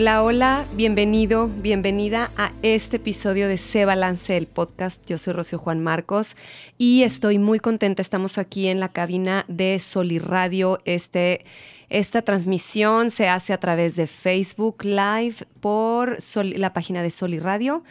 Hola, 0.00 0.22
hola, 0.22 0.64
bienvenido, 0.74 1.48
bienvenida 1.48 2.30
a 2.36 2.52
este 2.62 2.98
episodio 2.98 3.48
de 3.48 3.58
Se 3.58 3.84
Balance 3.84 4.36
el 4.36 4.46
podcast. 4.46 5.04
Yo 5.06 5.18
soy 5.18 5.32
Rocío 5.32 5.58
Juan 5.58 5.82
Marcos 5.82 6.36
y 6.78 7.02
estoy 7.02 7.40
muy 7.40 7.58
contenta. 7.58 8.00
Estamos 8.00 8.38
aquí 8.38 8.68
en 8.68 8.78
la 8.78 8.90
cabina 8.90 9.44
de 9.48 9.80
Soliradio. 9.80 10.78
Este, 10.84 11.44
esta 11.88 12.22
transmisión 12.22 13.10
se 13.10 13.28
hace 13.28 13.52
a 13.52 13.58
través 13.58 13.96
de 13.96 14.06
Facebook 14.06 14.84
Live 14.84 15.48
por 15.58 16.18
la 16.44 16.72
página 16.72 17.02
de 17.02 17.10
Soliradio 17.10 17.82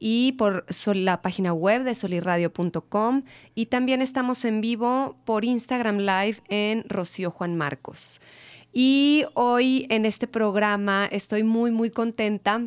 y 0.00 0.32
por 0.32 0.64
la 0.96 1.22
página 1.22 1.52
web 1.52 1.84
de 1.84 1.94
soliradio.com 1.94 3.22
y 3.54 3.66
también 3.66 4.02
estamos 4.02 4.44
en 4.44 4.60
vivo 4.62 5.14
por 5.24 5.44
Instagram 5.44 5.98
Live 5.98 6.38
en 6.48 6.84
Rocío 6.88 7.30
Juan 7.30 7.56
Marcos. 7.56 8.20
Y 8.72 9.24
hoy 9.34 9.86
en 9.90 10.06
este 10.06 10.26
programa 10.26 11.06
estoy 11.10 11.42
muy, 11.42 11.70
muy 11.70 11.90
contenta 11.90 12.62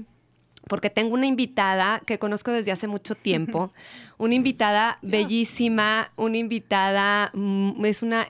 porque 0.68 0.90
tengo 0.90 1.14
una 1.14 1.28
invitada 1.28 2.02
que 2.06 2.20
conozco 2.20 2.52
desde 2.52 2.72
hace 2.72 2.88
mucho 2.88 3.16
tiempo, 3.16 3.72
una 4.18 4.36
invitada 4.36 4.98
bellísima, 5.02 6.12
una 6.16 6.38
invitada, 6.38 7.32
mm, 7.34 7.86
es 7.86 8.02
una, 8.02 8.28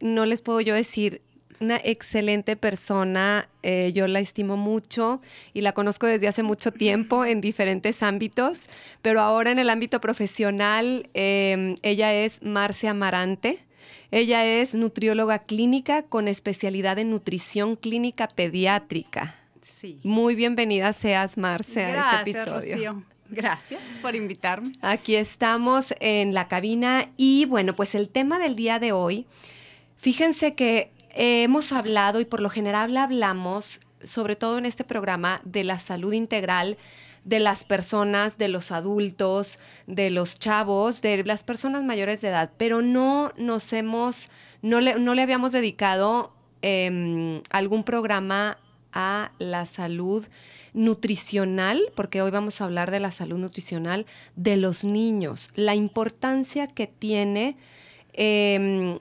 no 0.00 0.26
les 0.26 0.42
puedo 0.42 0.60
yo 0.60 0.74
decir, 0.74 1.22
una 1.58 1.76
excelente 1.82 2.54
persona, 2.56 3.48
eh, 3.62 3.92
yo 3.94 4.06
la 4.06 4.20
estimo 4.20 4.58
mucho 4.58 5.22
y 5.54 5.62
la 5.62 5.72
conozco 5.72 6.06
desde 6.06 6.28
hace 6.28 6.42
mucho 6.42 6.70
tiempo 6.70 7.24
en 7.24 7.40
diferentes 7.40 8.02
ámbitos, 8.02 8.68
pero 9.00 9.22
ahora 9.22 9.52
en 9.52 9.58
el 9.58 9.70
ámbito 9.70 10.00
profesional, 10.00 11.08
eh, 11.14 11.74
ella 11.82 12.12
es 12.12 12.42
Marcia 12.42 12.90
Amarante. 12.90 13.65
Ella 14.10 14.44
es 14.44 14.74
nutrióloga 14.74 15.40
clínica 15.40 16.02
con 16.02 16.28
especialidad 16.28 16.98
en 16.98 17.10
nutrición 17.10 17.76
clínica 17.76 18.28
pediátrica. 18.28 19.34
Sí. 19.62 20.00
Muy 20.04 20.34
bienvenida 20.34 20.92
seas, 20.92 21.36
Marce, 21.36 21.84
a 21.84 21.88
este 21.88 21.92
Gracias, 21.92 22.46
episodio. 22.46 22.74
Rocío. 22.74 23.02
Gracias 23.28 23.82
por 24.00 24.14
invitarme. 24.14 24.72
Aquí 24.80 25.16
estamos 25.16 25.94
en 26.00 26.32
la 26.32 26.48
cabina 26.48 27.10
y 27.16 27.44
bueno, 27.46 27.74
pues 27.74 27.94
el 27.94 28.08
tema 28.08 28.38
del 28.38 28.54
día 28.54 28.78
de 28.78 28.92
hoy, 28.92 29.26
fíjense 29.96 30.54
que 30.54 30.92
hemos 31.10 31.72
hablado 31.72 32.20
y 32.20 32.24
por 32.24 32.40
lo 32.40 32.50
general 32.50 32.96
hablamos, 32.96 33.80
sobre 34.04 34.36
todo 34.36 34.58
en 34.58 34.66
este 34.66 34.84
programa, 34.84 35.40
de 35.44 35.64
la 35.64 35.78
salud 35.78 36.12
integral 36.12 36.76
de 37.26 37.40
las 37.40 37.64
personas, 37.64 38.38
de 38.38 38.46
los 38.46 38.70
adultos, 38.70 39.58
de 39.88 40.10
los 40.10 40.38
chavos, 40.38 41.02
de 41.02 41.24
las 41.24 41.42
personas 41.42 41.82
mayores 41.82 42.20
de 42.20 42.28
edad, 42.28 42.52
pero 42.56 42.82
no 42.82 43.32
nos 43.36 43.72
hemos, 43.72 44.30
no 44.62 44.80
le, 44.80 44.94
no 44.94 45.12
le 45.12 45.22
habíamos 45.22 45.50
dedicado 45.50 46.32
em, 46.62 47.42
algún 47.50 47.82
programa 47.82 48.58
a 48.92 49.32
la 49.40 49.66
salud 49.66 50.24
nutricional, 50.72 51.82
porque 51.96 52.22
hoy 52.22 52.30
vamos 52.30 52.60
a 52.60 52.64
hablar 52.64 52.92
de 52.92 53.00
la 53.00 53.10
salud 53.10 53.38
nutricional 53.38 54.06
de 54.36 54.56
los 54.56 54.84
niños, 54.84 55.50
la 55.56 55.74
importancia 55.74 56.68
que 56.68 56.86
tiene 56.86 57.56
em, 58.12 59.00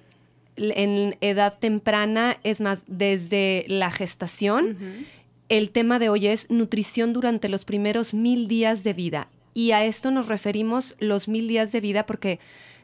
en 0.57 1.15
edad 1.21 1.59
temprana, 1.59 2.37
es 2.43 2.59
más, 2.59 2.85
desde 2.87 3.65
la 3.67 3.91
gestación. 3.91 5.05
El 5.49 5.69
tema 5.69 5.99
de 5.99 6.09
hoy 6.09 6.27
es 6.27 6.49
nutrición 6.49 7.13
durante 7.13 7.49
los 7.49 7.65
primeros 7.65 8.13
mil 8.13 8.47
días 8.47 8.83
de 8.83 8.93
vida. 8.93 9.27
Y 9.53 9.71
a 9.71 9.85
esto 9.85 10.11
nos 10.11 10.27
referimos 10.27 10.95
los 10.99 11.27
mil 11.27 11.47
días 11.47 11.71
de 11.71 11.81
vida 11.81 12.05
porque 12.05 12.39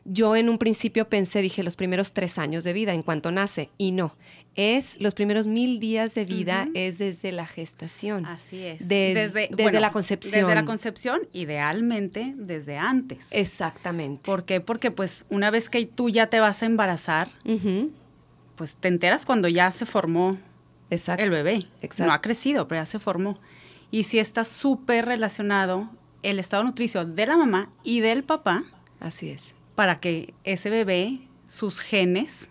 yo 0.05 0.35
en 0.35 0.47
un 0.49 0.57
principio 0.57 1.09
pensé, 1.09 1.41
dije, 1.41 1.63
los 1.63 1.75
primeros 1.75 2.13
tres 2.13 2.37
años 2.37 2.63
de 2.63 2.73
vida 2.73 2.93
en 2.93 3.03
cuanto 3.03 3.31
nace. 3.31 3.69
Y 3.77 3.91
no, 3.91 4.15
es 4.55 4.99
los 5.01 5.13
primeros 5.15 5.47
mil 5.47 5.79
días 5.79 6.13
de 6.15 6.23
vida 6.25 6.67
es 6.73 6.97
desde 6.97 7.31
la 7.31 7.45
gestación. 7.45 8.25
Así 8.25 8.63
es. 8.63 8.87
Des- 8.87 9.33
desde, 9.33 9.49
bueno, 9.55 9.79
la 9.79 9.91
concepción. 9.91 10.43
Desde 10.45 10.55
la 10.55 10.65
concepción, 10.65 11.21
idealmente 11.33 12.33
desde 12.37 12.77
antes. 12.77 13.27
Exactamente. 13.31 14.21
¿Por 14.23 14.43
qué? 14.43 14.61
Porque 14.61 14.91
pues 14.91 15.25
una 15.29 15.49
vez 15.51 15.67
que 15.69 15.85
tú 15.85 16.09
ya 16.09 16.27
te 16.27 16.39
vas 16.39 16.61
a 16.63 16.67
embarazar, 16.67 17.29
pues 18.55 18.75
te 18.75 18.87
enteras 18.87 19.25
cuando 19.25 19.47
ya 19.47 19.71
se 19.71 19.85
formó 19.85 20.39
Exacto. 20.91 21.23
el 21.23 21.31
bebé. 21.31 21.65
Exacto. 21.81 22.05
No 22.09 22.13
ha 22.13 22.21
crecido, 22.21 22.67
pero 22.67 22.81
ya 22.81 22.85
se 22.85 22.99
formó. 22.99 23.39
Y 23.89 24.03
sí 24.03 24.19
está 24.19 24.45
súper 24.45 25.05
relacionado 25.05 25.89
el 26.23 26.37
estado 26.37 26.63
nutricio 26.63 27.03
de 27.05 27.25
la 27.25 27.35
mamá 27.37 27.69
y 27.83 27.99
del 28.01 28.23
papá 28.23 28.63
Así 28.99 29.29
es. 29.29 29.55
para 29.75 29.99
que 29.99 30.33
ese 30.43 30.69
bebé, 30.69 31.19
sus 31.49 31.79
genes, 31.79 32.49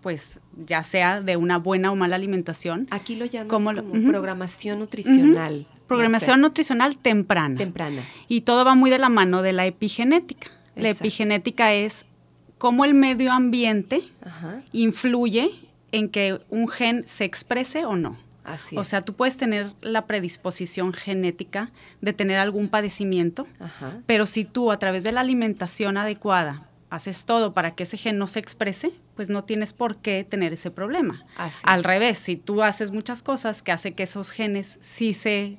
pues 0.00 0.38
ya 0.66 0.82
sea 0.84 1.20
de 1.20 1.36
una 1.36 1.58
buena 1.58 1.90
o 1.92 1.96
mala 1.96 2.16
alimentación, 2.16 2.86
Aquí 2.90 3.16
lo 3.16 3.24
llamas 3.26 3.48
¿Cómo 3.48 3.72
lo- 3.72 3.84
como 3.84 4.08
programación 4.10 4.78
nutricional. 4.80 5.66
programación 5.86 6.40
nutricional 6.40 6.96
temprana. 6.98 7.56
Temprana. 7.56 8.02
Y 8.28 8.42
todo 8.42 8.64
va 8.64 8.74
muy 8.74 8.90
de 8.90 8.98
la 8.98 9.08
mano 9.08 9.42
de 9.42 9.52
la 9.52 9.66
epigenética. 9.66 10.48
La 10.76 10.90
epigenética 10.90 11.72
es 11.74 12.04
cómo 12.58 12.84
el 12.84 12.94
medio 12.94 13.30
ambiente 13.32 14.02
Ajá. 14.24 14.62
influye 14.72 15.52
en 15.94 16.08
que 16.08 16.40
un 16.50 16.68
gen 16.68 17.04
se 17.06 17.24
exprese 17.24 17.84
o 17.84 17.94
no. 17.96 18.16
Así 18.44 18.76
o 18.76 18.82
es. 18.82 18.88
sea, 18.88 19.00
tú 19.00 19.14
puedes 19.14 19.36
tener 19.38 19.72
la 19.80 20.06
predisposición 20.06 20.92
genética 20.92 21.70
de 22.02 22.12
tener 22.12 22.38
algún 22.38 22.68
padecimiento, 22.68 23.46
Ajá. 23.58 24.00
pero 24.06 24.26
si 24.26 24.44
tú 24.44 24.70
a 24.70 24.78
través 24.78 25.02
de 25.04 25.12
la 25.12 25.20
alimentación 25.22 25.96
adecuada 25.96 26.68
haces 26.90 27.24
todo 27.24 27.54
para 27.54 27.74
que 27.74 27.84
ese 27.84 27.96
gen 27.96 28.18
no 28.18 28.26
se 28.26 28.40
exprese, 28.40 28.92
pues 29.16 29.28
no 29.30 29.44
tienes 29.44 29.72
por 29.72 29.96
qué 29.96 30.24
tener 30.28 30.52
ese 30.52 30.70
problema. 30.70 31.24
Así 31.36 31.62
Al 31.64 31.80
es. 31.80 31.86
revés, 31.86 32.18
si 32.18 32.36
tú 32.36 32.62
haces 32.62 32.90
muchas 32.90 33.22
cosas 33.22 33.62
que 33.62 33.72
hace 33.72 33.94
que 33.94 34.02
esos 34.02 34.30
genes 34.30 34.78
sí 34.80 35.14
se 35.14 35.56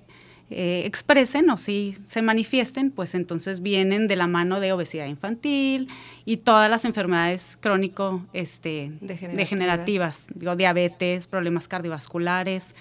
eh, 0.51 0.83
expresen 0.85 1.49
o 1.49 1.57
sí 1.57 1.97
se 2.07 2.21
manifiesten, 2.21 2.91
pues 2.91 3.15
entonces 3.15 3.61
vienen 3.61 4.07
de 4.07 4.15
la 4.15 4.27
mano 4.27 4.59
de 4.59 4.73
obesidad 4.73 5.07
infantil 5.07 5.89
y 6.23 6.37
todas 6.37 6.69
las 6.69 6.85
enfermedades 6.85 7.57
crónico 7.59 8.23
este, 8.31 8.91
Degenerativas. 9.01 9.37
degenerativas, 9.37 10.27
digo, 10.35 10.55
diabetes, 10.55 11.25
problemas 11.25 11.67
cardiovasculares, 11.67 12.75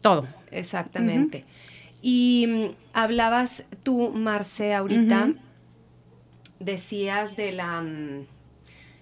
todo. 0.00 0.26
Exactamente. 0.50 1.44
Y 2.00 2.46
mm, 2.48 2.64
hablabas 2.94 3.64
tú, 3.82 4.10
Marce, 4.14 4.72
ahorita, 4.72 5.34
decías 6.60 7.36
de 7.36 7.52
la 7.52 7.82
mm, 7.82 8.26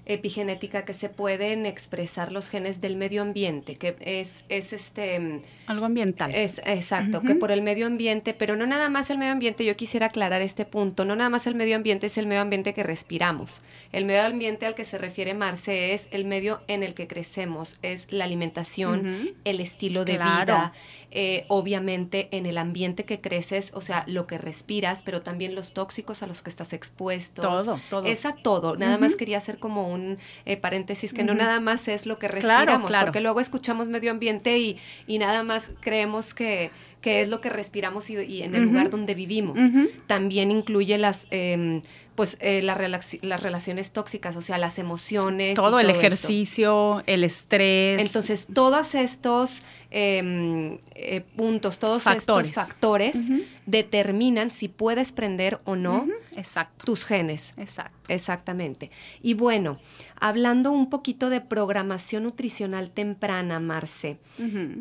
epigenética 0.07 0.85
que 0.85 0.95
se 0.95 1.09
pueden 1.09 1.67
expresar 1.67 2.33
los 2.33 2.49
genes 2.51 2.81
del 2.81 2.97
medio 2.97 3.23
ambiente, 3.23 3.77
que 3.77 3.97
es, 4.01 4.45
es 4.49 4.73
este... 4.73 5.19
mm, 5.19 5.41
Algo 5.67 5.87
ambiental. 5.87 6.35
Es, 6.35 6.61
exacto, 6.67 7.23
que 7.23 7.35
por 7.35 7.51
el 7.51 7.63
medio 7.63 7.87
ambiente, 7.87 8.35
pero 8.35 8.57
no 8.57 8.67
nada 8.67 8.89
más 8.91 9.11
el 9.11 9.19
medio 9.19 9.33
ambiente, 9.33 9.65
yo 9.65 9.77
quisiera 9.77 10.07
aclarar 10.07 10.43
este 10.43 10.65
punto, 10.65 11.05
no 11.05 11.17
nada 11.17 11.31
más 11.31 11.47
el 11.47 11.55
medio 11.55 11.77
ambiente 11.77 12.07
es 12.07 12.19
el 12.19 12.27
medio 12.27 12.43
ambiente 12.43 12.75
que 12.75 12.83
respiramos. 12.83 13.63
El 13.93 14.05
medio 14.05 14.23
ambiente 14.23 14.67
al 14.67 14.75
que 14.75 14.85
se 14.85 14.99
refiere 14.99 15.35
Marce 15.35 15.95
es 15.95 16.09
el 16.11 16.25
medio 16.25 16.61
en 16.69 16.83
el 16.83 16.95
que 16.95 17.07
crecemos, 17.07 17.77
es 17.83 18.09
la 18.11 18.25
alimentación, 18.25 19.35
el 19.45 19.61
estilo 19.61 20.05
de 20.05 20.17
Claro. 20.17 20.43
vida, 20.55 20.73
eh, 21.17 21.45
obviamente 21.47 22.29
en 22.33 22.45
el 22.45 22.59
ambiente 22.59 23.05
que 23.05 23.21
creces, 23.21 23.71
o 23.75 23.81
sea, 23.81 24.03
lo 24.09 24.27
que 24.27 24.37
respiras, 24.37 25.03
pero 25.05 25.23
también 25.23 25.55
los 25.55 25.73
tóxicos 25.73 26.25
a 26.25 26.27
los 26.27 26.43
que 26.43 26.51
estás 26.51 26.73
expuesto. 26.73 27.41
Todo, 27.41 27.79
todo. 27.89 28.05
Es 28.05 28.27
a 28.27 28.35
todo, 28.35 28.75
nada 28.75 28.99
más 28.99 29.15
quería 29.15 29.39
hacer 29.39 29.59
como 29.59 29.87
un 29.87 30.19
eh, 30.45 30.57
paréntesis, 30.57 31.15
que 31.15 31.23
no 31.23 31.35
nada 31.35 31.61
más 31.61 31.87
es 31.87 32.07
lo 32.07 32.19
que 32.19 32.27
respiramos, 32.27 32.91
claro. 32.91 33.07
porque 33.07 33.21
luego 33.21 33.39
escuchamos 33.39 33.87
medio 33.87 34.11
ambiente 34.11 34.59
y, 34.59 34.77
y 35.07 35.19
nada 35.19 35.45
más 35.45 35.71
creemos 35.81 36.35
que, 36.35 36.73
que 37.05 37.21
es 37.21 37.29
lo 37.29 37.43
que 37.43 37.51
respiramos 37.51 38.09
y, 38.09 38.17
y 38.17 38.43
en 38.43 38.55
el 38.55 38.63
lugar 38.63 38.89
donde 38.89 39.15
vivimos. 39.15 39.59
También 40.07 40.51
incluye 40.51 40.97
las, 40.97 41.27
em, 41.31 41.83
pues, 42.15 42.39
eh, 42.41 42.63
las, 42.63 42.79
las 43.21 43.43
relaciones 43.43 43.93
tóxicas, 43.93 44.37
o 44.37 44.41
sea, 44.41 44.57
las 44.57 44.79
emociones. 44.79 45.53
y 45.53 45.55
todo 45.55 45.81
el 45.81 45.91
esto. 45.91 45.99
ejercicio, 45.99 47.03
el 47.07 47.23
estrés. 47.23 48.01
Entonces, 48.01 48.49
todos 48.55 48.95
estos 48.95 49.65
em, 49.97 50.79
eh, 50.97 51.21
puntos, 51.37 51.79
todos 51.79 52.03
Factores. 52.03 52.49
estos 52.49 52.67
factores 52.67 53.17
determinan 53.65 54.51
si 54.51 54.67
puedes 54.67 55.13
prender 55.13 55.61
o 55.65 55.77
no 55.77 56.07
Exacto. 56.35 56.85
tus 56.85 57.05
genes. 57.05 57.55
Exacto. 57.57 57.97
Exactamente. 58.09 58.91
Y 59.23 59.35
bueno, 59.35 59.79
hablando 60.19 60.73
un 60.73 60.91
poquito 60.91 61.31
de 61.31 61.41
programación 61.41 62.25
nutricional 62.25 62.91
temprana, 62.91 63.61
Marce, 63.61 64.17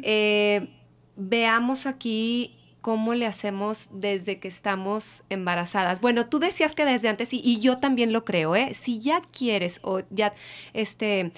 eh, 0.01 0.67
veamos 1.15 1.85
aquí 1.85 2.55
cómo 2.81 3.13
le 3.13 3.27
hacemos 3.27 3.89
desde 3.93 4.39
que 4.39 4.47
estamos 4.47 5.23
embarazadas. 5.29 6.01
Bueno, 6.01 6.25
tú 6.25 6.39
decías 6.39 6.75
que 6.75 6.83
desde 6.85 7.07
antes, 7.07 7.31
y, 7.33 7.39
y 7.41 7.59
yo 7.59 7.77
también 7.77 8.11
lo 8.11 8.25
creo, 8.25 8.55
¿eh? 8.57 8.73
Si 8.73 8.99
ya 8.99 9.21
quieres 9.21 9.79
o 9.83 10.01
ya, 10.09 10.33
este, 10.73 11.31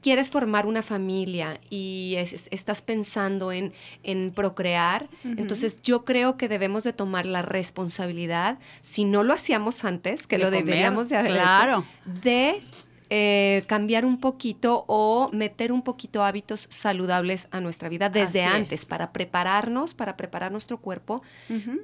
quieres 0.00 0.30
formar 0.30 0.66
una 0.66 0.82
familia 0.82 1.60
y 1.70 2.16
estás 2.50 2.82
pensando 2.82 3.52
en, 3.52 3.72
en 4.02 4.32
procrear, 4.32 5.08
entonces 5.24 5.80
yo 5.82 6.04
creo 6.04 6.36
que 6.36 6.48
debemos 6.48 6.84
de 6.84 6.92
tomar 6.92 7.26
la 7.26 7.42
responsabilidad, 7.42 8.58
si 8.80 9.04
no 9.04 9.24
lo 9.24 9.32
hacíamos 9.32 9.84
antes, 9.84 10.26
que 10.26 10.38
lo 10.38 10.50
deberíamos 10.50 11.08
de 11.08 11.16
haber 11.16 11.32
claro. 11.32 11.84
de 12.04 12.62
eh, 13.10 13.64
cambiar 13.66 14.04
un 14.04 14.20
poquito 14.20 14.84
o 14.86 15.30
meter 15.32 15.72
un 15.72 15.80
poquito 15.80 16.24
hábitos 16.24 16.66
saludables 16.68 17.48
a 17.50 17.60
nuestra 17.60 17.88
vida 17.88 18.10
desde 18.10 18.44
antes 18.44 18.84
para 18.84 19.12
prepararnos, 19.12 19.94
para 19.94 20.14
preparar 20.18 20.52
nuestro 20.52 20.76
cuerpo 20.76 21.22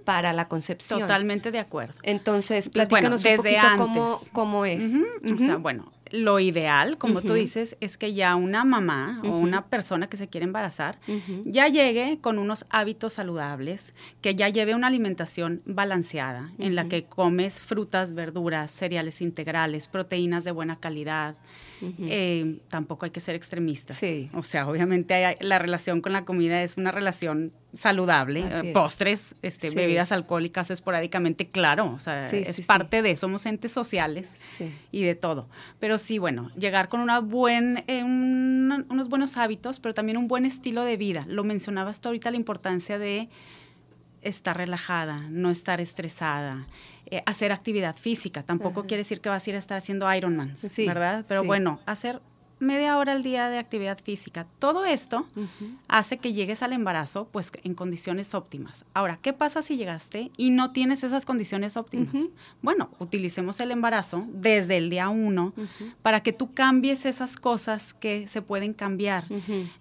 para 0.05 0.35
la 0.35 0.49
concepción. 0.49 1.01
Totalmente 1.01 1.51
de 1.51 1.61
acuerdo. 1.61 1.95
Entonces, 2.03 2.69
platícanos 2.69 3.25
un 3.25 3.37
poquito 3.37 3.61
cómo, 3.79 4.21
cómo, 4.33 4.67
es. 4.67 4.85
O 5.25 5.41
sea, 5.41 5.57
bueno, 5.57 5.94
lo 6.15 6.39
ideal, 6.39 6.97
como 6.97 7.21
tú 7.23 7.35
dices, 7.35 7.77
es 7.81 7.99
que 7.99 8.15
ya 8.15 8.37
una 8.37 8.65
mamá 8.65 9.21
o 9.25 9.37
una 9.37 9.67
persona 9.67 10.09
que 10.09 10.17
se 10.17 10.29
quiere 10.29 10.45
embarazar 10.45 10.99
ya 11.45 11.69
llegue 11.69 12.19
con 12.21 12.39
unos 12.39 12.67
hábitos 12.71 13.15
saludables, 13.15 13.93
que 14.21 14.35
ya 14.35 14.49
lleve 14.49 14.75
una 14.75 14.87
alimentación 14.87 15.63
balanceada, 15.65 16.53
en 16.59 16.75
la 16.75 16.89
que 16.89 17.05
comes 17.05 17.61
frutas, 17.61 18.15
verduras, 18.15 18.71
cereales 18.71 19.21
integrales, 19.21 19.89
proteínas 19.89 20.45
de 20.45 20.53
buena 20.53 20.77
calidad, 20.77 21.37
eh, 21.83 22.59
tampoco 22.69 23.05
hay 23.05 23.11
que 23.11 23.21
ser 23.21 23.35
extremistas. 23.35 24.01
O 24.35 24.43
sea, 24.43 24.69
obviamente 24.69 25.37
la 25.41 25.59
relación 25.59 26.01
con 26.01 26.13
la 26.13 26.25
comida 26.25 26.63
es 26.63 26.77
una 26.77 26.91
relación 26.91 27.53
saludable. 27.73 28.45
Postres, 28.73 29.35
este, 29.43 29.71
bebidas 29.71 30.13
alcohólicas 30.13 30.71
esporádicamente, 30.71 31.49
claro. 31.49 31.93
O 31.93 32.01
sea, 32.01 32.31
es 32.31 32.67
parte 32.67 33.03
de, 33.03 33.17
somos 33.17 33.47
entes 33.47 33.73
sociales 33.73 34.33
y 34.93 35.03
de 35.03 35.15
todo. 35.15 35.49
Pero 35.81 35.99
sí, 35.99 36.19
bueno, 36.19 36.51
llegar 36.57 36.89
con 36.89 37.01
una 37.01 37.21
buen, 37.21 37.85
eh, 37.87 38.05
unos 38.05 39.09
buenos 39.09 39.37
hábitos, 39.37 39.81
pero 39.81 39.95
también 39.95 40.17
un 40.17 40.29
buen 40.29 40.47
estilo 40.47 40.85
de 40.85 40.97
vida. 40.97 41.25
Lo 41.29 41.45
mencionabas 41.45 41.97
hasta 41.97 42.09
ahorita 42.09 42.31
la 42.31 42.37
importancia 42.37 42.99
de 42.99 43.29
estar 44.23 44.57
relajada, 44.57 45.19
no 45.31 45.51
estar 45.51 45.81
estresada, 45.81 46.67
eh, 47.15 47.23
hacer 47.27 47.53
actividad 47.53 47.95
física. 47.97 48.43
Tampoco 48.43 48.83
quiere 48.87 49.03
decir 49.03 49.21
que 49.21 49.29
vas 49.29 49.47
a 49.47 49.51
ir 49.51 49.57
a 49.57 49.59
estar 49.61 49.79
haciendo 49.79 50.13
Ironman, 50.13 50.55
¿verdad? 50.87 51.25
Pero 51.29 51.45
bueno, 51.45 51.79
hacer 51.87 52.21
media 52.65 52.99
hora 52.99 53.13
al 53.13 53.23
día 53.23 53.49
de 53.49 53.59
actividad 53.59 53.99
física. 54.03 54.47
Todo 54.59 54.85
esto 54.85 55.27
hace 55.89 56.19
que 56.19 56.33
llegues 56.33 56.63
al 56.63 56.73
embarazo 56.73 57.29
pues 57.31 57.53
en 57.63 57.75
condiciones 57.75 58.35
óptimas. 58.35 58.85
Ahora, 58.95 59.19
¿qué 59.21 59.33
pasa 59.33 59.63
si 59.63 59.77
llegaste 59.77 60.31
y 60.37 60.51
no 60.51 60.73
tienes 60.73 61.05
esas 61.05 61.25
condiciones 61.25 61.77
óptimas? 61.77 62.15
Bueno, 62.63 62.91
utilicemos 62.99 63.61
el 63.61 63.71
embarazo 63.71 64.27
desde 64.29 64.77
el 64.77 64.91
día 64.91 65.09
uno 65.09 65.53
para 66.03 66.23
que 66.23 66.33
tú 66.33 66.53
cambies 66.55 67.05
esas 67.07 67.37
cosas 67.37 67.95
que 67.95 68.27
se 68.29 68.43
pueden 68.43 68.73
cambiar. 68.73 69.27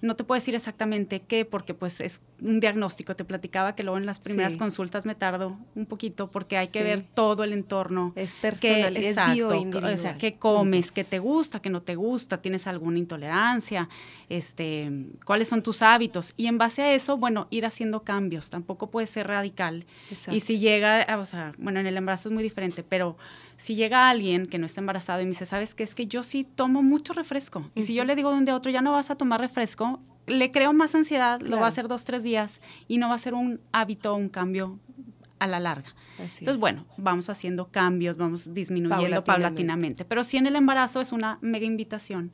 No 0.02 0.16
te 0.16 0.24
puedo 0.24 0.40
decir 0.40 0.56
exactamente 0.56 1.22
qué 1.22 1.46
porque 1.46 1.74
pues 1.74 2.02
es 2.02 2.22
un 2.42 2.60
diagnóstico. 2.60 3.16
Te 3.16 3.26
platicaba 3.26 3.76
que 3.76 3.84
luego 3.84 3.98
en 3.98 4.06
las 4.06 4.20
primeras 4.20 4.58
consultas 4.58 5.06
me 5.06 5.16
tardo 5.16 5.58
un 5.76 5.86
poquito 5.86 6.30
porque 6.30 6.58
hay 6.58 6.68
que 6.68 6.84
ver 6.84 7.04
todo 7.04 7.44
el 7.44 7.54
entorno. 7.54 8.14
Es 8.16 8.36
personal, 8.36 8.98
es 8.98 9.18
O 9.18 9.98
sea, 9.98 10.18
qué 10.18 10.36
comes, 10.36 10.92
qué 10.92 11.04
te 11.04 11.20
gusta, 11.20 11.62
qué 11.62 11.70
no 11.70 11.82
te 11.82 11.96
gusta, 11.96 12.42
tienes 12.42 12.68
alguna 12.74 13.00
intolerancia, 13.00 13.90
este, 14.30 14.92
cuáles 15.26 15.48
son 15.48 15.64
tus 15.64 15.82
hábitos. 15.82 16.34
Y 16.38 16.48
en 16.48 16.58
base 16.58 16.82
a 16.82 16.94
eso, 16.94 17.18
bueno, 17.18 17.48
ir 17.50 17.66
haciendo 17.66 18.04
cambios. 18.04 18.50
Tampoco 18.50 18.90
puede 18.90 19.08
ser 19.08 19.28
radical. 19.28 19.86
Y 20.32 20.40
si 20.42 20.60
llega, 20.60 21.06
o 21.20 21.26
sea, 21.26 21.54
bueno, 21.58 21.80
en 21.80 21.88
el 21.88 21.98
embarazo 21.98 22.30
es 22.30 22.34
muy 22.34 22.44
diferente, 22.44 22.84
pero 22.84 23.18
si 23.58 23.76
llega 23.76 24.10
alguien 24.10 24.48
que 24.48 24.58
no 24.58 24.66
está 24.66 24.82
embarazado 24.82 25.22
y 25.22 25.26
me 25.26 25.32
dice, 25.32 25.46
¿sabes 25.46 25.76
qué? 25.76 25.84
Es 25.84 25.96
que 25.96 26.08
yo 26.08 26.24
sí 26.24 26.44
tomo 26.44 26.84
mucho 26.84 27.14
refresco. 27.14 27.70
Y 27.76 27.84
si 27.84 27.94
yo 27.94 28.04
le 28.04 28.16
digo 28.16 28.32
de 28.32 28.38
un 28.38 28.46
día 28.46 28.54
a 28.54 28.58
otro, 28.58 28.72
ya 28.72 28.82
no 28.82 28.92
vas 28.92 29.10
a 29.12 29.16
tomar 29.16 29.40
refresco, 29.40 30.00
le 30.26 30.52
creo 30.52 30.74
más 30.74 30.96
ansiedad, 30.96 31.42
lo 31.42 31.58
va 31.58 31.66
a 31.66 31.70
hacer 31.70 31.88
dos, 31.88 32.04
tres 32.04 32.24
días 32.24 32.62
y 32.88 32.98
no 32.98 33.10
va 33.10 33.16
a 33.16 33.20
ser 33.20 33.34
un 33.34 33.60
hábito, 33.72 34.16
un 34.16 34.30
cambio 34.30 34.80
a 35.40 35.48
la 35.48 35.60
larga. 35.60 35.94
Entonces, 36.20 36.58
bueno, 36.58 36.86
vamos 36.98 37.30
haciendo 37.30 37.68
cambios, 37.68 38.18
vamos 38.18 38.54
disminuyendo 38.54 39.24
paulatinamente. 39.24 40.06
Pero 40.06 40.24
sí 40.24 40.38
en 40.38 40.46
el 40.46 40.56
embarazo 40.56 41.02
es 41.02 41.12
una 41.12 41.38
mega 41.42 41.66
invitación 41.66 42.32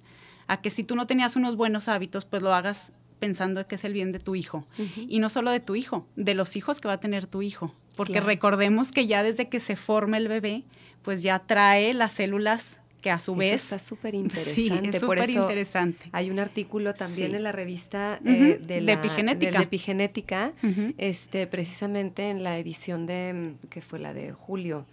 a 0.49 0.61
que 0.61 0.71
si 0.71 0.83
tú 0.83 0.95
no 0.95 1.05
tenías 1.05 1.35
unos 1.35 1.55
buenos 1.55 1.87
hábitos, 1.87 2.25
pues 2.25 2.41
lo 2.41 2.53
hagas 2.53 2.91
pensando 3.19 3.65
que 3.67 3.75
es 3.75 3.83
el 3.83 3.93
bien 3.93 4.11
de 4.11 4.19
tu 4.19 4.35
hijo. 4.35 4.65
Y 4.95 5.19
no 5.19 5.29
solo 5.29 5.51
de 5.51 5.59
tu 5.59 5.75
hijo, 5.75 6.07
de 6.15 6.33
los 6.33 6.55
hijos 6.55 6.81
que 6.81 6.87
va 6.87 6.95
a 6.95 6.99
tener 6.99 7.27
tu 7.27 7.43
hijo. 7.43 7.71
Porque 7.95 8.19
recordemos 8.19 8.91
que 8.91 9.05
ya 9.05 9.21
desde 9.21 9.47
que 9.47 9.59
se 9.59 9.75
forma 9.75 10.17
el 10.17 10.27
bebé, 10.27 10.63
pues 11.03 11.21
ya 11.21 11.37
trae 11.37 11.93
las 11.93 12.13
células 12.13 12.81
que 13.01 13.11
a 13.11 13.19
su 13.19 13.35
vez... 13.35 13.63
está 13.63 13.77
súper 13.79 14.15
interesante. 14.15 14.89
es 14.89 14.99
súper 14.99 15.29
interesante. 15.29 16.09
Hay 16.13 16.31
un 16.31 16.39
artículo 16.39 16.95
también 16.95 17.35
en 17.35 17.43
la 17.43 17.51
revista 17.51 18.19
eh, 18.25 18.59
de, 18.65 18.81
la, 18.81 18.93
epigenética, 18.93 19.61
epigenética 19.61 20.53
este, 20.97 21.45
precisamente 21.45 22.31
en 22.31 22.43
la 22.43 22.57
edición 22.57 23.05
de, 23.05 23.53
que 23.69 23.81
fue 23.81 23.99
la 23.99 24.15
de 24.15 24.31
julio, 24.31 24.87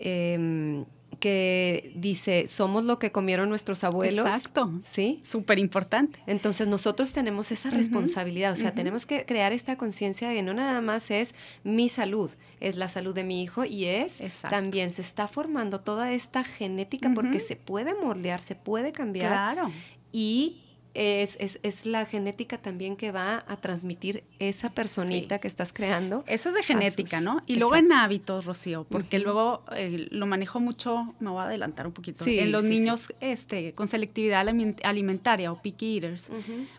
eh, 0.00 0.84
que 1.26 1.92
dice, 1.96 2.46
somos 2.46 2.84
lo 2.84 3.00
que 3.00 3.10
comieron 3.10 3.48
nuestros 3.48 3.82
abuelos. 3.82 4.26
Exacto. 4.26 4.70
Sí. 4.80 5.20
Súper 5.24 5.58
importante. 5.58 6.20
Entonces 6.28 6.68
nosotros 6.68 7.12
tenemos 7.12 7.50
esa 7.50 7.68
responsabilidad, 7.70 8.52
o 8.52 8.56
sea, 8.56 8.72
tenemos 8.72 9.06
que 9.06 9.26
crear 9.26 9.52
esta 9.52 9.76
conciencia 9.76 10.28
de 10.28 10.36
que 10.36 10.42
no 10.44 10.54
nada 10.54 10.80
más 10.80 11.10
es 11.10 11.34
mi 11.64 11.88
salud, 11.88 12.30
es 12.60 12.76
la 12.76 12.88
salud 12.88 13.12
de 13.12 13.24
mi 13.24 13.42
hijo 13.42 13.64
y 13.64 13.86
es 13.86 14.22
también 14.48 14.92
se 14.92 15.02
está 15.02 15.26
formando 15.26 15.80
toda 15.80 16.12
esta 16.12 16.44
genética 16.44 17.10
porque 17.12 17.40
se 17.40 17.56
puede 17.56 17.94
moldear, 17.94 18.40
se 18.40 18.54
puede 18.54 18.92
cambiar. 18.92 19.32
Claro. 19.32 19.72
Y 20.12 20.65
es, 20.96 21.36
es, 21.40 21.60
es, 21.62 21.86
la 21.86 22.06
genética 22.06 22.58
también 22.58 22.96
que 22.96 23.12
va 23.12 23.44
a 23.46 23.56
transmitir 23.56 24.24
esa 24.38 24.70
personita 24.70 25.38
que 25.38 25.48
estás 25.48 25.72
creando. 25.72 26.24
Eso 26.26 26.48
es 26.48 26.54
de 26.54 26.62
genética, 26.62 27.20
¿no? 27.20 27.42
Y 27.46 27.56
luego 27.56 27.76
en 27.76 27.92
hábitos, 27.92 28.46
Rocío, 28.46 28.84
porque 28.84 29.18
luego 29.18 29.62
eh, 29.72 30.08
lo 30.10 30.26
manejo 30.26 30.58
mucho, 30.58 31.14
me 31.20 31.30
voy 31.30 31.40
a 31.40 31.44
adelantar 31.44 31.86
un 31.86 31.92
poquito, 31.92 32.24
en 32.26 32.50
los 32.50 32.64
niños 32.64 33.12
este, 33.20 33.74
con 33.74 33.88
selectividad 33.88 34.46
alimentaria 34.82 35.52
o 35.52 35.60
picky 35.60 35.96
eaters, 35.96 36.28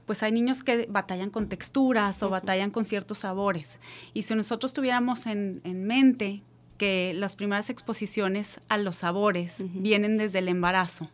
pues 0.06 0.24
hay 0.24 0.32
niños 0.32 0.64
que 0.64 0.88
batallan 0.90 1.30
con 1.30 1.48
texturas 1.48 2.22
o 2.24 2.30
batallan 2.30 2.72
con 2.72 2.86
ciertos 2.86 3.20
sabores. 3.20 3.80
Y 4.14 4.24
si 4.24 4.36
nosotros 4.36 4.74
tuviéramos 4.74 5.28
en, 5.28 5.62
en 5.64 5.86
mente 5.86 6.42
que 6.78 7.14
las 7.16 7.36
primeras 7.36 7.70
exposiciones 7.70 8.60
a 8.70 8.78
los 8.78 8.98
sabores 8.98 9.64
vienen 9.74 10.18
desde 10.18 10.40
el 10.40 10.48
embarazo, 10.48 11.10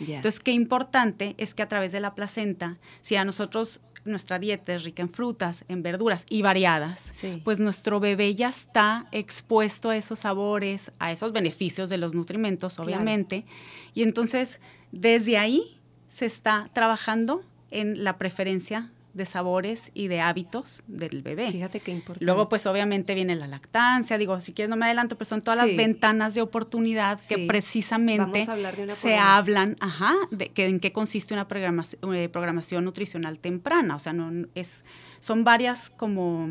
entonces, 0.00 0.40
qué 0.40 0.52
importante 0.52 1.34
es 1.38 1.54
que 1.54 1.62
a 1.62 1.68
través 1.68 1.92
de 1.92 2.00
la 2.00 2.14
placenta, 2.14 2.78
si 3.00 3.16
a 3.16 3.24
nosotros 3.24 3.80
nuestra 4.04 4.38
dieta 4.38 4.74
es 4.74 4.84
rica 4.84 5.02
en 5.02 5.10
frutas, 5.10 5.64
en 5.68 5.82
verduras 5.82 6.24
y 6.28 6.42
variadas, 6.42 7.22
pues 7.44 7.60
nuestro 7.60 8.00
bebé 8.00 8.34
ya 8.34 8.48
está 8.48 9.06
expuesto 9.12 9.90
a 9.90 9.96
esos 9.96 10.20
sabores, 10.20 10.92
a 10.98 11.12
esos 11.12 11.32
beneficios 11.32 11.90
de 11.90 11.98
los 11.98 12.14
nutrimentos, 12.14 12.78
obviamente. 12.78 13.44
Y 13.94 14.02
entonces, 14.02 14.60
desde 14.92 15.38
ahí 15.38 15.78
se 16.08 16.26
está 16.26 16.70
trabajando 16.72 17.42
en 17.70 18.02
la 18.04 18.18
preferencia 18.18 18.90
de 19.18 19.26
sabores 19.26 19.90
y 19.92 20.08
de 20.08 20.22
hábitos 20.22 20.82
del 20.86 21.20
bebé. 21.22 21.50
Fíjate 21.50 21.80
qué 21.80 21.92
importante. 21.92 22.24
Luego, 22.24 22.48
pues 22.48 22.66
obviamente 22.66 23.14
viene 23.14 23.36
la 23.36 23.46
lactancia, 23.46 24.16
digo, 24.16 24.40
si 24.40 24.54
quieres 24.54 24.70
no 24.70 24.76
me 24.76 24.86
adelanto, 24.86 25.16
pero 25.16 25.26
son 25.26 25.42
todas 25.42 25.58
las 25.58 25.76
ventanas 25.76 26.34
de 26.34 26.40
oportunidad 26.40 27.20
que 27.28 27.46
precisamente 27.46 28.46
se 28.88 29.18
hablan, 29.18 29.76
ajá, 29.80 30.14
de 30.30 30.48
que 30.48 30.66
en 30.66 30.80
qué 30.80 30.92
consiste 30.92 31.34
una 31.34 31.46
programación, 31.48 32.14
eh, 32.14 32.30
programación 32.30 32.84
nutricional 32.84 33.38
temprana, 33.38 33.96
o 33.96 33.98
sea, 33.98 34.14
no 34.14 34.48
es, 34.54 34.84
son 35.20 35.44
varias 35.44 35.90
como 35.90 36.48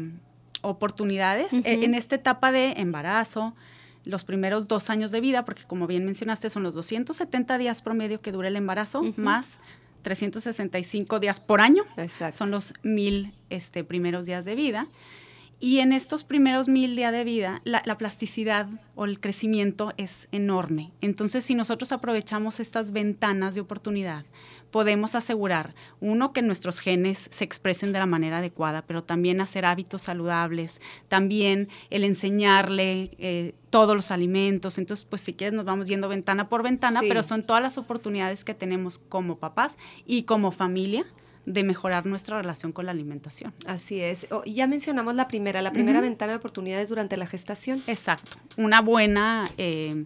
oportunidades. 0.62 1.54
E, 1.54 1.62
en 1.66 1.94
esta 1.94 2.16
etapa 2.16 2.52
de 2.52 2.74
embarazo, 2.74 3.56
los 4.04 4.24
primeros 4.24 4.68
dos 4.68 4.90
años 4.90 5.12
de 5.12 5.22
vida, 5.22 5.46
porque 5.46 5.64
como 5.64 5.88
bien 5.88 6.06
mencionaste, 6.06 6.50
son 6.50 6.64
los 6.64 6.74
270 6.74 7.58
días 7.58 7.82
promedio 7.82 8.20
que 8.22 8.32
dura 8.32 8.48
el 8.48 8.56
embarazo, 8.56 9.04
más 9.16 9.60
365 10.08 11.20
días 11.20 11.42
por 11.42 11.60
año. 11.60 11.84
Son 12.32 12.50
los 12.50 12.74
mil 12.82 13.34
este, 13.50 13.84
primeros 13.84 14.26
días 14.26 14.46
de 14.46 14.56
vida. 14.56 14.88
Y 15.60 15.80
en 15.80 15.92
estos 15.92 16.24
primeros 16.24 16.70
mil 16.70 16.96
días 16.96 17.12
de 17.12 17.26
vida, 17.26 17.62
la, 17.66 17.98
plasticidad 17.98 18.70
o 18.96 19.04
el 19.04 19.20
crecimiento 19.20 19.94
es 19.98 20.30
enorme. 20.32 20.94
Entonces, 21.02 21.44
si 21.44 21.56
nosotros 21.56 21.92
aprovechamos 21.92 22.62
estas 22.62 22.94
ventanas 22.94 23.56
de 23.56 23.60
oportunidad, 23.60 24.24
podemos 24.72 25.16
asegurar, 25.16 25.74
uno, 26.00 26.34
que 26.34 26.42
nuestros 26.42 26.80
genes 26.80 27.28
se 27.32 27.44
expresen 27.44 27.94
de 27.94 28.00
la 28.00 28.06
manera 28.06 28.40
adecuada, 28.40 28.82
pero 28.82 29.02
también 29.02 29.42
hacer 29.42 29.66
hábitos 29.66 30.04
saludables, 30.04 30.80
también 31.08 31.70
el 31.90 32.04
enseñarle 32.04 33.12
eh, 33.18 33.54
todos 33.70 33.96
los 33.96 34.12
alimentos. 34.12 34.78
Entonces, 34.78 35.06
pues 35.06 35.22
si 35.22 35.34
quieres 35.34 35.54
nos 35.54 35.66
vamos 35.66 35.88
yendo 35.88 36.10
ventana 36.10 36.50
por 36.50 36.64
ventana, 36.64 37.02
pero 37.02 37.24
son 37.24 37.44
todas 37.44 37.62
las 37.62 37.78
oportunidades 37.78 38.44
que 38.44 38.54
tenemos 38.54 39.00
como 39.00 39.38
papás 39.38 39.78
y 40.06 40.24
como 40.24 40.52
familia 40.52 41.06
de 41.48 41.64
mejorar 41.64 42.06
nuestra 42.06 42.38
relación 42.38 42.74
con 42.74 42.86
la 42.86 42.92
alimentación. 42.92 43.54
Así 43.66 44.02
es. 44.02 44.28
Oh, 44.32 44.44
ya 44.44 44.68
mencionamos 44.68 45.16
la 45.16 45.30
primera, 45.30 45.62
la 45.62 45.72
primera 45.72 46.02
ventana 46.02 46.34
de 46.34 46.38
oportunidades 46.38 46.90
durante 46.90 47.16
la 47.16 47.26
gestación. 47.26 47.82
Exacto. 47.88 48.38
Una 48.58 48.82
buena 48.82 49.50
eh, 49.58 50.04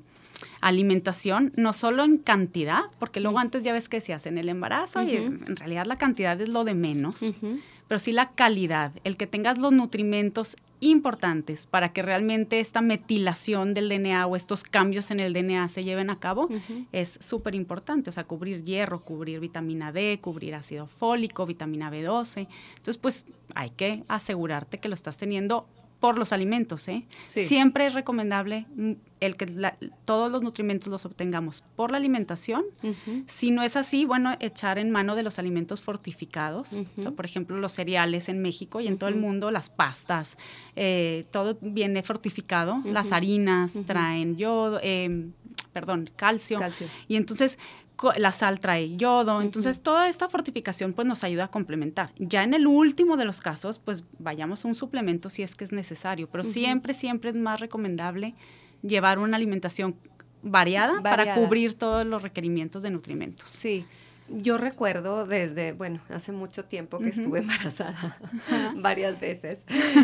alimentación, 0.62 1.53
no 1.55 1.74
solo 1.74 2.03
en 2.03 2.17
cantidad, 2.17 2.83
porque 3.00 3.19
luego 3.19 3.39
antes 3.39 3.63
ya 3.63 3.74
ves 3.74 3.89
que 3.89 4.01
se 4.01 4.13
hace 4.13 4.29
en 4.29 4.38
el 4.38 4.50
embarazo 4.50 5.01
y 5.03 5.15
en 5.15 5.55
realidad 5.55 5.86
la 5.86 5.98
cantidad 5.98 6.39
es 6.39 6.50
lo 6.50 6.63
de 6.63 6.74
menos, 6.74 7.33
pero 7.88 8.00
sí 8.00 8.12
la 8.12 8.29
calidad, 8.29 8.93
el 9.03 9.17
que 9.17 9.27
tengas 9.27 9.57
los 9.57 9.71
nutrimentos 9.71 10.57
importantes 10.81 11.67
para 11.67 11.93
que 11.93 12.01
realmente 12.01 12.60
esta 12.60 12.81
metilación 12.81 13.74
del 13.74 13.88
DNA 13.88 14.25
o 14.25 14.36
estos 14.36 14.63
cambios 14.63 15.12
en 15.12 15.19
el 15.19 15.31
DNA 15.31 15.69
se 15.69 15.83
lleven 15.83 16.10
a 16.10 16.19
cabo 16.19 16.50
es 16.91 17.17
súper 17.21 17.55
importante. 17.55 18.10
O 18.10 18.13
sea, 18.13 18.24
cubrir 18.24 18.63
hierro, 18.63 19.00
cubrir 19.00 19.39
vitamina 19.39 19.91
D, 19.91 20.19
cubrir 20.21 20.55
ácido 20.55 20.88
fólico, 20.88 21.45
vitamina 21.45 21.91
B12. 21.91 22.48
Entonces, 22.69 22.98
pues 22.98 23.25
hay 23.53 23.69
que 23.69 24.03
asegurarte 24.07 24.79
que 24.79 24.89
lo 24.89 24.95
estás 24.95 25.17
teniendo 25.17 25.67
por 26.01 26.17
los 26.17 26.34
alimentos. 26.34 26.88
¿eh? 26.88 27.05
Siempre 27.24 27.86
es 27.86 27.93
recomendable 27.93 28.65
mm, 28.75 28.93
el 29.22 29.38
que 29.38 29.46
todos 30.03 30.31
los 30.31 30.41
nutrimentos 30.41 30.89
los 30.89 31.05
obtengamos 31.05 31.63
por 31.75 31.91
la 31.91 31.98
alimentación. 31.98 32.65
Si 33.27 33.51
no 33.51 33.62
es 33.62 33.77
así, 33.77 34.03
bueno, 34.03 34.36
echar 34.39 34.79
en 34.79 34.89
mano 34.89 35.15
de 35.15 35.22
los 35.22 35.38
alimentos 35.38 35.81
fortificados. 35.81 36.77
por 37.15 37.24
ejemplo, 37.24 37.55
los 37.58 37.72
cereales 37.72 38.27
en 38.29 38.41
México 38.41 38.81
y 38.81 38.88
en 38.88 38.98
todo 38.98 39.10
el 39.10 39.15
mundo, 39.15 39.51
las 39.51 39.70
pastas, 39.70 40.38
eh, 40.75 41.25
todo 41.29 41.58
viene 41.62 42.01
fortificado. 42.01 42.81
Las 42.84 43.12
harinas 43.12 43.77
traen 43.86 44.38
yodo, 44.38 44.79
eh, 44.81 45.29
perdón, 45.72 46.10
calcio. 46.15 46.58
calcio. 46.58 46.88
Y 47.08 47.15
entonces 47.15 47.60
la 48.17 48.31
sal 48.31 48.60
trae 48.60 48.96
yodo, 48.98 49.41
entonces 49.41 49.81
toda 49.81 50.10
esta 50.10 50.27
fortificación 50.27 50.93
pues 50.93 51.08
nos 51.08 51.24
ayuda 51.24 51.46
a 51.46 51.48
complementar. 51.50 52.12
Ya 52.17 52.43
en 52.43 52.53
el 52.53 52.67
último 52.67 53.17
de 53.17 53.25
los 53.25 53.41
casos, 53.41 53.79
pues 53.79 54.03
vayamos 54.20 54.65
a 54.65 54.67
un 54.67 54.75
suplemento 54.75 55.29
si 55.29 55.43
es 55.43 55.55
que 55.55 55.63
es 55.63 55.72
necesario, 55.72 56.29
pero 56.29 56.43
siempre, 56.43 56.93
siempre 56.93 57.29
es 57.29 57.36
más 57.36 57.60
recomendable 57.60 58.36
llevar 58.81 59.20
una 59.20 59.38
alimentación 59.38 59.96
variada, 60.43 61.01
para 61.01 61.36
cubrir 61.36 61.75
todos 61.75 62.05
los 62.05 62.22
requerimientos 62.22 62.84
de 62.84 62.89
nutrimentos. 62.89 63.50
Sí. 63.50 63.86
Yo 64.29 64.58
recuerdo 64.58 65.25
desde, 65.25 65.74
bueno, 65.74 66.00
hace 66.10 66.31
mucho 66.31 66.65
tiempo 66.65 67.00
que 67.00 67.10
estuve 67.10 67.39
embarazada 67.41 68.17
varias 68.75 69.20
veces. 69.20 69.60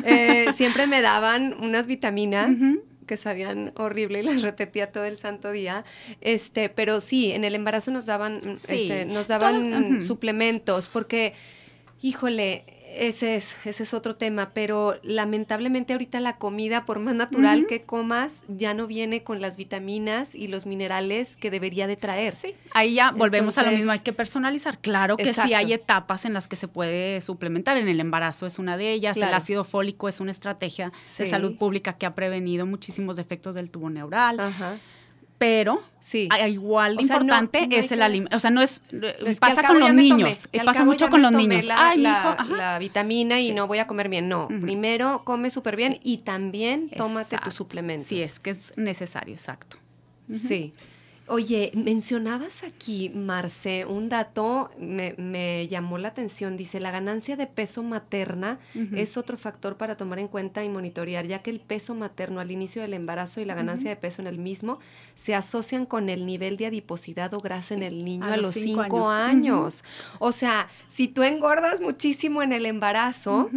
Eh, 0.05 0.51
siempre 0.53 0.85
me 0.85 1.01
daban 1.01 1.55
unas 1.59 1.87
vitaminas 1.87 2.59
que 3.07 3.17
sabían 3.17 3.73
horrible 3.75 4.19
y 4.19 4.23
las 4.23 4.43
repetía 4.43 4.91
todo 4.91 5.05
el 5.05 5.17
santo 5.17 5.51
día. 5.51 5.83
Este, 6.21 6.69
pero 6.69 7.01
sí, 7.01 7.31
en 7.31 7.43
el 7.43 7.55
embarazo 7.55 7.89
nos 7.89 8.05
daban, 8.05 8.39
nos 9.07 9.27
daban 9.27 10.01
suplementos, 10.03 10.87
porque, 10.87 11.33
híjole, 12.01 12.65
ese 12.95 13.35
es, 13.35 13.55
ese 13.65 13.83
es 13.83 13.93
otro 13.93 14.15
tema, 14.15 14.51
pero 14.53 14.95
lamentablemente 15.03 15.93
ahorita 15.93 16.19
la 16.19 16.37
comida, 16.37 16.85
por 16.85 16.99
más 16.99 17.15
natural 17.15 17.67
que 17.67 17.81
comas, 17.81 18.43
ya 18.47 18.73
no 18.73 18.87
viene 18.87 19.23
con 19.23 19.41
las 19.41 19.57
vitaminas 19.57 20.35
y 20.35 20.47
los 20.47 20.65
minerales 20.65 21.37
que 21.37 21.51
debería 21.51 21.87
de 21.87 21.95
traer. 21.95 22.33
Sí, 22.33 22.55
ahí 22.73 22.95
ya 22.95 23.11
volvemos 23.11 23.57
a 23.57 23.63
lo 23.63 23.71
mismo, 23.71 23.91
hay 23.91 23.99
que 23.99 24.13
personalizar. 24.13 24.79
Claro 24.79 25.17
que 25.17 25.33
sí 25.33 25.53
hay 25.53 25.73
etapas 25.73 26.25
en 26.25 26.33
las 26.33 26.47
que 26.47 26.55
se 26.55 26.67
puede 26.67 27.21
suplementar, 27.21 27.77
en 27.77 27.87
el 27.87 27.99
embarazo 27.99 28.45
es 28.45 28.59
una 28.59 28.77
de 28.77 28.91
ellas, 28.91 29.17
el 29.17 29.33
ácido 29.33 29.63
fólico 29.63 30.09
es 30.09 30.19
una 30.19 30.31
estrategia 30.31 30.91
de 31.17 31.29
salud 31.29 31.57
pública 31.57 31.93
que 31.93 32.05
ha 32.05 32.15
prevenido 32.15 32.65
muchísimos 32.65 33.15
defectos 33.15 33.55
del 33.55 33.69
tubo 33.69 33.89
neural. 33.89 34.39
Ajá 34.39 34.77
pero 35.37 35.83
sí. 35.99 36.29
igual 36.49 36.97
de 36.97 37.03
importante 37.03 37.67
es 37.71 37.91
el 37.91 38.01
alimento. 38.01 38.35
O 38.35 38.39
sea, 38.39 38.49
no 38.49 38.61
es, 38.61 38.81
pasa 39.39 39.63
con 39.63 39.79
los 39.79 39.93
niños, 39.93 40.49
pasa 40.65 40.83
mucho 40.83 41.09
con 41.09 41.21
los 41.21 41.31
niños. 41.31 41.65
La, 41.65 41.95
la, 41.95 42.79
vitamina 42.79 43.39
y 43.39 43.53
no 43.53 43.67
voy 43.67 43.79
a 43.79 43.87
comer 43.87 44.09
bien. 44.09 44.27
No, 44.29 44.47
primero 44.47 45.23
come 45.23 45.51
súper 45.51 45.75
bien 45.75 45.99
y 46.03 46.19
también 46.19 46.89
tómate 46.89 47.37
tus 47.43 47.53
suplementos. 47.53 48.07
Sí, 48.07 48.21
es 48.21 48.39
que 48.39 48.51
es 48.51 48.77
necesario, 48.77 49.33
exacto. 49.33 49.77
Sí. 50.27 50.73
Oye, 51.29 51.71
mencionabas 51.73 52.63
aquí, 52.63 53.09
Marce, 53.09 53.85
un 53.85 54.07
dato 54.07 54.69
me, 54.79 55.67
llamó 55.67 55.97
la 55.97 56.07
atención. 56.07 56.55
Dice, 56.55 56.79
la 56.79 56.89
ganancia 56.89 57.35
de 57.35 57.47
peso 57.47 57.83
materna 57.83 58.59
es 58.93 59.17
otro 59.17 59.37
factor 59.37 59.75
para 59.75 59.97
tomar 59.97 60.19
en 60.19 60.29
cuenta 60.29 60.63
y 60.63 60.69
monitorear, 60.69 61.27
ya 61.27 61.41
que 61.41 61.49
el 61.49 61.59
peso 61.59 61.95
materno 61.95 62.39
al 62.39 62.51
inicio 62.51 62.81
del 62.81 62.93
embarazo 62.93 63.41
y 63.41 63.45
la 63.45 63.55
ganancia 63.55 63.89
de 63.89 63.97
peso 63.97 64.21
en 64.21 64.27
el 64.27 64.37
mismo 64.37 64.79
se 65.15 65.35
asocian 65.35 65.85
con 65.85 66.09
el 66.09 66.25
nivel 66.25 66.55
de 66.55 66.67
adiposidad 66.67 67.33
o 67.33 67.39
grasa 67.39 67.73
en 67.73 67.83
el 67.83 68.05
niño 68.05 68.25
a, 68.25 68.37
los 68.37 68.53
cinco, 68.53 69.09
años. 69.09 69.83
O 70.19 70.31
sea, 70.31 70.69
si 70.87 71.09
tú 71.09 71.23
engordas 71.23 71.81
muchísimo 71.81 72.41
en 72.41 72.53
el 72.53 72.65
embarazo, 72.65 73.49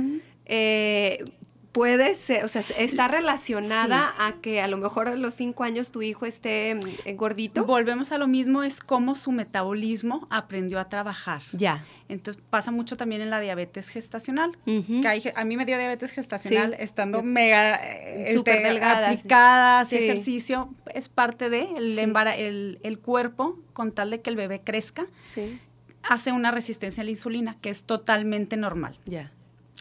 eh, 0.47 1.25
puede 1.73 2.15
ser, 2.17 2.45
o 2.45 2.49
sea, 2.49 2.63
está 2.79 3.09
relacionada 3.09 4.13
a 4.19 4.33
que 4.41 4.61
a 4.61 4.69
lo 4.69 4.77
mejor 4.77 5.09
a 5.09 5.15
los 5.15 5.35
cinco 5.35 5.63
años 5.65 5.93
tu 5.93 6.03
hijo 6.03 6.27
esté 6.27 6.75
mm, 6.75 7.17
gordito. 7.17 7.65
Volvemos 7.65 8.13
a 8.13 8.19
lo 8.19 8.27
mismo, 8.27 8.63
es 8.63 8.81
como 8.81 9.15
su 9.15 9.33
metabolismo 9.33 10.27
aprendió 10.31 10.81
a 10.81 10.89
trabajar. 10.89 11.43
Ya. 11.53 11.85
Entonces 12.09 12.43
pasa 12.51 12.73
mucho 12.73 12.97
también 12.97 13.21
en 13.21 13.31
la 13.31 13.41
diabetes 13.41 13.89
gestacional. 13.89 14.57
que 14.65 15.33
a 15.35 15.45
mí 15.45 15.57
me 15.57 15.65
dio 15.65 15.79
diabetes 15.79 16.11
gestacional 16.11 16.75
estando 16.79 17.23
mega 17.23 17.77
este, 17.77 18.61
delgada, 18.61 19.11
aplicada, 19.11 19.83
ejercicio, 19.83 20.75
es 20.93 21.09
parte 21.09 21.51
de 21.51 21.69
el, 21.77 22.79
el, 22.83 22.99
cuerpo 22.99 23.59
con 23.73 23.93
tal 23.93 24.11
de 24.11 24.21
que 24.21 24.31
el 24.31 24.37
bebé 24.37 24.61
crezca. 24.61 25.07
Hace 26.03 26.33
una 26.33 26.51
resistencia 26.51 27.03
a 27.03 27.05
la 27.05 27.11
insulina, 27.11 27.57
que 27.61 27.71
es 27.71 27.85
totalmente 27.85 28.57
normal. 28.57 28.99
Ya. 29.05 29.31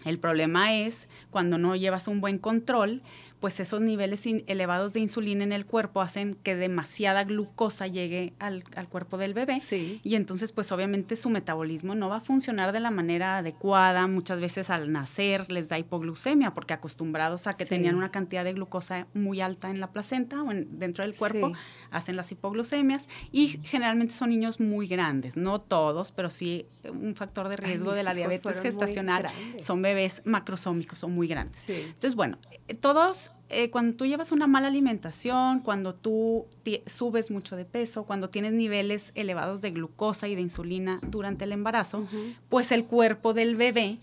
El 0.05 0.17
problema 0.19 0.73
es 0.73 1.07
cuando 1.29 1.57
no 1.57 1.75
llevas 1.75 2.07
un 2.07 2.21
buen 2.21 2.37
control 2.37 3.01
pues 3.39 3.59
esos 3.59 3.79
niveles 3.79 4.25
elevados 4.47 4.91
de 4.93 4.99
insulina 4.99 5.43
en 5.43 5.53
el 5.53 5.65
cuerpo 5.65 6.01
hacen 6.01 6.35
que 6.35 6.55
demasiada 6.55 7.23
glucosa 7.23 7.87
llegue 7.87 8.33
al, 8.39 8.63
cuerpo 8.89 9.17
del 9.17 9.33
bebé. 9.33 9.59
Y 10.03 10.15
entonces, 10.15 10.51
pues 10.51 10.71
obviamente 10.71 11.15
su 11.15 11.29
metabolismo 11.29 11.95
no 11.95 12.09
va 12.09 12.17
a 12.17 12.21
funcionar 12.21 12.73
de 12.73 12.81
la 12.81 12.91
manera 12.91 13.37
adecuada. 13.37 14.07
Muchas 14.07 14.41
veces 14.41 14.69
al 14.69 14.91
nacer 14.91 15.51
les 15.51 15.69
da 15.69 15.79
hipoglucemia 15.79 16.53
porque 16.53 16.73
acostumbrados 16.73 17.47
a 17.47 17.53
que 17.53 17.65
tenían 17.65 17.95
una 17.95 18.11
cantidad 18.11 18.43
de 18.43 18.53
glucosa 18.53 19.07
muy 19.13 19.39
alta 19.39 19.69
en 19.69 19.79
la 19.79 19.91
placenta 19.91 20.43
o 20.43 20.49
dentro 20.51 21.05
del 21.05 21.15
cuerpo, 21.15 21.53
hacen 21.91 22.17
las 22.17 22.31
hipoglucemias. 22.31 23.07
Y 23.31 23.59
generalmente 23.63 24.13
son 24.13 24.29
niños 24.29 24.59
muy 24.59 24.87
grandes, 24.87 25.37
no 25.37 25.61
todos, 25.61 26.11
pero 26.11 26.29
sí 26.29 26.65
un 26.89 27.15
factor 27.15 27.49
de 27.49 27.57
riesgo 27.57 27.91
de 27.91 28.03
la 28.03 28.13
diabetes 28.13 28.61
gestacional 28.61 29.27
son 29.59 29.81
bebés 29.81 30.21
macrosómicos, 30.25 30.99
son 30.99 31.13
muy 31.13 31.27
grandes. 31.27 31.69
Entonces, 31.69 32.15
bueno, 32.15 32.37
todos 32.81 33.31
eh, 33.49 33.71
cuando 33.71 33.97
tú 33.97 34.05
llevas 34.05 34.31
una 34.31 34.45
mala 34.45 34.67
alimentación, 34.67 35.61
cuando 35.61 35.95
tú 35.95 36.45
subes 36.85 37.31
mucho 37.31 37.55
de 37.55 37.65
peso, 37.65 38.03
cuando 38.03 38.29
tienes 38.29 38.53
niveles 38.53 39.11
elevados 39.15 39.61
de 39.61 39.71
glucosa 39.71 40.27
y 40.27 40.35
de 40.35 40.41
insulina 40.41 40.99
durante 41.01 41.45
el 41.45 41.51
embarazo, 41.51 42.07
pues 42.47 42.71
el 42.71 42.85
cuerpo 42.85 43.33
del 43.33 43.55
bebé 43.55 43.97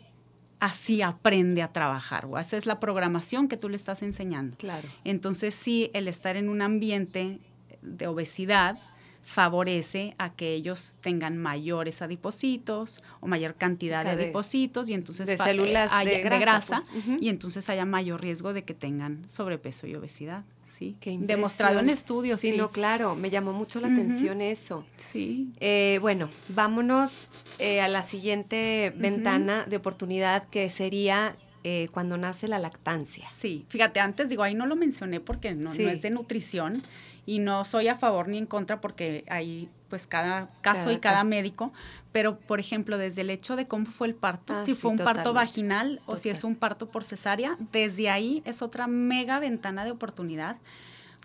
así 0.59 1.01
aprende 1.01 1.63
a 1.63 1.73
trabajar. 1.73 2.27
O 2.27 2.39
esa 2.39 2.57
es 2.57 2.67
la 2.67 2.81
programación 2.81 3.47
que 3.47 3.57
tú 3.57 3.69
le 3.69 3.77
estás 3.77 4.03
enseñando. 4.03 4.57
Claro. 4.57 4.89
Entonces, 5.05 5.55
sí, 5.55 5.91
el 5.95 6.09
estar 6.09 6.37
en 6.37 6.49
un 6.49 6.61
ambiente 6.61 7.39
de 7.83 8.07
obesidad, 8.09 8.79
favorece 9.27 10.15
a 10.19 10.33
que 10.35 10.55
ellos 10.55 10.95
tengan 11.01 11.37
mayores 11.37 12.01
adipocitos 12.01 13.03
o 13.21 13.27
mayor 13.27 13.57
cantidad 13.57 14.05
de 14.05 14.11
adipocitos 14.11 14.89
y 14.89 14.95
entonces 14.95 15.27
de 15.27 15.37
células 15.37 15.91
de 16.05 16.23
grasa, 16.23 16.81
pues. 16.93 17.21
y 17.21 17.29
entonces 17.29 17.69
haya 17.69 17.85
mayor 17.85 18.21
riesgo 18.21 18.53
de 18.53 18.63
que 18.63 18.73
tengan 18.73 19.29
sobrepeso 19.29 19.89
y 19.89 19.97
obesidad. 19.97 20.45
Sí, 20.63 20.97
demostrado 21.19 21.81
en 21.81 21.91
estudios. 21.91 22.41
Sí, 22.41 22.57
no, 22.57 22.71
claro, 22.71 23.17
me 23.17 23.29
llamó 23.29 23.53
mucho 23.53 23.81
la 23.81 23.89
atención 23.89 24.41
eso. 24.41 24.85
Sí. 25.11 25.51
Eh, 25.59 25.99
bueno, 26.01 26.31
vámonos 26.49 27.29
eh, 27.59 27.81
a 27.81 27.89
la 27.89 28.05
siguiente 28.05 28.93
ventana 28.97 29.67
de 29.69 29.77
oportunidad 29.77 30.49
que 30.49 30.71
sería 30.71 31.37
eh, 31.65 31.89
cuando 31.91 32.17
nace 32.17 32.47
la 32.47 32.61
lactancia. 32.61 33.27
Sí, 33.29 33.65
fíjate, 33.69 33.99
antes 33.99 34.29
digo, 34.29 34.45
ahí 34.45 34.55
no 34.55 34.67
lo 34.67 34.77
mencioné 34.77 35.19
porque 35.19 35.53
no, 35.53 35.75
no 35.75 35.89
es 35.89 36.01
de 36.01 36.11
nutrición, 36.11 36.81
y 37.27 37.41
no 37.41 37.65
soy 37.65 37.89
a 37.89 37.97
favor 37.97 38.29
ni 38.29 38.39
en 38.39 38.47
contra 38.47 38.81
porque 38.81 39.25
hay 39.29 39.69
pues 39.89 40.07
cada 40.07 40.49
caso 40.63 40.91
y 40.91 40.99
cada 40.99 41.25
médico, 41.25 41.73
pero 42.13 42.39
por 42.39 42.61
ejemplo, 42.61 42.99
desde 42.99 43.21
el 43.21 43.31
hecho 43.31 43.57
de 43.57 43.67
cómo 43.67 43.87
fue 43.87 44.07
el 44.07 44.15
parto, 44.15 44.55
ah, 44.55 44.65
si 44.65 44.75
fue 44.75 44.91
un 44.91 44.99
parto 44.99 45.33
vaginal 45.33 46.01
o 46.07 46.17
si 46.17 46.31
es 46.31 46.45
un 46.45 46.57
parto 46.57 46.89
por 46.89 47.05
cesárea, 47.05 47.57
desde 47.73 48.09
ahí 48.09 48.43
es 48.47 48.63
otra 48.63 48.87
mega 48.87 49.39
ventana 49.39 49.85
de 49.85 49.91
oportunidad. 49.91 50.57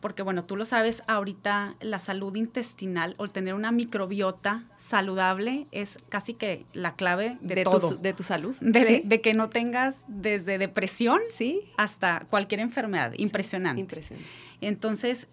Porque 0.01 0.23
bueno, 0.23 0.43
tú 0.43 0.55
lo 0.55 0.65
sabes, 0.65 1.03
ahorita 1.05 1.75
la 1.79 1.99
salud 1.99 2.35
intestinal 2.35 3.13
o 3.17 3.27
tener 3.27 3.53
una 3.53 3.71
microbiota 3.71 4.63
saludable 4.75 5.67
es 5.71 5.99
casi 6.09 6.33
que 6.33 6.65
la 6.73 6.95
clave 6.95 7.37
de, 7.41 7.63
todo. 7.63 7.97
de 7.97 8.11
tu 8.13 8.23
salud. 8.23 8.55
De, 8.59 9.03
de, 9.05 9.21
que 9.21 9.35
no 9.35 9.49
tengas 9.49 10.01
desde 10.07 10.57
depresión 10.57 11.21
¿Sí? 11.29 11.61
hasta 11.77 12.25
cualquier 12.31 12.61
enfermedad. 12.61 13.13
Impresionante. 13.15 13.79
Impresionante. 13.79 14.27
Entonces, 14.59 15.27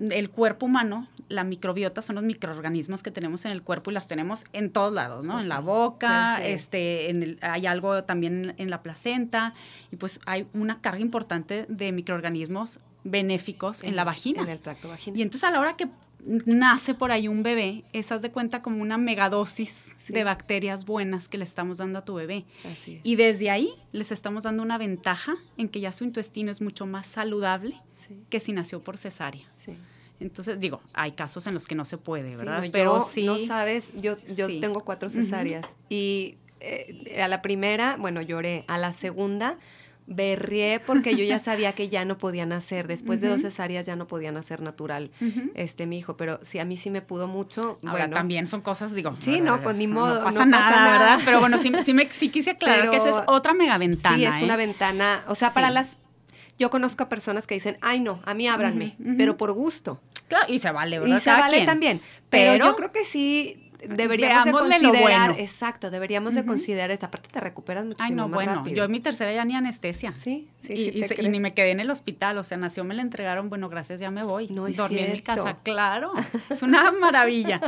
el 0.00 0.30
cuerpo 0.30 0.66
humano, 0.66 1.06
la 1.28 1.44
microbiota 1.44 2.02
son 2.02 2.16
los 2.16 2.24
microorganismos 2.24 3.02
que 3.02 3.10
tenemos 3.10 3.44
en 3.44 3.52
el 3.52 3.62
cuerpo 3.62 3.90
y 3.90 3.94
las 3.94 4.08
tenemos 4.08 4.44
en 4.52 4.70
todos 4.70 4.92
lados, 4.92 5.24
¿no? 5.24 5.38
En 5.40 5.48
la 5.48 5.60
boca, 5.60 6.44
este, 6.44 7.10
en 7.10 7.38
hay 7.42 7.66
algo 7.66 8.02
también 8.04 8.54
en 8.56 8.70
la 8.70 8.82
placenta 8.82 9.54
y 9.92 9.96
pues 9.96 10.20
hay 10.26 10.46
una 10.54 10.80
carga 10.80 11.00
importante 11.00 11.66
de 11.68 11.92
microorganismos 11.92 12.80
benéficos 13.04 13.84
en, 13.84 13.96
la 13.96 14.04
vagina. 14.04 14.42
En 14.42 14.48
el 14.48 14.60
tracto 14.60 14.88
vaginal. 14.88 15.18
Y 15.18 15.22
entonces 15.22 15.44
a 15.44 15.50
la 15.50 15.60
hora 15.60 15.76
que 15.76 15.88
nace 16.24 16.94
por 16.94 17.12
ahí 17.12 17.28
un 17.28 17.42
bebé, 17.42 17.84
esas 17.92 18.22
de 18.22 18.30
cuenta 18.30 18.60
como 18.60 18.82
una 18.82 18.98
megadosis 18.98 19.92
de 20.08 20.24
bacterias 20.24 20.84
buenas 20.84 21.28
que 21.28 21.38
le 21.38 21.44
estamos 21.44 21.78
dando 21.78 21.98
a 21.98 22.04
tu 22.04 22.14
bebé. 22.14 22.44
Y 23.02 23.16
desde 23.16 23.50
ahí 23.50 23.70
les 23.92 24.12
estamos 24.12 24.44
dando 24.44 24.62
una 24.62 24.78
ventaja 24.78 25.36
en 25.56 25.68
que 25.68 25.80
ya 25.80 25.92
su 25.92 26.04
intestino 26.04 26.50
es 26.50 26.60
mucho 26.60 26.86
más 26.86 27.06
saludable 27.06 27.80
que 28.28 28.40
si 28.40 28.52
nació 28.52 28.82
por 28.82 28.98
cesárea. 28.98 29.46
Entonces, 30.20 30.60
digo, 30.60 30.80
hay 30.92 31.12
casos 31.12 31.46
en 31.46 31.54
los 31.54 31.66
que 31.66 31.74
no 31.74 31.86
se 31.86 31.96
puede, 31.96 32.36
¿verdad? 32.36 32.68
Pero 32.70 33.00
sí. 33.00 33.24
No 33.24 33.38
sabes, 33.38 33.92
yo, 33.96 34.12
yo 34.36 34.48
tengo 34.60 34.84
cuatro 34.84 35.08
cesáreas 35.08 35.76
y 35.88 36.36
eh, 36.60 37.22
a 37.22 37.28
la 37.28 37.40
primera, 37.40 37.96
bueno, 37.96 38.20
lloré. 38.20 38.64
A 38.68 38.76
la 38.76 38.92
segunda, 38.92 39.58
berrié 40.10 40.80
porque 40.84 41.16
yo 41.16 41.24
ya 41.24 41.38
sabía 41.38 41.72
que 41.72 41.88
ya 41.88 42.04
no 42.04 42.18
podían 42.18 42.52
hacer, 42.52 42.86
después 42.86 43.22
de 43.22 43.28
dos 43.28 43.40
cesáreas 43.40 43.86
ya 43.86 43.96
no 43.96 44.06
podían 44.06 44.36
hacer 44.36 44.60
natural 44.60 45.10
este 45.54 45.86
mi 45.86 45.98
hijo, 45.98 46.16
pero 46.16 46.38
sí 46.42 46.58
a 46.58 46.66
mí 46.66 46.76
sí 46.76 46.90
me 46.90 47.00
pudo 47.00 47.28
mucho. 47.28 47.78
Ahora 47.82 48.04
bueno, 48.04 48.16
también 48.16 48.46
son 48.46 48.60
cosas, 48.60 48.92
digo. 48.92 49.14
Sí, 49.18 49.40
no, 49.40 49.62
pues 49.62 49.76
ni 49.76 49.86
modo. 49.86 50.18
No 50.18 50.24
pasa, 50.24 50.44
nada, 50.44 50.92
¿verdad? 50.92 51.20
Pero 51.24 51.40
bueno, 51.40 51.56
sí, 51.56 51.72
sí, 51.82 51.94
me, 51.94 52.06
sí 52.10 52.28
quise 52.28 52.50
aclarar 52.50 52.90
que 52.90 52.96
esa 52.96 53.08
es 53.08 53.16
otra 53.26 53.54
mega 53.54 53.78
ventana. 53.78 54.16
Sí, 54.16 54.24
es 54.24 54.40
¿eh? 54.40 54.44
una 54.44 54.56
ventana, 54.56 55.24
o 55.28 55.34
sea, 55.34 55.54
para 55.54 55.70
las 55.70 55.98
yo 56.58 56.68
conozco 56.68 57.04
a 57.04 57.08
personas 57.08 57.46
que 57.46 57.54
dicen, 57.54 57.78
ay 57.80 58.00
no, 58.00 58.20
a 58.26 58.34
mí 58.34 58.46
ábranme, 58.46 58.96
pero 59.16 59.38
por 59.38 59.52
gusto. 59.52 60.02
Claro, 60.28 60.52
y 60.52 60.58
se 60.58 60.70
vale, 60.70 60.98
¿verdad? 60.98 61.16
Y 61.16 61.20
se 61.20 61.30
vale 61.30 61.64
también. 61.64 62.02
pero, 62.28 62.54
yo 62.54 62.76
creo 62.76 62.92
que 62.92 63.04
sí 63.04 63.69
deberíamos 63.88 64.44
de 64.44 64.52
considerar, 64.52 65.38
exacto, 65.38 65.90
deberíamos 65.90 66.34
de 66.34 66.44
considerar 66.44 66.90
esa 66.90 67.10
parte 67.10 67.28
te 67.30 67.40
recuperas 67.40 67.86
muchísimo 67.86 68.06
Ay, 68.06 68.14
no, 68.14 68.28
bueno, 68.28 68.66
yo 68.66 68.84
en 68.84 68.90
mi 68.90 69.00
tercera 69.00 69.32
ya 69.32 69.44
ni 69.44 69.54
anestesia. 69.54 70.12
Sí, 70.12 70.48
sí, 70.58 70.72
y, 70.72 71.02
sí. 71.02 71.14
Y, 71.18 71.28
ni 71.28 71.40
me 71.40 71.54
quedé 71.54 71.70
en 71.70 71.80
el 71.80 71.90
hospital, 71.90 72.38
o 72.38 72.44
sea, 72.44 72.58
nació, 72.58 72.84
me 72.84 72.94
la 72.94 73.02
entregaron, 73.02 73.48
bueno, 73.48 73.68
gracias, 73.68 74.00
ya 74.00 74.10
me 74.10 74.22
voy. 74.22 74.48
No 74.48 74.66
es 74.66 74.76
Dormí 74.76 74.98
en 74.98 75.12
mi 75.12 75.20
casa, 75.20 75.58
claro, 75.62 76.12
es 76.50 76.62
una 76.62 76.90
maravilla. 77.00 77.60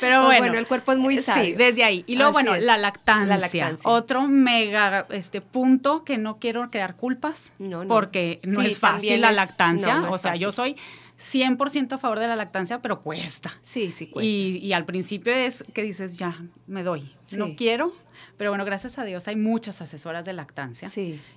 Pero 0.00 0.24
bueno. 0.24 0.40
Bueno, 0.42 0.58
el 0.58 0.66
cuerpo 0.66 0.92
es 0.92 0.98
muy 0.98 1.18
sabio. 1.18 1.44
Sí, 1.44 1.52
desde 1.52 1.84
ahí. 1.84 2.04
Y 2.06 2.16
luego, 2.16 2.32
bueno, 2.32 2.56
la 2.56 2.76
lactancia, 2.76 3.26
la 3.26 3.38
lactancia. 3.38 3.90
Otro 3.90 4.26
mega 4.26 5.06
este 5.10 5.40
punto 5.40 6.04
que 6.04 6.18
no 6.18 6.38
quiero 6.38 6.70
crear 6.70 6.96
culpas, 6.96 7.52
no, 7.58 7.86
porque 7.86 8.40
no 8.44 8.62
es 8.62 8.78
fácil 8.78 9.20
la 9.20 9.32
lactancia, 9.32 10.10
o 10.10 10.18
sea, 10.18 10.36
yo 10.36 10.52
soy 10.52 10.76
100% 11.22 11.92
a 11.92 11.98
favor 11.98 12.18
de 12.18 12.26
la 12.26 12.36
lactancia, 12.36 12.82
pero 12.82 13.00
cuesta. 13.00 13.50
Sí, 13.62 13.92
sí, 13.92 14.08
cuesta. 14.08 14.28
Y, 14.28 14.72
al 14.72 14.84
principio 14.84 15.32
es 15.32 15.64
que 15.72 15.82
dices, 15.82 16.18
ya, 16.18 16.36
me 16.66 16.82
doy, 16.82 17.14
no 17.36 17.54
quiero. 17.54 17.94
Pero 18.36 18.50
bueno, 18.50 18.64
gracias 18.64 18.98
a 18.98 19.04
Dios 19.04 19.28
hay 19.28 19.36
muchas 19.36 19.80
asesoras 19.82 20.24
de 20.24 20.32
lactancia 20.32 20.90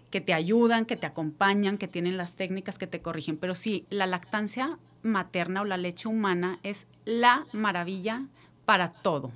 que 0.09 0.21
te 0.21 0.33
ayudan, 0.33 0.85
que 0.85 0.95
te 0.95 1.05
acompañan, 1.05 1.77
que 1.77 1.87
tienen 1.87 2.17
las 2.17 2.35
técnicas 2.35 2.79
que 2.79 2.87
te 2.87 3.01
corrigen. 3.01 3.37
Pero 3.37 3.53
sí, 3.53 3.85
la 3.89 4.07
lactancia 4.07 4.79
materna 5.03 5.61
o 5.61 5.65
la 5.65 5.77
leche 5.77 6.07
humana 6.07 6.59
es 6.63 6.87
la 7.03 7.45
maravilla 7.51 8.25
para 8.65 8.89
todo. 8.89 9.31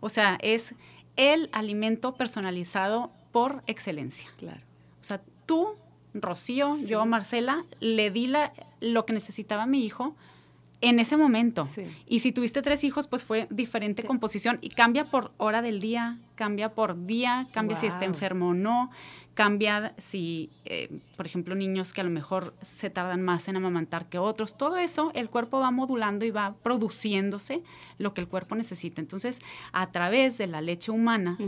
O 0.00 0.10
sea, 0.10 0.38
es 0.42 0.74
el 1.16 1.48
alimento 1.52 2.14
personalizado 2.14 3.10
por 3.32 3.62
excelencia. 3.66 4.28
Claro. 4.36 4.60
O 5.00 5.04
sea, 5.04 5.22
tú 5.46 5.76
Rocío, 6.14 6.74
yo, 6.88 7.04
Marcela, 7.06 7.64
le 7.80 8.10
di 8.10 8.28
la, 8.28 8.52
lo 8.84 9.06
que 9.06 9.12
necesitaba 9.12 9.66
mi 9.66 9.84
hijo 9.84 10.14
en 10.80 10.98
ese 10.98 11.16
momento. 11.16 11.66
Y 12.06 12.18
si 12.20 12.32
tuviste 12.32 12.60
tres 12.60 12.84
hijos, 12.84 13.06
pues 13.06 13.24
fue 13.24 13.46
diferente 13.50 14.02
composición 14.02 14.58
y 14.60 14.68
cambia 14.68 15.06
por 15.06 15.32
hora 15.38 15.62
del 15.62 15.80
día, 15.80 16.18
cambia 16.34 16.74
por 16.74 17.06
día, 17.06 17.48
cambia 17.52 17.76
si 17.76 17.86
está 17.86 18.04
enfermo 18.04 18.48
o 18.48 18.54
no, 18.54 18.90
cambia 19.32 19.94
si, 19.98 20.50
eh, 20.64 21.00
por 21.16 21.26
ejemplo, 21.26 21.54
niños 21.54 21.92
que 21.92 22.02
a 22.02 22.04
lo 22.04 22.10
mejor 22.10 22.54
se 22.60 22.90
tardan 22.90 23.22
más 23.22 23.48
en 23.48 23.56
amamantar 23.56 24.08
que 24.08 24.18
otros. 24.18 24.58
Todo 24.58 24.76
eso 24.76 25.10
el 25.14 25.30
cuerpo 25.30 25.58
va 25.58 25.70
modulando 25.70 26.26
y 26.26 26.30
va 26.30 26.54
produciéndose 26.62 27.58
lo 27.98 28.12
que 28.12 28.20
el 28.20 28.28
cuerpo 28.28 28.54
necesita. 28.54 29.00
Entonces, 29.00 29.40
a 29.72 29.90
través 29.90 30.38
de 30.38 30.46
la 30.46 30.60
leche 30.60 30.90
humana 30.90 31.38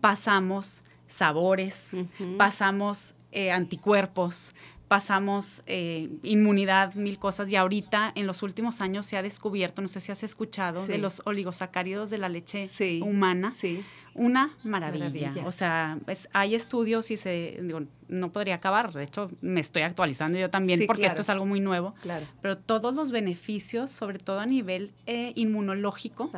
pasamos 0.00 0.82
sabores, 1.06 1.96
pasamos 2.36 3.14
eh, 3.30 3.52
anticuerpos, 3.52 4.54
pasamos 4.88 5.62
eh, 5.66 6.08
inmunidad, 6.22 6.94
mil 6.94 7.18
cosas, 7.18 7.50
y 7.50 7.56
ahorita 7.56 8.12
en 8.14 8.26
los 8.26 8.42
últimos 8.42 8.80
años 8.80 9.06
se 9.06 9.16
ha 9.16 9.22
descubierto, 9.22 9.82
no 9.82 9.88
sé 9.88 10.00
si 10.00 10.12
has 10.12 10.22
escuchado, 10.22 10.86
de 10.86 10.98
los 10.98 11.22
oligosacáridos 11.24 12.10
de 12.10 12.18
la 12.18 12.28
leche 12.28 12.66
humana. 13.02 13.50
Sí. 13.50 13.84
Una 14.14 14.56
maravilla. 14.64 15.32
O 15.44 15.52
sea, 15.52 15.98
hay 16.32 16.54
estudios 16.54 17.10
y 17.10 17.18
se, 17.18 17.58
digo, 17.60 17.82
no 18.08 18.32
podría 18.32 18.54
acabar, 18.54 18.92
de 18.92 19.04
hecho 19.04 19.30
me 19.42 19.60
estoy 19.60 19.82
actualizando 19.82 20.38
yo 20.38 20.48
también 20.48 20.80
porque 20.86 21.04
esto 21.04 21.20
es 21.20 21.28
algo 21.28 21.44
muy 21.44 21.60
nuevo. 21.60 21.94
Claro. 22.00 22.26
Pero 22.40 22.56
todos 22.56 22.94
los 22.94 23.12
beneficios, 23.12 23.90
sobre 23.90 24.18
todo 24.18 24.40
a 24.40 24.46
nivel 24.46 24.92
eh, 25.06 25.32
inmunológico, 25.34 26.30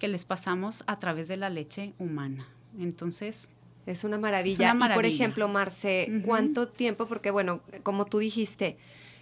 que 0.00 0.08
les 0.08 0.24
pasamos 0.24 0.84
a 0.86 1.00
través 1.00 1.26
de 1.26 1.36
la 1.36 1.50
leche 1.50 1.92
humana. 1.98 2.46
Entonces, 2.78 3.48
es 3.86 4.04
una 4.04 4.18
maravilla. 4.18 4.74
Y 4.74 4.94
por 4.94 5.06
ejemplo, 5.06 5.48
Marce, 5.48 6.22
¿cuánto 6.24 6.68
tiempo? 6.68 7.06
Porque 7.06 7.30
bueno, 7.30 7.60
como 7.82 8.06
tú 8.06 8.18
dijiste, 8.18 8.76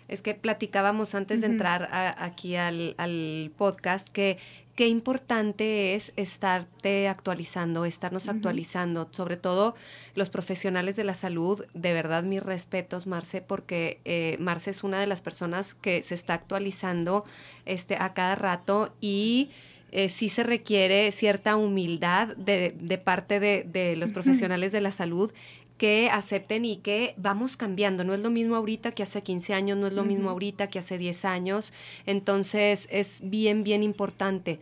es 0.08 0.22
que 0.22 0.34
platicábamos 0.34 1.14
antes 1.14 1.40
de 1.40 1.46
entrar 1.46 1.88
aquí 2.18 2.56
al, 2.56 3.52
podcast 3.56 4.08
que 4.08 4.38
qué 4.74 4.88
importante 4.88 5.94
es 5.94 6.12
estarte 6.16 7.08
actualizando, 7.08 7.84
estarnos 7.84 8.28
actualizando, 8.28 9.08
sobre 9.10 9.36
todo 9.36 9.74
los 10.14 10.30
profesionales 10.30 10.96
de 10.96 11.04
la 11.04 11.14
salud. 11.14 11.64
De 11.74 11.92
verdad, 11.92 12.22
mis 12.22 12.42
respetos, 12.42 13.06
Marce, 13.06 13.42
porque 13.42 14.00
eh, 14.04 14.36
Marce 14.40 14.70
es 14.70 14.82
una 14.82 15.00
de 15.00 15.06
las 15.06 15.22
personas 15.22 15.74
que 15.74 16.02
se 16.02 16.14
está 16.14 16.34
actualizando 16.34 17.24
este, 17.66 17.96
a 17.96 18.14
cada 18.14 18.34
rato 18.34 18.94
y 19.00 19.50
eh, 19.92 20.08
sí 20.08 20.28
se 20.28 20.42
requiere 20.42 21.12
cierta 21.12 21.56
humildad 21.56 22.36
de, 22.36 22.74
de 22.80 22.98
parte 22.98 23.40
de, 23.40 23.64
de, 23.64 23.94
los 23.94 24.10
profesionales 24.10 24.72
de 24.72 24.80
la 24.80 24.90
salud 24.90 25.32
que 25.76 26.10
acepten 26.10 26.64
y 26.64 26.76
que 26.76 27.14
vamos 27.16 27.56
cambiando. 27.56 28.04
No 28.04 28.14
es 28.14 28.20
lo 28.20 28.30
mismo 28.30 28.56
ahorita 28.56 28.92
que 28.92 29.02
hace 29.02 29.22
15 29.22 29.52
años, 29.52 29.76
no 29.76 29.86
es 29.86 29.92
lo 29.92 30.04
mismo 30.04 30.30
ahorita 30.30 30.68
que 30.68 30.78
hace 30.78 30.96
10 30.96 31.24
años. 31.24 31.72
Entonces 32.06 32.88
es 32.90 33.20
bien, 33.22 33.64
bien 33.64 33.82
importante. 33.82 34.60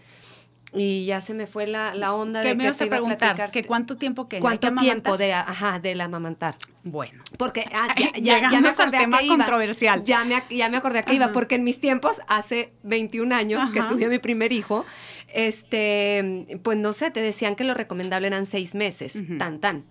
Y 0.73 1.05
ya 1.05 1.21
se 1.21 1.35
me 1.35 1.47
fue 1.47 1.67
la, 1.67 1.95
la 1.95 2.15
onda 2.15 2.43
de 2.43 2.55
me 2.55 2.65
que 2.65 2.73
te 2.73 2.87
iba 2.87 2.99
a 2.99 3.03
platicar. 3.03 3.51
¿Que 3.51 3.65
¿Cuánto 3.65 3.97
tiempo 3.97 4.29
que 4.29 4.39
¿Cuánto 4.39 4.73
tiempo 4.77 5.19
de, 5.19 5.33
ajá, 5.33 5.81
del 5.81 6.01
amamantar? 6.01 6.57
Bueno. 6.85 7.25
Porque 7.37 7.65
ah, 7.73 7.95
ya, 8.21 8.51
ya, 8.51 8.61
me 8.61 8.69
acordé 8.69 8.99
tema 8.99 9.19
que 9.19 9.27
controversial. 9.27 10.05
Ya 10.05 10.25
me, 10.25 10.43
ya 10.51 10.69
me 10.69 10.77
acordé 10.77 11.01
a 11.01 11.03
qué 11.03 11.15
iba, 11.15 11.33
porque 11.33 11.57
en 11.57 11.65
mis 11.65 11.81
tiempos, 11.81 12.21
hace 12.29 12.73
21 12.85 13.35
años 13.35 13.71
que 13.71 13.83
tuve 13.83 14.05
a 14.05 14.09
mi 14.09 14.19
primer 14.19 14.53
hijo, 14.53 14.85
este, 15.33 16.61
pues 16.63 16.79
no 16.79 16.93
sé, 16.93 17.11
te 17.11 17.21
decían 17.21 17.57
que 17.57 17.65
lo 17.65 17.75
recomendable 17.75 18.29
eran 18.29 18.47
seis 18.47 18.75
meses, 18.75 19.21
tan, 19.39 19.59
tan. 19.59 19.85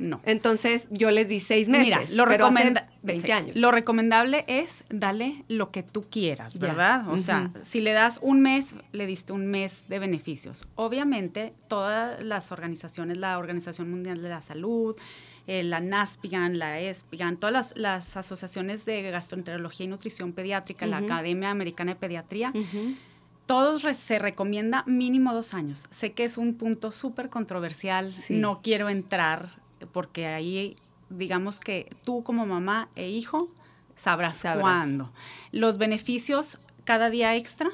No. 0.00 0.20
Entonces 0.24 0.88
yo 0.90 1.10
les 1.10 1.28
di 1.28 1.40
seis 1.40 1.68
meses. 1.68 1.84
Mira, 1.84 2.00
lo 2.12 2.26
pero 2.26 2.50
20 3.02 3.32
años. 3.32 3.54
Lo 3.54 3.70
recomendable 3.70 4.46
es 4.48 4.82
darle 4.88 5.44
lo 5.46 5.70
que 5.70 5.82
tú 5.82 6.06
quieras, 6.08 6.58
¿verdad? 6.58 7.06
O 7.10 7.18
sea, 7.18 7.50
si 7.62 7.80
le 7.80 7.92
das 7.92 8.18
un 8.22 8.40
mes, 8.40 8.74
le 8.92 9.04
diste 9.04 9.34
un 9.34 9.46
mes 9.46 9.84
de 9.88 9.98
beneficios. 9.98 10.66
Obviamente, 10.74 11.52
todas 11.68 12.22
las 12.22 12.50
organizaciones, 12.50 13.18
la 13.18 13.38
Organización 13.38 13.90
Mundial 13.90 14.22
de 14.22 14.30
la 14.30 14.40
Salud, 14.40 14.96
eh, 15.46 15.62
la 15.62 15.80
NASPIGAN, 15.80 16.58
la 16.58 16.80
ESPIGAN, 16.80 17.36
todas 17.36 17.74
las, 17.76 18.16
asociaciones 18.16 18.86
de 18.86 19.02
gastroenterología 19.10 19.84
y 19.84 19.88
nutrición 19.88 20.32
pediátrica, 20.32 20.86
la 20.86 20.98
Academia 20.98 21.50
Americana 21.50 21.92
de 21.92 22.00
Pediatría, 22.00 22.54
todos 23.44 23.82
se 23.96 24.18
recomienda 24.18 24.82
mínimo 24.86 25.34
dos 25.34 25.52
años. 25.52 25.88
Sé 25.90 26.12
que 26.12 26.24
es 26.24 26.38
un 26.38 26.54
punto 26.54 26.90
súper 26.90 27.28
controversial, 27.28 28.08
no 28.30 28.62
quiero 28.62 28.88
entrar 28.88 29.59
porque 29.92 30.26
ahí 30.26 30.76
digamos 31.10 31.60
que 31.60 31.90
tú 32.04 32.22
como 32.22 32.46
mamá 32.46 32.88
e 32.94 33.08
hijo 33.08 33.50
sabrás, 33.96 34.42
cuándo. 34.58 35.10
Los 35.52 35.76
beneficios 35.76 36.58
cada 36.84 37.10
día 37.10 37.36
extra 37.36 37.70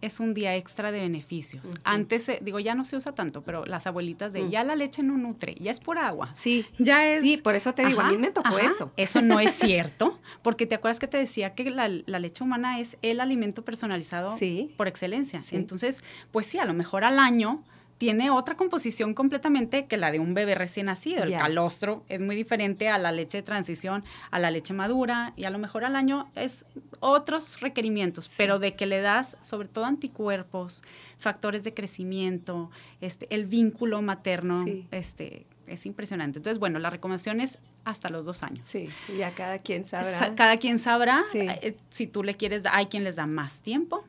es 0.00 0.18
un 0.18 0.32
día 0.34 0.56
extra 0.56 0.92
de 0.92 1.00
beneficios. 1.00 1.74
Antes, 1.84 2.30
digo, 2.40 2.58
ya 2.58 2.74
no 2.74 2.84
se 2.84 2.96
usa 2.96 3.14
tanto, 3.14 3.42
pero 3.42 3.66
las 3.66 3.86
abuelitas 3.86 4.32
de 4.32 4.42
mm. 4.42 4.50
ya 4.50 4.64
la 4.64 4.74
leche 4.74 5.02
no 5.02 5.16
nutre, 5.16 5.54
ya 5.60 5.70
es 5.70 5.80
por 5.80 5.98
agua. 5.98 6.32
Sí. 6.32 6.64
Ya 6.78 7.06
es. 7.06 7.22
Sí, 7.22 7.36
por 7.36 7.54
eso 7.54 7.74
te 7.74 7.84
digo, 7.84 8.00
a 8.00 8.10
mí 8.10 8.16
me 8.16 8.30
tocó 8.30 8.58
eso. 8.58 8.92
Eso 8.96 9.20
no 9.20 9.40
es 9.40 9.52
cierto, 9.54 10.18
porque 10.42 10.66
te 10.66 10.74
acuerdas 10.74 10.98
que 10.98 11.06
te 11.06 11.18
decía 11.18 11.54
que 11.54 11.70
la, 11.70 11.88
leche 11.88 12.44
humana 12.44 12.80
es 12.80 12.96
el 13.02 13.20
alimento 13.20 13.64
personalizado 13.64 14.34
por 14.76 14.88
excelencia. 14.88 15.40
Entonces, 15.52 16.02
pues 16.30 16.46
sí, 16.46 16.58
a 16.58 16.64
lo 16.64 16.72
mejor 16.72 17.04
al 17.04 17.18
año 17.18 17.62
tiene 18.00 18.30
otra 18.30 18.56
composición 18.56 19.12
completamente 19.12 19.84
que 19.84 19.98
la 19.98 20.10
de 20.10 20.20
un 20.20 20.32
bebé 20.32 20.54
recién 20.54 20.86
nacido. 20.86 21.22
El 21.22 21.36
calostro 21.36 22.02
es 22.08 22.22
muy 22.22 22.34
diferente 22.34 22.88
a 22.88 22.96
la 22.96 23.12
leche 23.12 23.36
de 23.36 23.42
transición, 23.42 24.04
a 24.30 24.38
la 24.38 24.50
leche 24.50 24.72
madura 24.72 25.34
y 25.36 25.44
a 25.44 25.50
lo 25.50 25.58
mejor 25.58 25.84
al 25.84 25.94
año 25.94 26.30
es 26.34 26.64
otros 27.00 27.60
requerimientos, 27.60 28.34
pero 28.38 28.58
de 28.58 28.74
que 28.74 28.86
le 28.86 29.02
das 29.02 29.36
sobre 29.42 29.68
todo 29.68 29.84
anticuerpos, 29.84 30.82
factores 31.18 31.62
de 31.62 31.74
crecimiento, 31.74 32.70
este, 33.02 33.26
el 33.28 33.44
vínculo 33.44 34.00
materno, 34.00 34.64
este, 34.92 35.44
es 35.66 35.84
impresionante. 35.84 36.38
Entonces, 36.38 36.58
bueno, 36.58 36.78
la 36.78 36.88
recomendación 36.88 37.42
es 37.42 37.58
hasta 37.84 38.08
los 38.08 38.24
dos 38.24 38.42
años. 38.42 38.66
Sí, 38.66 38.88
ya 39.14 39.32
cada 39.32 39.58
quien 39.58 39.84
sabrá. 39.84 40.34
Cada 40.36 40.56
quien 40.56 40.78
sabrá. 40.78 41.20
Eh, 41.34 41.76
si 41.90 42.06
tú 42.06 42.22
le 42.22 42.34
quieres, 42.34 42.62
hay 42.70 42.86
quien 42.86 43.04
les 43.04 43.16
da 43.16 43.26
más 43.26 43.60
tiempo, 43.60 44.06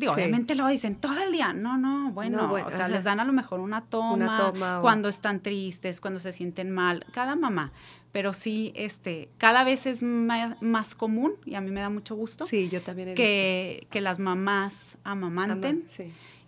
Digo, 0.00 0.12
obviamente 0.14 0.54
lo 0.54 0.66
dicen 0.66 0.96
todo 0.96 1.22
el 1.22 1.30
día. 1.30 1.52
No, 1.52 1.78
no, 1.78 2.10
bueno, 2.10 2.52
o 2.52 2.70
sea, 2.70 2.88
les 2.88 3.04
dan 3.04 3.20
a 3.20 3.24
lo 3.24 3.32
mejor 3.32 3.60
una 3.60 3.82
toma, 3.82 4.52
cuando 4.80 5.08
están 5.08 5.40
tristes, 5.40 6.00
cuando 6.00 6.18
se 6.18 6.32
sienten 6.32 6.70
mal, 6.70 7.04
cada 7.12 7.36
mamá. 7.36 7.72
Pero 8.12 8.32
sí, 8.32 8.72
este, 8.74 9.28
cada 9.38 9.62
vez 9.62 9.86
es 9.86 10.02
más, 10.02 10.94
común, 10.96 11.34
y 11.44 11.54
a 11.54 11.60
mí 11.60 11.70
me 11.70 11.80
da 11.80 11.90
mucho 11.90 12.16
gusto, 12.16 12.44
sí, 12.44 12.68
yo 12.68 12.82
también 12.82 13.14
que, 13.14 13.86
que 13.90 14.00
las 14.00 14.18
mamás 14.18 14.98
amamanten 15.04 15.84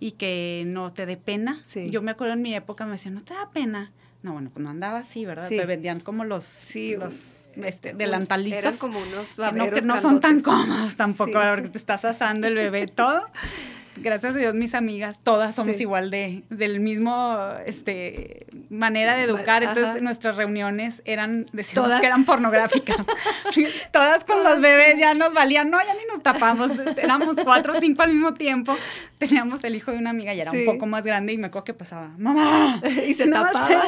y 0.01 0.13
que 0.13 0.65
no 0.67 0.91
te 0.91 1.07
dé 1.07 1.17
pena. 1.17 1.61
Yo 1.91 2.03
me 2.03 2.11
acuerdo 2.11 2.35
en 2.35 2.43
mi 2.43 2.55
época, 2.55 2.85
me 2.87 2.93
decían, 2.93 3.15
no 3.15 3.23
te 3.23 3.35
da 3.35 3.51
pena. 3.51 3.93
No, 4.23 4.35
bueno, 4.35 4.51
pues 4.53 4.63
no 4.63 4.71
andaba 4.71 4.99
así, 4.99 5.25
¿verdad? 5.25 5.51
Me 5.51 5.67
vendían 5.67 6.01
como 6.01 6.25
los, 6.25 6.45
sí, 6.45 6.97
los 6.97 7.49
este, 7.57 7.93
delantalitos. 7.93 8.59
Eran 8.59 8.77
como 8.77 9.01
unos 9.01 9.31
que 9.37 9.53
no, 9.53 9.71
que 9.71 9.83
no 9.83 9.99
son 9.99 10.21
tan 10.21 10.41
cómodos 10.41 10.95
tampoco, 10.97 11.33
porque 11.33 11.69
te 11.69 11.79
estás 11.79 12.05
asando 12.05 12.47
el 12.47 12.55
bebé 12.55 12.87
todo 12.87 13.27
gracias 13.97 14.35
a 14.35 14.39
Dios 14.39 14.55
mis 14.55 14.75
amigas, 14.75 15.21
todas 15.23 15.55
somos 15.55 15.81
igual 15.81 16.11
de, 16.11 16.45
del 16.51 16.81
mismo, 16.81 17.39
este, 17.67 18.47
manera 18.71 19.15
de 19.15 19.25
educar, 19.25 19.63
entonces 19.63 20.03
nuestras 20.03 20.37
reuniones 20.37 21.03
eran, 21.05 21.47
decíamos 21.53 22.01
que 22.01 22.07
eran 22.07 22.25
pornográficas, 22.25 23.07
todas 23.93 24.25
con 24.25 24.43
los 24.45 24.61
bebés 24.61 24.99
ya 24.99 25.15
nos 25.15 25.35
valían, 25.35 25.71
no, 25.71 25.79
ya 25.81 25.95
ni 25.95 26.05
nos 26.13 26.23
tapamos, 26.23 26.73
éramos 26.97 27.37
cuatro 27.45 27.75
o 27.75 27.81
cinco 27.81 28.03
al 28.03 28.13
mismo 28.13 28.35
tiempo, 28.35 28.75
teníamos 29.19 29.63
el 29.65 29.77
hijo 29.77 29.93
de 29.93 29.99
una 29.99 30.11
amiga 30.11 30.35
y 30.35 30.41
era 30.41 30.51
un 30.51 30.65
poco 30.65 30.87
más 30.87 31.05
grande 31.05 31.33
y 31.33 31.39
me 31.39 31.49
acuerdo 31.49 31.65
que 31.65 31.75
pasaba, 31.75 32.11
mamá, 32.19 32.81
y 33.07 33.15
se 33.15 33.29
tapaba. 33.29 33.83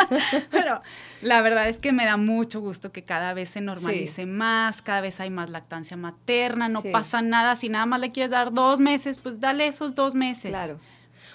Pero 0.50 0.82
la 1.22 1.42
verdad 1.42 1.68
es 1.68 1.78
que 1.78 1.92
me 1.92 2.04
da 2.04 2.16
mucho 2.16 2.60
gusto 2.60 2.92
que 2.92 3.02
cada 3.02 3.34
vez 3.34 3.50
se 3.50 3.60
normalice 3.60 4.26
más, 4.26 4.82
cada 4.82 5.00
vez 5.00 5.20
hay 5.20 5.30
más 5.30 5.50
lactancia 5.50 5.96
materna, 5.96 6.68
no 6.68 6.82
pasa 6.82 7.22
nada, 7.22 7.56
si 7.56 7.68
nada 7.68 7.86
más 7.86 8.00
le 8.00 8.10
quieres 8.10 8.30
dar 8.30 8.52
dos 8.52 8.80
meses, 8.80 9.18
pues 9.18 9.38
dale 9.50 9.66
esos 9.66 9.94
dos 9.94 10.14
meses. 10.14 10.50
Claro. 10.50 10.78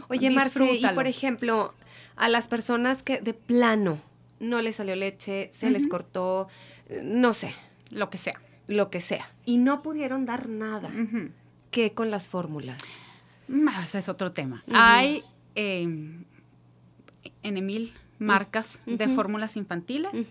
Oye, 0.07 0.29
Marce, 0.29 0.73
y 0.73 0.87
por 0.89 1.07
ejemplo, 1.07 1.73
a 2.15 2.29
las 2.29 2.47
personas 2.47 3.03
que 3.03 3.19
de 3.19 3.33
plano 3.33 3.97
no 4.39 4.61
les 4.61 4.77
salió 4.77 4.95
leche, 4.95 5.49
se 5.51 5.69
les 5.69 5.87
cortó, 5.87 6.47
no 7.03 7.33
sé. 7.33 7.53
Lo 7.91 8.09
que 8.09 8.17
sea. 8.17 8.39
Lo 8.67 8.89
que 8.89 8.99
sea. 8.99 9.27
Y 9.45 9.57
no 9.57 9.81
pudieron 9.81 10.25
dar 10.25 10.49
nada. 10.49 10.91
¿Qué 11.71 11.93
con 11.93 12.09
las 12.09 12.27
fórmulas? 12.27 12.99
Más 13.47 13.93
es 13.95 14.09
otro 14.09 14.31
tema. 14.31 14.63
Hay 14.73 15.23
em, 15.55 16.23
en 17.43 17.57
Emil 17.57 17.93
marcas 18.17 18.79
de 18.85 19.07
fórmulas 19.09 19.57
infantiles 19.57 20.29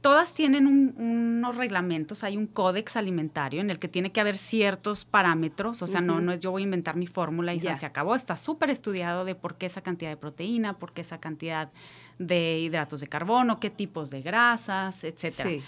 todas 0.00 0.32
tienen 0.32 0.66
unos 0.66 1.56
reglamentos, 1.56 2.24
hay 2.24 2.36
un 2.36 2.46
códex 2.46 2.96
alimentario 2.96 3.60
en 3.60 3.70
el 3.70 3.78
que 3.78 3.88
tiene 3.88 4.12
que 4.12 4.20
haber 4.20 4.36
ciertos 4.36 5.04
parámetros, 5.04 5.82
o 5.82 5.86
sea, 5.86 6.00
no, 6.00 6.20
no 6.20 6.32
es 6.32 6.40
yo 6.40 6.50
voy 6.50 6.62
a 6.62 6.64
inventar 6.64 6.96
mi 6.96 7.06
fórmula 7.06 7.52
y 7.54 7.58
ya. 7.58 7.76
se 7.76 7.86
acabó, 7.86 8.14
está 8.14 8.36
súper 8.36 8.70
estudiado 8.70 9.24
de 9.24 9.34
por 9.34 9.56
qué 9.56 9.66
esa 9.66 9.82
cantidad 9.82 10.10
de 10.10 10.16
proteína, 10.16 10.78
por 10.78 10.92
qué 10.92 11.02
esa 11.02 11.20
cantidad 11.20 11.70
de 12.18 12.60
hidratos 12.60 13.00
de 13.00 13.08
carbono, 13.08 13.60
qué 13.60 13.70
tipos 13.70 14.10
de 14.10 14.22
grasas, 14.22 15.04
etcétera. 15.04 15.62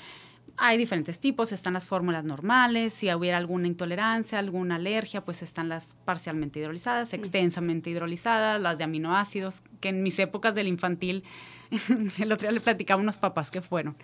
Hay 0.58 0.76
diferentes 0.76 1.18
tipos, 1.18 1.50
están 1.50 1.72
las 1.72 1.86
fórmulas 1.86 2.24
normales, 2.24 2.92
si 2.92 3.12
hubiera 3.12 3.38
alguna 3.38 3.66
intolerancia, 3.66 4.38
alguna 4.38 4.74
alergia, 4.74 5.24
pues 5.24 5.42
están 5.42 5.70
las 5.70 5.96
parcialmente 6.04 6.60
hidrolizadas, 6.60 7.14
extensamente 7.14 7.88
hidrolizadas, 7.88 8.60
las 8.60 8.76
de 8.76 8.84
aminoácidos, 8.84 9.62
que 9.80 9.88
en 9.88 10.02
mis 10.02 10.18
épocas 10.18 10.54
del 10.54 10.68
infantil 10.68 11.24
el 12.18 12.32
otro 12.32 12.48
día 12.48 12.52
le 12.52 12.60
platicaba 12.60 13.00
a 13.00 13.02
unos 13.02 13.18
papás 13.18 13.50
que 13.50 13.60
fueron, 13.60 13.96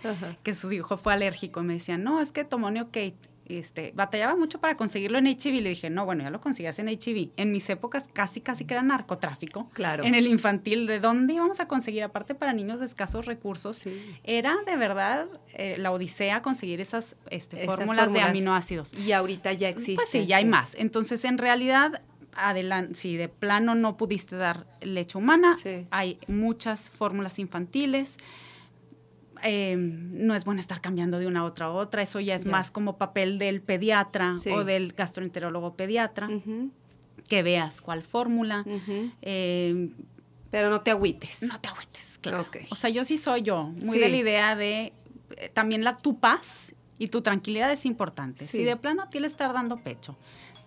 que 0.43 0.55
su 0.55 0.73
hijo 0.73 0.97
fue 0.97 1.13
alérgico 1.13 1.61
y 1.61 1.65
me 1.65 1.75
decían, 1.75 2.03
no, 2.03 2.21
es 2.21 2.33
que 2.33 2.45
tomó 2.45 2.69
Kate 2.69 3.17
este, 3.49 3.93
batallaba 3.95 4.37
mucho 4.37 4.61
para 4.61 4.77
conseguirlo 4.77 5.19
en 5.19 5.27
HIV. 5.27 5.63
Le 5.63 5.71
dije, 5.71 5.91
no, 5.91 6.05
bueno, 6.05 6.23
ya 6.23 6.31
lo 6.31 6.41
conseguías 6.41 6.79
en 6.79 6.89
HIV. 6.89 7.31
En 7.37 7.51
mis 7.51 7.69
épocas 7.71 8.09
casi, 8.13 8.41
casi 8.41 8.65
que 8.65 8.75
era 8.75 8.83
narcotráfico. 8.83 9.69
Claro. 9.73 10.05
En 10.05 10.15
el 10.15 10.27
infantil, 10.27 10.87
¿de 10.87 11.01
dónde 11.01 11.35
íbamos 11.35 11.61
a 11.61 11.67
conseguir? 11.67 12.03
Aparte 12.03 12.35
para 12.35 12.53
niños 12.53 12.81
de 12.81 12.87
escasos 12.87 13.27
recursos, 13.27 13.83
era 14.25 14.57
de 14.67 14.77
verdad 14.77 15.27
eh, 15.55 15.77
la 15.79 15.91
odisea 15.93 16.43
conseguir 16.43 16.81
esas, 16.81 17.17
este, 17.31 17.65
fórmulas, 17.65 18.13
de 18.13 18.21
aminoácidos. 18.21 18.93
Y 18.95 19.13
ahorita 19.13 19.53
ya 19.55 19.69
existen. 19.69 19.97
Pues 19.97 20.09
sí, 20.11 20.27
ya 20.27 20.37
hay 20.37 20.45
más. 20.45 20.75
Entonces, 20.75 21.25
en 21.25 21.39
realidad, 21.39 22.03
adelante, 22.39 22.95
si 22.95 23.17
de 23.17 23.29
plano 23.29 23.75
no 23.75 23.97
pudiste 23.97 24.37
dar 24.37 24.67
leche 24.81 25.19
humana, 25.19 25.55
hay 25.91 26.19
muchas 26.29 26.91
fórmulas 26.91 27.39
infantiles. 27.39 28.17
Em, 29.43 30.27
no 30.27 30.35
es 30.35 30.45
bueno 30.45 30.61
estar 30.61 30.81
cambiando 30.81 31.19
de 31.21 31.27
una 31.29 31.41
a 31.41 31.45
otra 31.45 31.67
a 31.67 31.71
otra, 31.71 32.03
eso 32.03 32.19
ya 32.19 32.35
es 32.35 32.45
más 32.45 32.71
como 32.73 32.99
papel 32.99 33.39
del 33.39 33.61
pediatra 33.61 34.33
o 34.53 34.65
del 34.65 34.93
gastroenterólogo 34.93 35.75
pediatra, 35.75 36.29
que 37.29 37.43
veas 37.43 37.81
cuál 37.81 38.03
fórmula. 38.03 38.65
Em, 39.23 39.93
Pero 40.51 40.71
no 40.71 40.81
te 40.81 40.91
agüites. 40.91 41.43
No 41.43 41.61
te 41.61 41.69
agüites, 41.69 42.19
claro. 42.21 42.47
O 42.71 42.75
sea, 42.75 42.91
yo 42.91 43.05
sí 43.05 43.17
soy 43.19 43.43
yo, 43.43 43.65
muy 43.65 43.99
de 43.99 44.09
la 44.09 44.17
idea 44.17 44.57
de 44.57 44.93
eh, 45.37 45.51
también 45.53 45.85
la 45.85 45.97
tu 45.97 46.19
paz 46.19 46.75
y 46.99 47.09
tu 47.09 47.21
tranquilidad 47.23 47.71
es 47.71 47.87
importante. 47.87 48.45
Si 48.45 48.65
de 48.65 48.77
plano 48.77 49.03
a 49.03 49.11
ti 49.11 49.21
le 49.21 49.27
estar 49.27 49.53
dando 49.53 49.77
pecho 49.77 50.17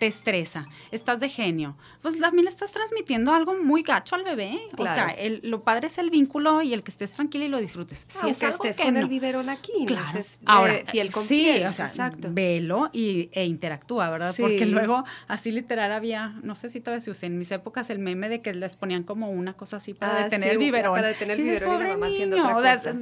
te 0.02 0.08
estresa, 0.08 0.68
estás 0.90 1.20
de 1.20 1.30
genio, 1.30 1.78
pues 2.02 2.18
también 2.18 2.46
le 2.46 2.50
estás 2.50 2.72
transmitiendo 2.72 3.36
algo 3.36 3.54
muy 3.54 3.84
gacho 3.84 4.16
al 4.16 4.24
bebé. 4.24 4.60
O 4.76 4.88
sea, 4.88 5.10
el, 5.10 5.42
lo 5.44 5.64
padre 5.64 5.86
es 5.86 6.00
el 6.00 6.10
vínculo 6.10 6.64
y 6.64 6.74
el 6.74 6.82
que 6.82 6.90
estés 6.90 7.12
tranquilo 7.12 7.46
y 7.46 7.50
lo 7.50 7.60
disfrutes. 7.60 8.08
Si 8.08 8.30
es 8.30 8.42
estés 8.42 8.78
con 8.78 8.98
el 8.98 9.08
biberón 9.08 9.52
aquí, 9.52 9.86
claro. 9.86 10.08
estés 10.08 10.40
Ahora, 10.44 10.74
piel 10.92 11.12
con 11.12 11.24
sí, 11.24 11.52
o 11.68 11.72
sea, 11.72 11.86
exacto. 11.86 12.30
velo 12.32 12.90
y, 12.92 13.30
e 13.32 13.46
interactúa, 13.46 14.10
¿verdad? 14.10 14.34
Porque 14.40 14.66
luego, 14.66 15.04
así 15.28 15.52
literal 15.52 15.92
había, 15.92 16.30
no 16.42 16.56
sé 16.56 16.70
si 16.70 16.82
todavía 16.82 17.02
se 17.02 17.12
usa, 17.12 17.28
en 17.28 17.38
mis 17.38 17.52
épocas 17.52 17.92
el 17.92 18.00
meme 18.00 18.28
de 18.28 18.42
que 18.42 18.56
les 18.56 18.78
ponían 18.78 19.04
como 19.04 19.30
una 19.30 19.54
cosa 19.54 19.78
así 19.78 19.94
para 19.94 20.18
ah, 20.18 20.24
detener 20.24 20.50
el 20.50 20.58
biberón. 20.58 20.96
Para 20.96 21.10
detener 21.10 21.40
el 21.40 21.46
biberón 21.46 21.80
y, 21.80 21.84
la 21.84 21.90
mamá 21.90 22.08
haciendo 22.08 22.38
otra 22.38 22.54
cosa. 22.56 22.96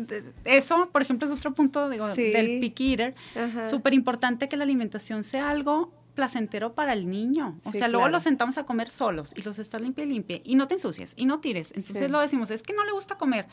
Eso, 0.43 0.89
por 0.91 1.01
ejemplo, 1.01 1.29
es 1.29 1.31
otro 1.31 1.53
punto 1.55 1.87
digo, 1.87 2.09
del 2.09 2.59
picky 2.59 2.91
eater. 2.91 3.15
Súper 3.63 3.93
importante 3.93 4.49
que 4.49 4.57
la 4.57 4.65
alimentación 4.65 5.23
sea 5.23 5.49
algo 5.49 5.97
placentero 6.19 6.73
para 6.73 6.91
el 6.91 7.09
niño. 7.09 7.57
O 7.63 7.71
sea, 7.71 7.87
luego 7.87 8.09
los 8.09 8.23
sentamos 8.23 8.57
a 8.57 8.65
comer 8.65 8.89
solos 8.89 9.31
y 9.37 9.41
los 9.41 9.57
estás 9.57 9.79
limpia 9.79 10.03
y 10.03 10.07
limpia 10.09 10.41
y 10.43 10.55
no 10.55 10.67
te 10.67 10.73
ensucias 10.73 11.13
y 11.15 11.25
no 11.25 11.39
tires. 11.39 11.71
Entonces 11.73 12.11
lo 12.11 12.19
decimos, 12.19 12.51
es 12.51 12.61
que 12.61 12.73
no 12.73 12.83
le 12.83 12.91
gusta 12.91 13.15
comer. 13.15 13.47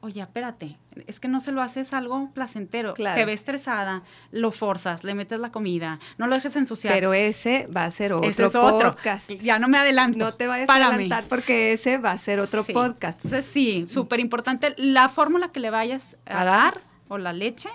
Oye, 0.00 0.20
espérate, 0.20 0.76
es 1.06 1.20
que 1.20 1.28
no 1.28 1.40
se 1.40 1.52
lo 1.52 1.62
haces 1.62 1.92
algo 1.92 2.30
placentero. 2.34 2.94
Te 2.94 3.24
ves 3.24 3.40
estresada, 3.40 4.02
lo 4.32 4.50
forzas, 4.50 5.04
le 5.04 5.14
metes 5.14 5.38
la 5.38 5.52
comida, 5.52 6.00
no 6.18 6.26
lo 6.26 6.34
dejes 6.34 6.56
ensuciar. 6.56 6.92
Pero 6.92 7.14
ese 7.14 7.68
va 7.68 7.84
a 7.84 7.90
ser 7.92 8.12
otro 8.12 8.28
ese 8.28 8.44
es 8.46 8.52
podcast. 8.52 9.30
Ya 9.30 9.60
no 9.60 9.68
me 9.68 9.78
adelanto. 9.78 10.18
No 10.18 10.34
te 10.34 10.48
vayas 10.48 10.68
a 10.68 10.74
adelantar 10.74 11.24
porque 11.28 11.72
ese 11.72 11.98
va 11.98 12.10
a 12.10 12.18
ser 12.18 12.40
otro 12.40 12.64
podcast. 12.64 13.24
Entonces, 13.24 13.48
sí, 13.48 13.86
súper 13.88 14.18
importante 14.18 14.74
la 14.76 15.08
fórmula 15.08 15.52
que 15.52 15.60
le 15.60 15.70
vayas 15.70 16.16
a 16.26 16.44
dar 16.44 16.82
o 17.06 17.16
la 17.16 17.32
leche, 17.32 17.68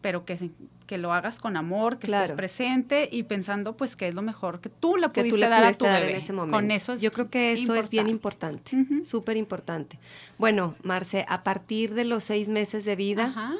pero 0.00 0.24
que 0.24 0.50
que 0.88 0.96
lo 0.98 1.12
hagas 1.12 1.38
con 1.38 1.56
amor, 1.58 1.98
que 1.98 2.06
estés 2.06 2.32
presente 2.32 3.08
y 3.12 3.24
pensando 3.24 3.76
pues 3.76 3.94
que 3.94 4.08
es 4.08 4.14
lo 4.14 4.22
mejor 4.22 4.60
que 4.60 4.70
tú 4.70 4.96
le 4.96 5.10
pudiste 5.10 5.38
dar 5.38 5.62
a 5.62 5.72
tu 5.74 5.84
bebé. 5.84 6.10
En 6.10 6.16
ese 6.16 6.32
momento. 6.32 6.56
Con 6.56 6.70
eso 6.70 6.96
Yo 6.96 7.12
creo 7.12 7.28
que 7.28 7.52
eso 7.52 7.74
es 7.74 7.90
bien 7.90 8.08
importante, 8.08 8.72
súper 9.04 9.36
importante. 9.36 9.98
Bueno, 10.38 10.74
Marce, 10.82 11.26
a 11.28 11.44
partir 11.44 11.94
de 11.94 12.04
los 12.04 12.24
seis 12.24 12.48
meses 12.48 12.86
de 12.86 12.96
vida, 12.96 13.54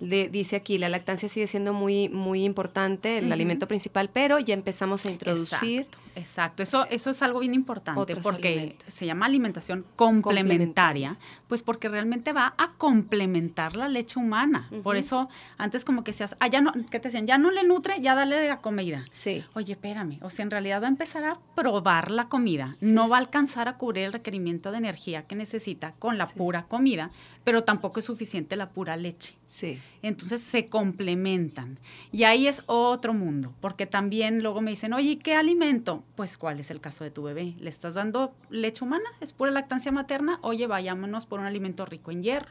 dice 0.00 0.56
aquí, 0.56 0.78
la 0.78 0.88
lactancia 0.88 1.28
sigue 1.28 1.46
siendo 1.46 1.74
muy, 1.74 2.08
muy 2.08 2.42
importante, 2.42 3.18
el 3.18 3.30
alimento 3.30 3.68
principal, 3.68 4.08
pero 4.10 4.38
ya 4.38 4.54
empezamos 4.54 5.04
a 5.04 5.10
introducir 5.10 5.80
Exacto, 5.80 5.98
eso, 6.14 6.86
eso 6.90 7.10
es 7.10 7.22
algo 7.22 7.40
bien 7.40 7.54
importante 7.54 8.16
porque 8.16 8.76
se 8.86 9.06
llama 9.06 9.26
alimentación 9.26 9.84
complementaria, 9.96 11.16
pues 11.48 11.62
porque 11.62 11.88
realmente 11.88 12.32
va 12.32 12.54
a 12.58 12.72
complementar 12.72 13.76
la 13.76 13.88
leche 13.88 14.18
humana. 14.18 14.68
Por 14.82 14.96
eso 14.96 15.28
antes 15.58 15.84
como 15.84 16.04
que 16.04 16.12
seas, 16.12 16.36
ah, 16.40 16.48
ya 16.48 16.60
no, 16.60 16.72
que 16.72 17.00
te 17.00 17.08
decían, 17.08 17.26
ya 17.26 17.38
no 17.38 17.50
le 17.50 17.64
nutre, 17.64 18.00
ya 18.00 18.14
dale 18.14 18.36
de 18.36 18.48
la 18.48 18.60
comida. 18.60 19.04
Sí. 19.12 19.44
Oye, 19.54 19.72
espérame, 19.72 20.18
o 20.22 20.30
sea, 20.30 20.44
en 20.44 20.50
realidad 20.50 20.82
va 20.82 20.86
a 20.86 20.90
empezar 20.90 21.24
a 21.24 21.38
probar 21.54 22.10
la 22.10 22.28
comida, 22.28 22.74
no 22.80 23.08
va 23.08 23.16
a 23.16 23.20
alcanzar 23.20 23.68
a 23.68 23.76
cubrir 23.76 24.04
el 24.04 24.12
requerimiento 24.12 24.70
de 24.70 24.78
energía 24.78 25.26
que 25.26 25.34
necesita 25.34 25.92
con 25.98 26.18
la 26.18 26.26
pura 26.26 26.64
comida, 26.64 27.10
pero 27.44 27.64
tampoco 27.64 28.00
es 28.00 28.06
suficiente 28.06 28.56
la 28.56 28.70
pura 28.70 28.96
leche. 28.96 29.34
Sí. 29.46 29.78
Entonces 30.02 30.40
se 30.40 30.66
complementan. 30.66 31.78
Y 32.10 32.24
ahí 32.24 32.46
es 32.46 32.62
otro 32.66 33.12
mundo, 33.14 33.52
porque 33.60 33.86
también 33.86 34.42
luego 34.42 34.60
me 34.60 34.70
dicen, 34.70 34.92
oye, 34.92 35.18
¿qué 35.18 35.34
alimento? 35.34 36.01
Pues 36.14 36.38
cuál 36.38 36.60
es 36.60 36.70
el 36.70 36.80
caso 36.80 37.04
de 37.04 37.10
tu 37.10 37.22
bebé. 37.22 37.54
¿Le 37.58 37.70
estás 37.70 37.94
dando 37.94 38.34
leche 38.50 38.84
humana? 38.84 39.08
¿Es 39.20 39.32
pura 39.32 39.50
lactancia 39.50 39.92
materna? 39.92 40.38
Oye, 40.42 40.66
vayámonos 40.66 41.26
por 41.26 41.40
un 41.40 41.46
alimento 41.46 41.84
rico 41.84 42.10
en 42.10 42.22
hierro. 42.22 42.50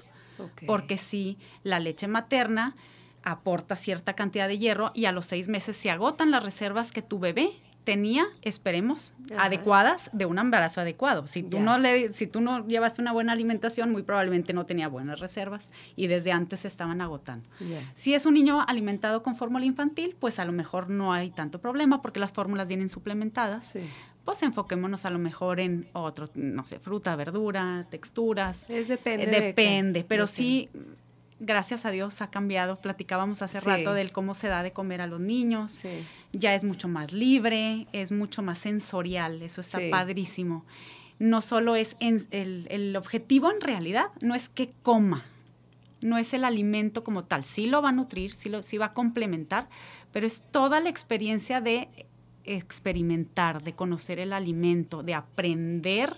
Porque 0.66 0.98
si 0.98 1.38
la 1.64 1.80
leche 1.80 2.08
materna 2.08 2.76
aporta 3.24 3.76
cierta 3.76 4.14
cantidad 4.14 4.48
de 4.48 4.58
hierro 4.58 4.92
y 4.96 5.06
a 5.06 5.12
los 5.12 5.28
seis 5.28 5.48
meses 5.48 5.78
se 5.78 5.92
agotan 5.92 6.32
las 6.32 6.44
reservas 6.44 6.92
que 6.92 7.04
tu 7.04 7.20
bebé 7.20 7.54
tenía, 7.84 8.26
esperemos, 8.42 9.14
adecuadas 9.38 10.10
de 10.14 10.26
un 10.26 10.38
embarazo 10.38 10.82
adecuado. 10.82 11.28
Si 11.28 11.42
tú, 11.44 11.60
no 11.60 11.80
le, 11.80 12.14
si 12.14 12.28
tú 12.28 12.42
no 12.42 12.66
llevaste 12.68 13.02
una 13.02 13.12
buena 13.12 13.34
alimentación, 13.34 13.92
muy 13.92 14.04
probablemente 14.04 14.54
no 14.54 14.66
tenía 14.66 14.88
buenas 14.88 15.20
reservas 15.20 15.72
y 15.96 16.08
desde 16.08 16.32
antes 16.32 16.62
se 16.62 16.68
estaban 16.68 17.02
agotando. 17.02 17.50
Si 17.94 18.14
es 18.14 18.26
un 18.26 18.36
niño 18.36 18.62
alimentado 18.68 19.24
con 19.24 19.36
fórmula 19.36 19.66
infantil, 19.66 20.16
pues 20.20 20.40
a 20.40 20.46
lo 20.46 20.52
mejor 20.52 20.90
no 20.90 21.14
hay 21.14 21.30
tanto 21.30 21.60
problema 21.60 22.02
porque 22.02 22.20
las 22.20 22.34
fórmulas 22.34 22.68
vienen 22.68 22.90
suplementadas. 22.90 23.78
Pues 24.24 24.44
enfoquémonos 24.44 25.06
a 25.06 25.10
lo 25.10 25.18
mejor 25.18 25.60
en 25.60 25.90
otro, 25.94 26.28
no 26.36 26.64
sé, 26.64 26.80
fruta, 26.80 27.16
verdura, 27.16 27.88
texturas. 27.90 28.70
Es 28.70 28.88
depende. 28.88 29.26
depende, 29.26 30.06
pero 30.08 30.28
sí 30.28 30.70
gracias 31.42 31.86
a 31.86 31.92
Dios 31.92 32.22
ha 32.22 32.30
cambiado. 32.30 32.80
Platicábamos 32.80 33.42
hace 33.42 33.60
rato 33.60 33.94
del 33.94 34.12
cómo 34.12 34.34
se 34.36 34.48
da 34.48 34.64
de 34.64 34.72
comer 34.72 35.02
a 35.02 35.08
los 35.08 35.20
niños. 35.20 35.82
Ya 36.32 36.56
es 36.56 36.64
mucho 36.64 36.88
más 36.88 37.12
libre, 37.12 37.88
es 37.92 38.12
mucho 38.12 38.42
más 38.42 38.60
sensorial, 38.60 39.42
eso 39.42 39.60
está 39.60 39.80
padrísimo. 39.90 40.64
No 41.20 41.42
solo 41.42 41.76
es 41.76 41.98
el, 42.00 42.96
objetivo 42.96 43.52
en 43.52 43.60
realidad, 43.60 44.06
no 44.22 44.36
es 44.36 44.50
que 44.50 44.72
coma, 44.82 45.26
no 46.00 46.18
es 46.18 46.34
el 46.34 46.46
alimento 46.46 47.04
como 47.04 47.26
tal. 47.26 47.44
Sí 47.44 47.66
lo 47.66 47.82
va 47.82 47.90
a 47.90 47.94
nutrir, 47.94 48.34
sí, 48.34 48.50
lo, 48.50 48.62
sí 48.62 48.78
va 48.78 48.88
a 48.88 48.94
complementar, 48.94 49.68
pero 50.12 50.26
es 50.26 50.44
toda 50.52 50.80
la 50.80 50.90
experiencia 50.90 51.60
de 51.60 51.90
experimentar, 52.44 53.64
de 53.64 53.74
conocer 53.74 54.20
el 54.20 54.34
alimento, 54.34 55.04
de 55.04 55.14
aprender 55.14 56.18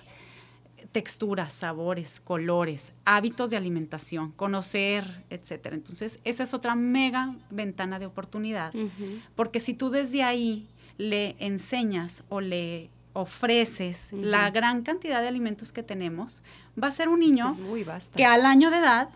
texturas, 0.93 1.51
sabores, 1.51 2.21
colores, 2.21 2.93
hábitos 3.03 3.49
de 3.49 3.57
alimentación, 3.57 4.31
conocer, 4.31 5.23
etcétera. 5.29 5.75
Entonces, 5.75 6.19
esa 6.23 6.43
es 6.43 6.53
otra 6.53 6.75
mega 6.75 7.35
ventana 7.49 7.99
de 7.99 8.05
oportunidad, 8.05 8.71
porque 9.35 9.59
si 9.59 9.73
tú 9.73 9.89
desde 9.89 10.23
ahí 10.23 10.67
le 10.97 11.35
enseñas 11.39 12.23
o 12.29 12.39
le 12.39 12.89
ofreces 13.13 14.13
la 14.13 14.49
gran 14.51 14.83
cantidad 14.83 15.21
de 15.21 15.27
alimentos 15.27 15.71
que 15.71 15.83
tenemos, 15.83 16.43
va 16.81 16.87
a 16.87 16.91
ser 16.91 17.09
un 17.09 17.19
niño 17.19 17.57
que, 18.15 18.25
al 18.25 18.45
año 18.45 18.69
de 18.69 18.77
edad 18.77 19.09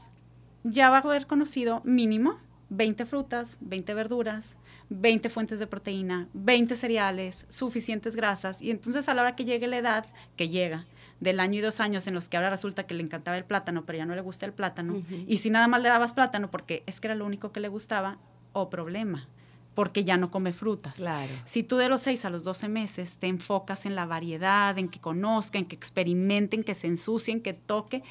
ya 0.64 0.90
va 0.90 0.98
a 0.98 1.02
haber 1.02 1.28
conocido 1.28 1.82
mínimo 1.86 2.38
20 2.70 3.06
frutas, 3.06 3.58
20 3.62 3.94
verduras, 3.94 4.58
20 4.90 5.30
fuentes 5.30 5.60
de 5.60 5.68
proteína, 5.68 6.28
20 6.34 6.76
cereales, 6.76 7.46
suficientes 7.50 8.16
grasas, 8.16 8.62
y 8.62 8.72
entonces 8.72 9.08
a 9.08 9.14
la 9.14 9.22
hora 9.22 9.36
que 9.36 9.46
llegue 9.46 9.68
la 9.68 9.78
edad, 9.78 10.06
que 10.36 10.50
llega, 10.50 10.86
del 11.20 11.40
año 11.40 11.60
y 11.60 11.62
dos 11.62 11.80
años 11.80 12.08
en 12.08 12.14
los 12.14 12.30
que 12.30 12.38
ahora 12.38 12.50
resulta 12.50 12.86
que 12.86 12.94
le 12.94 13.04
encantaba 13.04 13.38
el 13.38 13.46
plátano, 13.46 13.86
pero 13.86 13.98
ya 13.98 14.06
no 14.06 14.16
le 14.16 14.22
gusta 14.22 14.46
el 14.46 14.54
plátano, 14.54 15.02
y 15.28 15.38
si 15.38 15.50
nada 15.50 15.68
más 15.68 15.82
le 15.82 15.90
dabas 15.90 16.14
plátano 16.14 16.50
porque 16.50 16.84
es 16.86 17.00
que 17.00 17.08
era 17.08 17.16
lo 17.16 17.26
único 17.26 17.52
que 17.52 17.60
le 17.60 17.68
gustaba, 17.68 18.18
o 18.54 18.70
problema, 18.70 19.28
porque 19.76 20.04
ya 20.04 20.18
no 20.18 20.32
come 20.32 20.54
frutas. 20.54 20.96
Claro. 20.96 21.32
Si 21.46 21.64
tú 21.64 21.78
de 21.78 21.90
los 21.90 22.02
6 22.02 22.26
a 22.26 22.30
los 22.30 22.44
12 22.44 22.68
meses 22.68 23.18
te 23.18 23.28
enfocas 23.28 23.86
en 23.86 23.96
la 23.96 24.06
variedad, 24.06 24.78
en 24.78 24.90
que 24.90 25.00
conozca, 25.00 25.60
en 25.60 25.66
que 25.66 25.76
experimenten, 25.76 26.64
que 26.64 26.74
se 26.74 26.88
ensucien, 26.88 27.42
que 27.42 27.54
toque, 27.54 28.04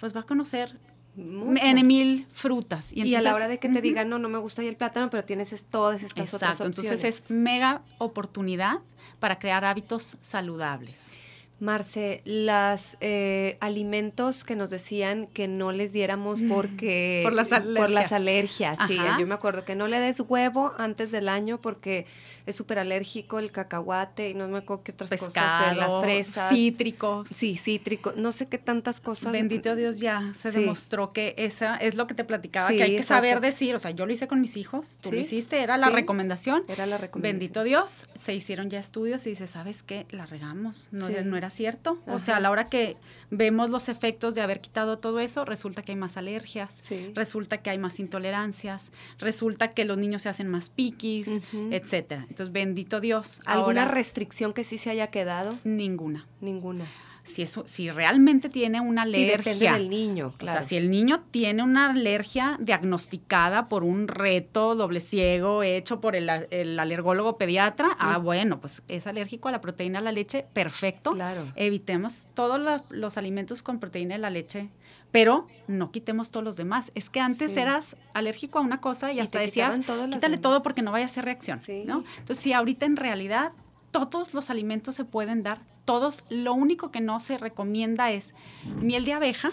pues 0.00 0.16
va 0.16 0.20
a 0.20 0.24
conocer 0.24 0.78
en 1.16 1.86
mil 1.86 2.26
frutas. 2.30 2.92
Y, 2.92 3.14
a 3.14 3.20
la 3.20 3.34
hora 3.34 3.48
de 3.48 3.58
que 3.58 3.68
te 3.68 3.82
digan, 3.82 4.08
no, 4.08 4.18
no 4.18 4.28
me 4.28 4.38
gusta 4.38 4.62
el 4.62 4.76
plátano, 4.76 5.10
pero 5.10 5.24
tienes 5.24 5.64
todas 5.64 6.02
estas 6.02 6.32
otras 6.32 6.60
opciones. 6.60 6.78
Entonces 6.78 7.04
es 7.04 7.30
mega 7.30 7.82
oportunidad 7.98 8.78
para 9.20 9.38
crear 9.38 9.64
hábitos 9.64 10.16
saludables. 10.20 11.18
Marce, 11.62 12.22
los 12.24 12.96
eh, 13.00 13.56
alimentos 13.60 14.42
que 14.42 14.56
nos 14.56 14.68
decían 14.68 15.28
que 15.28 15.46
no 15.46 15.70
les 15.70 15.92
diéramos 15.92 16.40
porque 16.40 17.20
por 17.22 17.32
las 17.32 17.52
alergias, 17.52 17.78
por 17.78 17.90
las 17.90 18.10
alergias. 18.10 18.78
sí, 18.88 18.98
yo 19.20 19.26
me 19.28 19.34
acuerdo 19.34 19.64
que 19.64 19.76
no 19.76 19.86
le 19.86 20.00
des 20.00 20.18
huevo 20.18 20.72
antes 20.76 21.12
del 21.12 21.28
año 21.28 21.60
porque 21.60 22.04
es 22.46 22.56
súper 22.56 22.78
alérgico 22.78 23.38
el 23.38 23.52
cacahuate 23.52 24.30
y 24.30 24.34
no 24.34 24.48
me 24.48 24.58
acuerdo 24.58 24.82
qué 24.82 24.92
otras 24.92 25.10
cosas, 25.10 25.76
las 25.76 26.00
fresas, 26.00 26.48
cítricos, 26.48 27.28
sí, 27.28 27.56
cítrico, 27.56 28.12
no 28.16 28.32
sé 28.32 28.48
qué 28.48 28.58
tantas 28.58 29.00
cosas. 29.00 29.32
Bendito 29.32 29.74
Dios 29.76 30.00
ya 30.00 30.32
se 30.34 30.50
demostró 30.50 31.12
que 31.12 31.34
esa 31.36 31.76
es 31.76 31.94
lo 31.94 32.06
que 32.06 32.14
te 32.14 32.24
platicaba 32.24 32.68
que 32.68 32.82
hay 32.82 32.96
que 32.96 33.02
saber 33.02 33.40
decir, 33.40 33.74
o 33.74 33.78
sea, 33.78 33.90
yo 33.90 34.06
lo 34.06 34.12
hice 34.12 34.28
con 34.28 34.40
mis 34.40 34.56
hijos, 34.56 34.98
tú 35.00 35.12
lo 35.12 35.18
hiciste, 35.18 35.62
era 35.62 35.76
la 35.76 35.88
recomendación, 35.88 36.64
era 36.68 36.86
la 36.86 36.98
recomendación. 36.98 37.38
Bendito 37.38 37.64
Dios, 37.64 38.08
se 38.14 38.34
hicieron 38.34 38.70
ya 38.70 38.78
estudios 38.78 39.26
y 39.26 39.30
dice, 39.30 39.46
sabes 39.46 39.82
qué, 39.82 40.06
la 40.10 40.26
regamos, 40.26 40.88
no, 40.92 41.08
no 41.08 41.36
era 41.36 41.50
cierto. 41.50 41.98
O 42.06 42.18
sea, 42.18 42.36
a 42.36 42.40
la 42.40 42.50
hora 42.50 42.68
que 42.68 42.96
vemos 43.32 43.70
los 43.70 43.88
efectos 43.88 44.34
de 44.34 44.42
haber 44.42 44.60
quitado 44.60 44.98
todo 44.98 45.18
eso, 45.18 45.44
resulta 45.44 45.82
que 45.82 45.92
hay 45.92 45.96
más 45.96 46.16
alergias, 46.16 46.92
resulta 47.14 47.62
que 47.62 47.70
hay 47.70 47.78
más 47.78 47.98
intolerancias, 47.98 48.92
resulta 49.18 49.72
que 49.72 49.86
los 49.86 49.96
niños 49.96 50.22
se 50.22 50.28
hacen 50.28 50.48
más 50.48 50.68
piquis, 50.68 51.40
etcétera. 51.70 52.26
Entonces, 52.28 52.52
bendito 52.52 53.00
Dios. 53.00 53.40
¿Alguna 53.46 53.86
restricción 53.86 54.52
que 54.52 54.62
sí 54.62 54.76
se 54.76 54.90
haya 54.90 55.08
quedado? 55.08 55.58
Ninguna. 55.64 56.26
Ninguna 56.40 56.84
si, 57.24 57.46
si 57.46 57.90
realmente 57.90 58.48
tiene 58.48 58.80
una 58.80 59.02
alergia. 59.02 59.38
Sí, 59.38 59.60
depende 59.60 59.72
del 59.72 59.90
niño, 59.90 60.32
claro. 60.36 60.58
O 60.58 60.62
sea, 60.62 60.68
si 60.68 60.76
el 60.76 60.90
niño 60.90 61.22
tiene 61.30 61.62
una 61.62 61.90
alergia 61.90 62.56
diagnosticada 62.60 63.68
por 63.68 63.84
un 63.84 64.08
reto 64.08 64.74
doble 64.74 65.00
ciego 65.00 65.62
hecho 65.62 66.00
por 66.00 66.16
el, 66.16 66.28
alergólogo 66.28 67.38
pediatra, 67.38 67.96
ah, 67.98 68.18
bueno, 68.18 68.60
pues 68.60 68.82
es 68.88 69.06
alérgico 69.06 69.48
a 69.48 69.52
la 69.52 69.60
proteína 69.60 70.00
de 70.00 70.04
la 70.04 70.12
leche, 70.12 70.46
perfecto. 70.52 71.12
Claro. 71.12 71.52
Evitemos 71.54 72.28
todos 72.34 72.82
los 72.90 73.16
alimentos 73.16 73.62
con 73.62 73.78
proteína 73.78 74.14
de 74.14 74.20
la 74.20 74.30
leche, 74.30 74.68
pero 75.12 75.46
no 75.68 75.92
quitemos 75.92 76.30
todos 76.30 76.44
los 76.44 76.56
demás. 76.56 76.90
Es 76.94 77.08
que 77.10 77.20
antes 77.20 77.56
eras 77.56 77.96
alérgico 78.14 78.58
a 78.58 78.62
una 78.62 78.80
cosa 78.80 79.12
y, 79.12 79.20
hasta 79.20 79.38
decías, 79.38 79.78
quítale 80.10 80.38
todo 80.38 80.62
porque 80.62 80.82
no 80.82 80.90
vaya 80.90 81.04
a 81.04 81.06
hacer 81.06 81.24
reacción, 81.24 81.60
¿no? 81.86 82.02
Entonces, 82.18 82.38
si 82.38 82.52
ahorita 82.52 82.86
en 82.86 82.96
realidad 82.96 83.52
todos 83.92 84.34
los 84.34 84.50
alimentos 84.50 84.96
se 84.96 85.04
pueden 85.04 85.42
dar, 85.42 85.60
todos. 85.84 86.24
Lo 86.28 86.54
único 86.54 86.90
que 86.90 87.00
no 87.00 87.20
se 87.20 87.38
recomienda 87.38 88.10
es 88.10 88.34
miel 88.80 89.04
de 89.04 89.12
abeja 89.12 89.50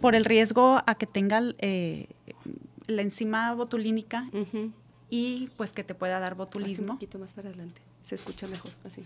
por 0.00 0.14
el 0.14 0.24
riesgo 0.24 0.82
a 0.86 0.94
que 0.94 1.06
tenga 1.06 1.42
eh, 1.58 2.08
la 2.86 3.02
enzima 3.02 3.54
botulínica 3.54 4.28
y 5.10 5.50
pues 5.56 5.72
que 5.72 5.84
te 5.84 5.94
pueda 5.94 6.18
dar 6.20 6.34
botulismo. 6.34 6.92
un 6.92 6.98
poquito 6.98 7.18
más 7.18 7.34
para 7.34 7.48
adelante, 7.48 7.80
se 8.00 8.14
escucha 8.14 8.46
mejor 8.46 8.72
así 8.84 9.04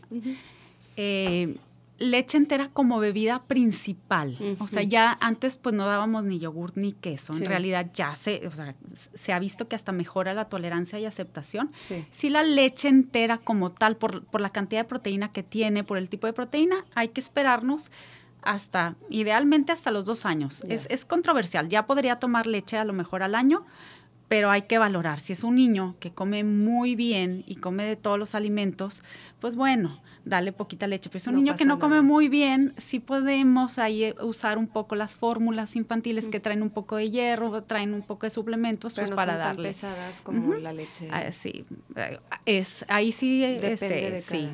leche 1.99 2.37
entera 2.37 2.69
como 2.69 2.99
bebida 2.99 3.43
principal. 3.45 4.37
O 4.59 4.69
sea, 4.69 4.83
ya 4.83 5.17
antes 5.21 5.57
pues 5.57 5.75
no 5.75 5.87
dábamos 5.87 6.25
ni 6.25 6.39
yogur 6.39 6.73
ni 6.77 6.93
queso. 6.93 7.33
En 7.35 7.47
realidad 7.47 7.91
ya 7.93 8.15
se, 8.15 8.47
o 8.47 8.51
sea, 8.51 8.75
se 8.93 9.33
ha 9.33 9.39
visto 9.39 9.69
que 9.69 9.77
hasta 9.77 9.93
mejora 9.93 10.35
la 10.35 10.47
tolerancia 10.47 10.99
y 10.99 11.07
aceptación. 11.07 11.71
Sí. 11.77 12.29
la 12.29 12.43
leche 12.43 12.89
entera 12.89 13.39
como 13.39 13.71
tal, 13.71 13.97
por, 13.97 14.25
por, 14.25 14.41
la 14.41 14.51
cantidad 14.51 14.81
de 14.81 14.89
proteína 14.89 15.33
que 15.33 15.43
tiene, 15.43 15.85
por 15.85 15.97
el 15.97 16.09
tipo 16.09 16.27
de 16.27 16.33
proteína, 16.33 16.85
hay 16.95 17.09
que 17.09 17.21
esperarnos 17.21 17.91
hasta, 18.43 18.95
idealmente 19.09 19.73
hasta 19.73 19.91
los 19.91 20.05
dos 20.05 20.27
años. 20.27 20.63
Es, 20.69 20.87
es 20.91 21.05
controversial. 21.05 21.69
Ya 21.69 21.87
podría 21.87 22.19
tomar 22.19 22.47
leche 22.47 22.77
a 22.77 22.85
lo 22.85 22.93
mejor 22.93 23.23
al 23.23 23.35
año, 23.35 23.65
pero 24.29 24.51
hay 24.51 24.63
que 24.63 24.79
valorar. 24.79 25.21
Si 25.21 25.33
es 25.33 25.45
un 25.45 25.55
niño 25.57 25.97
que 26.01 26.13
come 26.13 26.45
muy 26.45 26.95
bien 26.95 27.45
y 27.47 27.57
come 27.57 27.85
de 27.85 27.97
todos 27.97 28.19
los 28.19 28.35
alimentos, 28.35 29.03
pues 29.41 29.57
bueno, 29.57 30.01
dale 30.27 30.53
poquita 30.53 30.87
leche. 30.87 31.09
Pero 31.09 31.19
es 31.19 31.27
un 31.29 31.37
niño 31.37 31.57
que 31.57 31.65
no 31.65 31.79
come 31.79 32.03
muy 32.03 32.29
bien, 32.29 32.75
sí 32.77 33.01
podemos 33.01 33.79
ahí 33.79 34.05
eh, 34.05 34.15
usar 34.21 34.59
un 34.59 34.67
poco 34.67 34.95
las 34.95 35.17
fórmulas 35.17 35.77
infantiles 35.77 36.29
que 36.29 36.41
traen 36.41 36.63
un 36.63 36.71
poco 36.71 36.97
de 36.97 37.11
hierro, 37.11 37.63
traen 37.63 37.95
un 37.95 38.03
poco 38.03 38.27
de 38.27 38.31
suplementos 38.31 38.95
pues, 38.95 39.11
para 39.11 39.33
son 39.33 39.41
darle. 39.41 39.63
Tan 39.63 39.73
pesadas 39.73 40.23
como 40.23 40.55
la 40.55 40.73
leche. 40.73 41.09
Ah, 41.11 41.31
sí, 41.31 41.65
es 42.45 42.85
ahí 42.89 43.13
sí, 43.13 43.43
este, 43.45 44.21
sí. 44.21 44.49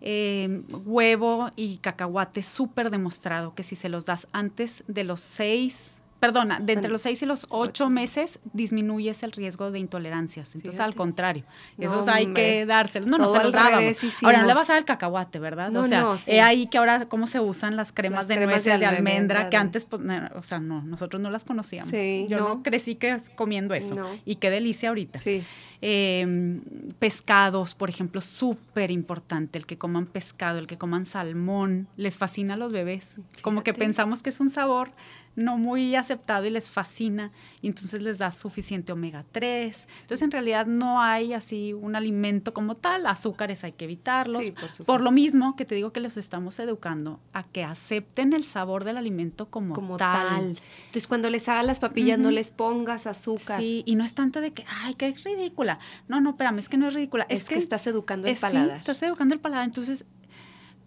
Eh, 0.00 0.62
huevo 0.84 1.50
y 1.56 1.78
cacahuate 1.78 2.42
súper 2.42 2.88
demostrado 2.88 3.54
que 3.54 3.62
si 3.62 3.74
se 3.74 3.88
los 3.88 4.06
das 4.06 4.28
antes 4.32 4.84
de 4.86 5.04
los 5.04 5.20
seis 5.20 5.97
perdona, 6.20 6.58
de 6.60 6.72
entre 6.72 6.90
los 6.90 7.02
seis 7.02 7.22
y 7.22 7.26
los 7.26 7.46
ocho 7.50 7.88
meses 7.88 8.40
disminuyes 8.52 9.22
el 9.22 9.32
riesgo 9.32 9.70
de 9.70 9.78
intolerancias. 9.78 10.54
Entonces, 10.54 10.80
al 10.80 10.94
contrario, 10.94 11.44
esos 11.78 12.08
hay 12.08 12.32
que 12.32 12.66
dárselos. 12.66 13.08
No, 13.08 13.18
no 13.18 13.28
se 13.28 13.42
los 13.42 13.52
dábamos. 13.52 13.96
Ahora, 14.22 14.40
no 14.40 14.46
le 14.46 14.54
vas 14.54 14.68
a 14.70 14.74
dar 14.74 14.78
el 14.78 14.84
cacahuate, 14.84 15.38
¿verdad? 15.38 15.76
o 15.76 15.84
sea, 15.84 16.16
he 16.26 16.40
ahí 16.40 16.66
que 16.66 16.78
ahora 16.78 17.06
cómo 17.08 17.26
se 17.26 17.40
usan 17.40 17.76
las 17.76 17.92
cremas 17.92 18.28
de 18.28 18.44
nueces 18.44 18.80
de, 18.80 18.86
almendra, 18.86 19.50
que 19.50 19.56
antes, 19.56 19.84
pues, 19.84 20.02
o 20.34 20.42
sea, 20.42 20.58
no, 20.58 20.82
nosotros 20.82 21.22
no 21.22 21.30
las 21.30 21.44
conocíamos. 21.44 21.92
Yo 22.28 22.38
no 22.38 22.62
crecí 22.62 22.96
que 22.96 23.16
comiendo 23.34 23.74
eso. 23.74 23.96
Y 24.24 24.36
qué 24.36 24.50
delicia 24.50 24.88
ahorita. 24.88 25.18
Sí. 25.18 25.44
Em, 25.80 26.60
pescados, 26.98 27.76
por 27.76 27.88
ejemplo, 27.88 28.20
súper 28.20 28.90
importante, 28.90 29.58
el 29.58 29.66
que 29.66 29.78
coman 29.78 30.06
pescado, 30.06 30.58
el 30.58 30.66
que 30.66 30.76
coman 30.76 31.04
salmón, 31.04 31.86
les 31.96 32.18
fascina 32.18 32.54
a 32.54 32.56
los 32.56 32.72
bebés. 32.72 33.20
Como 33.42 33.62
que 33.62 33.74
pensamos 33.74 34.22
que 34.22 34.30
es 34.30 34.40
un 34.40 34.50
sabor 34.50 34.90
no 35.38 35.56
muy 35.56 35.94
aceptado 35.94 36.44
y 36.46 36.50
les 36.50 36.68
fascina, 36.68 37.30
y 37.62 37.68
entonces 37.68 38.02
les 38.02 38.18
da 38.18 38.32
suficiente 38.32 38.92
omega 38.92 39.24
3. 39.30 39.86
Entonces, 40.00 40.22
en 40.22 40.32
realidad 40.32 40.66
no 40.66 41.00
hay 41.00 41.32
así 41.32 41.72
un 41.72 41.94
alimento 41.94 42.52
como 42.52 42.74
tal, 42.74 43.06
azúcares 43.06 43.62
hay 43.62 43.72
que 43.72 43.84
evitarlos. 43.84 44.50
por, 44.84 45.00
lo 45.00 45.12
mismo 45.12 45.54
que 45.54 45.64
te 45.64 45.76
digo 45.76 45.92
que 45.92 46.00
los 46.00 46.16
estamos 46.16 46.58
educando 46.58 47.20
a 47.32 47.44
que 47.44 47.62
acepten 47.62 48.32
el 48.32 48.42
sabor 48.42 48.82
del 48.82 48.96
alimento 48.96 49.46
como, 49.46 49.74
como 49.74 49.96
tal. 49.96 50.58
Entonces, 50.86 51.06
cuando 51.06 51.30
les 51.30 51.48
hagas 51.48 51.64
las 51.64 51.78
papillas, 51.78 52.18
no 52.18 52.32
les 52.32 52.50
pongas 52.50 53.06
azúcar. 53.06 53.60
Sí, 53.60 53.84
y 53.86 53.94
no 53.94 54.04
es 54.04 54.14
tanto 54.14 54.40
de 54.40 54.50
que, 54.50 54.64
ay, 54.82 54.94
qué 54.94 55.14
ridícula. 55.74 56.06
No, 56.08 56.20
no, 56.20 56.30
espérame, 56.30 56.58
es 56.58 56.68
que 56.68 56.76
no 56.76 56.88
es 56.88 56.94
ridícula. 56.94 57.26
Es, 57.28 57.44
que, 57.44 57.56
estás 57.56 57.86
educando 57.86 58.28
el 58.28 58.36
paladar. 58.36 58.76
estás 58.76 59.02
educando 59.02 59.34
el 59.34 59.40
paladar. 59.40 59.64
Entonces, 59.64 60.04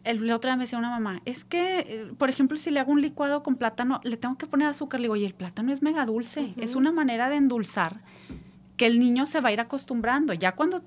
el, 0.04 0.26
la 0.26 0.36
otra 0.36 0.52
vez 0.52 0.58
me 0.58 0.64
decía 0.64 0.80
una 0.80 0.90
mamá, 0.90 1.22
es 1.26 1.44
que, 1.44 1.80
eh, 1.80 2.12
por 2.18 2.30
ejemplo, 2.30 2.58
si 2.58 2.72
le 2.72 2.80
hago 2.80 2.92
un 2.92 3.02
licuado 3.02 3.44
con 3.44 3.56
plátano, 3.56 4.02
le 4.04 4.18
tengo 4.18 4.38
que 4.38 4.48
poner 4.48 4.68
azúcar. 4.68 5.00
Le 5.00 5.06
digo, 5.06 5.16
y 5.16 5.26
el 5.26 5.34
plátano 5.34 5.72
es 5.72 5.82
mega 5.82 6.06
dulce. 6.06 6.54
Es 6.58 6.76
una 6.76 6.92
manera 6.92 7.30
de 7.30 7.36
endulzar 7.36 8.02
que 8.78 8.88
el 8.88 9.00
niño 9.00 9.28
se 9.28 9.42
va 9.42 9.50
a 9.50 9.52
ir 9.52 9.60
acostumbrando. 9.60 10.34
Ya 10.34 10.54
cuando 10.54 10.84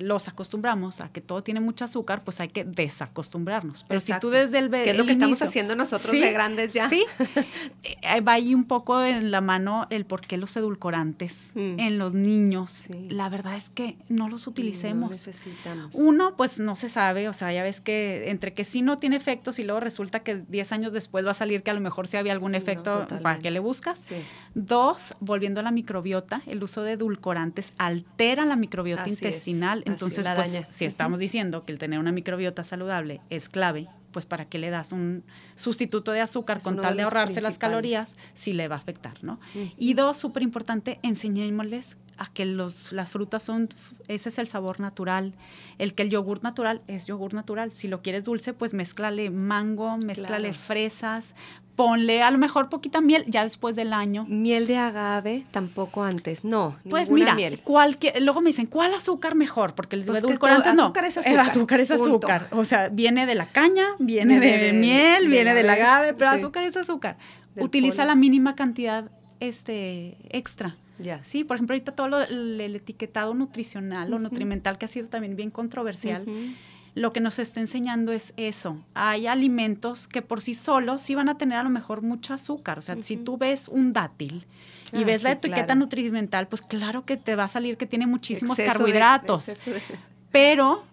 los 0.00 0.28
acostumbramos 0.28 1.00
a 1.00 1.08
que 1.10 1.20
todo 1.20 1.42
tiene 1.42 1.60
mucho 1.60 1.84
azúcar, 1.84 2.22
pues 2.24 2.40
hay 2.40 2.48
que 2.48 2.64
desacostumbrarnos. 2.64 3.84
Pero 3.88 4.00
si 4.00 4.12
tú 4.20 4.30
desde 4.30 4.58
el 4.58 4.70
Que 4.70 4.90
es 4.90 4.96
lo 4.96 5.06
que 5.06 5.12
estamos 5.12 5.42
haciendo 5.42 5.76
nosotros 5.76 6.12
de 6.12 6.32
grandes 6.32 6.72
ya. 6.72 6.88
Sí. 6.88 7.04
Eh, 7.84 8.20
va 8.20 8.32
ahí 8.32 8.54
un 8.54 8.64
poco 8.64 9.02
en 9.02 9.30
la 9.30 9.40
mano 9.40 9.86
el 9.90 10.04
por 10.04 10.20
qué 10.20 10.36
los 10.36 10.56
edulcorantes 10.56 11.52
mm. 11.54 11.78
en 11.78 11.98
los 11.98 12.14
niños. 12.14 12.86
La 13.08 13.28
verdad 13.28 13.56
es 13.56 13.70
que 13.70 13.96
no 14.08 14.28
los 14.28 14.46
utilicemos. 14.46 15.10
No 15.10 15.16
necesitamos. 15.16 15.94
Uno, 15.94 16.36
pues 16.36 16.58
no 16.58 16.76
se 16.76 16.88
sabe, 16.88 17.28
o 17.28 17.32
sea, 17.32 17.52
ya 17.52 17.62
ves 17.62 17.80
que 17.80 18.30
entre 18.30 18.52
que 18.52 18.64
sí 18.64 18.82
no 18.82 18.98
tiene 18.98 19.16
efectos 19.16 19.58
y 19.58 19.64
luego 19.64 19.80
resulta 19.80 20.20
que 20.20 20.42
10 20.48 20.72
años 20.72 20.92
después 20.92 21.26
va 21.26 21.30
a 21.32 21.34
salir 21.34 21.62
que 21.62 21.70
a 21.70 21.74
lo 21.74 21.80
mejor 21.80 22.06
sí 22.06 22.16
había 22.16 22.32
algún 22.32 22.54
efecto, 22.54 23.06
¿para 23.22 23.40
qué 23.40 23.50
le 23.50 23.58
buscas? 23.58 24.12
Dos, 24.54 25.14
volviendo 25.20 25.60
a 25.60 25.62
la 25.62 25.70
microbiota, 25.70 26.42
el 26.46 26.62
uso 26.62 26.82
de 26.82 26.92
edulcorantes 26.92 27.72
altera 27.78 28.44
la 28.44 28.56
microbiota 28.56 29.08
intestinal 29.08 29.71
entonces, 29.84 30.26
pues, 30.34 30.62
si 30.70 30.84
estamos 30.84 31.18
diciendo 31.18 31.64
que 31.64 31.72
el 31.72 31.78
tener 31.78 31.98
una 31.98 32.12
microbiota 32.12 32.64
saludable 32.64 33.20
es 33.30 33.48
clave, 33.48 33.88
pues 34.12 34.26
para 34.26 34.44
qué 34.44 34.58
le 34.58 34.70
das 34.70 34.92
un 34.92 35.24
sustituto 35.56 36.12
de 36.12 36.20
azúcar 36.20 36.60
con 36.62 36.80
tal 36.80 36.96
de, 36.96 37.02
ahorrarse 37.02 37.40
las 37.40 37.58
calorías, 37.58 38.16
si 38.34 38.52
le 38.52 38.68
va 38.68 38.76
a 38.76 38.78
afectar, 38.78 39.24
¿no? 39.24 39.40
Y 39.76 39.94
dos, 39.94 40.18
súper 40.18 40.42
importante, 40.42 41.00
enseñémosles 41.02 41.96
a 42.18 42.30
que 42.32 42.44
los, 42.44 42.92
las 42.92 43.10
frutas 43.10 43.42
son, 43.42 43.68
ese 44.06 44.28
es 44.28 44.38
el 44.38 44.46
sabor 44.46 44.80
natural, 44.80 45.34
el 45.78 45.94
que 45.94 46.02
el 46.02 46.10
yogur 46.10 46.42
natural 46.42 46.82
es 46.86 47.06
yogur 47.06 47.34
natural, 47.34 47.72
si 47.72 47.88
lo 47.88 48.02
quieres 48.02 48.24
dulce, 48.24 48.52
pues 48.52 48.74
mezclale 48.74 49.30
mango, 49.30 49.96
mezclale 49.96 50.52
fresas, 50.52 51.34
ponle 51.76 52.22
a 52.22 52.30
lo 52.30 52.38
mejor 52.38 52.68
poquita 52.68 53.00
miel 53.00 53.24
ya 53.26 53.44
después 53.44 53.76
del 53.76 53.92
año. 53.92 54.24
Miel 54.28 54.66
de 54.66 54.76
agave 54.76 55.44
tampoco 55.50 56.02
antes, 56.02 56.44
no. 56.44 56.76
Pues 56.88 57.10
mira, 57.10 57.34
miel. 57.34 57.60
luego 58.20 58.40
me 58.40 58.50
dicen, 58.50 58.66
¿cuál 58.66 58.94
azúcar 58.94 59.34
mejor? 59.34 59.74
Porque 59.74 59.96
el 59.96 60.04
pues 60.04 60.22
edulcorante 60.22 60.74
no. 60.74 60.84
Azúcar 60.84 61.04
es 61.06 61.18
azúcar. 61.18 61.32
El 61.32 61.40
azúcar 61.40 61.80
es 61.80 61.90
azúcar. 61.90 62.46
O 62.52 62.64
sea, 62.64 62.88
viene 62.88 63.26
de 63.26 63.34
la 63.34 63.46
caña, 63.46 63.86
viene, 63.98 64.38
de, 64.38 64.72
miel, 64.72 65.28
viene 65.28 65.54
del 65.54 65.70
agave, 65.70 66.14
pero 66.14 66.30
azúcar 66.30 66.64
es 66.64 66.76
azúcar. 66.76 67.16
Utiliza 67.56 68.04
la 68.04 68.14
mínima 68.14 68.54
cantidad 68.54 69.10
este 69.40 70.18
extra. 70.30 70.76
Ya. 70.98 71.24
Sí, 71.24 71.42
por 71.42 71.56
ejemplo, 71.56 71.74
ahorita 71.74 71.92
todo 71.92 72.22
el, 72.22 72.60
etiquetado 72.60 73.34
nutricional 73.34 74.12
o 74.12 74.18
nutrimental 74.18 74.78
que 74.78 74.84
ha 74.84 74.88
sido 74.88 75.08
también 75.08 75.34
bien 75.34 75.50
controversial 75.50 76.24
lo 76.94 77.12
que 77.12 77.20
nos 77.20 77.38
está 77.38 77.60
enseñando 77.60 78.12
es 78.12 78.34
eso. 78.36 78.78
Hay 78.94 79.26
alimentos 79.26 80.08
que 80.08 80.20
por 80.20 80.42
sí 80.42 80.54
solos 80.54 81.00
sí 81.00 81.14
van 81.14 81.28
a 81.28 81.38
tener 81.38 81.58
a 81.58 81.62
lo 81.62 81.70
mejor 81.70 82.02
mucho 82.02 82.34
azúcar. 82.34 82.78
O 82.78 82.82
sea, 82.82 82.96
si 83.02 83.16
tú 83.16 83.38
ves 83.38 83.68
un 83.68 83.92
dátil 83.92 84.44
y 84.92 85.02
ah, 85.02 85.04
ves 85.04 85.22
la 85.22 85.32
etiqueta 85.32 85.74
nutrimental, 85.74 86.48
pues 86.48 86.60
claro 86.60 87.04
que 87.04 87.16
te 87.16 87.34
va 87.34 87.44
a 87.44 87.48
salir 87.48 87.76
que 87.76 87.86
tiene 87.86 88.06
muchísimos 88.06 88.58
carbohidratos. 88.58 89.50
Pero 90.30 90.84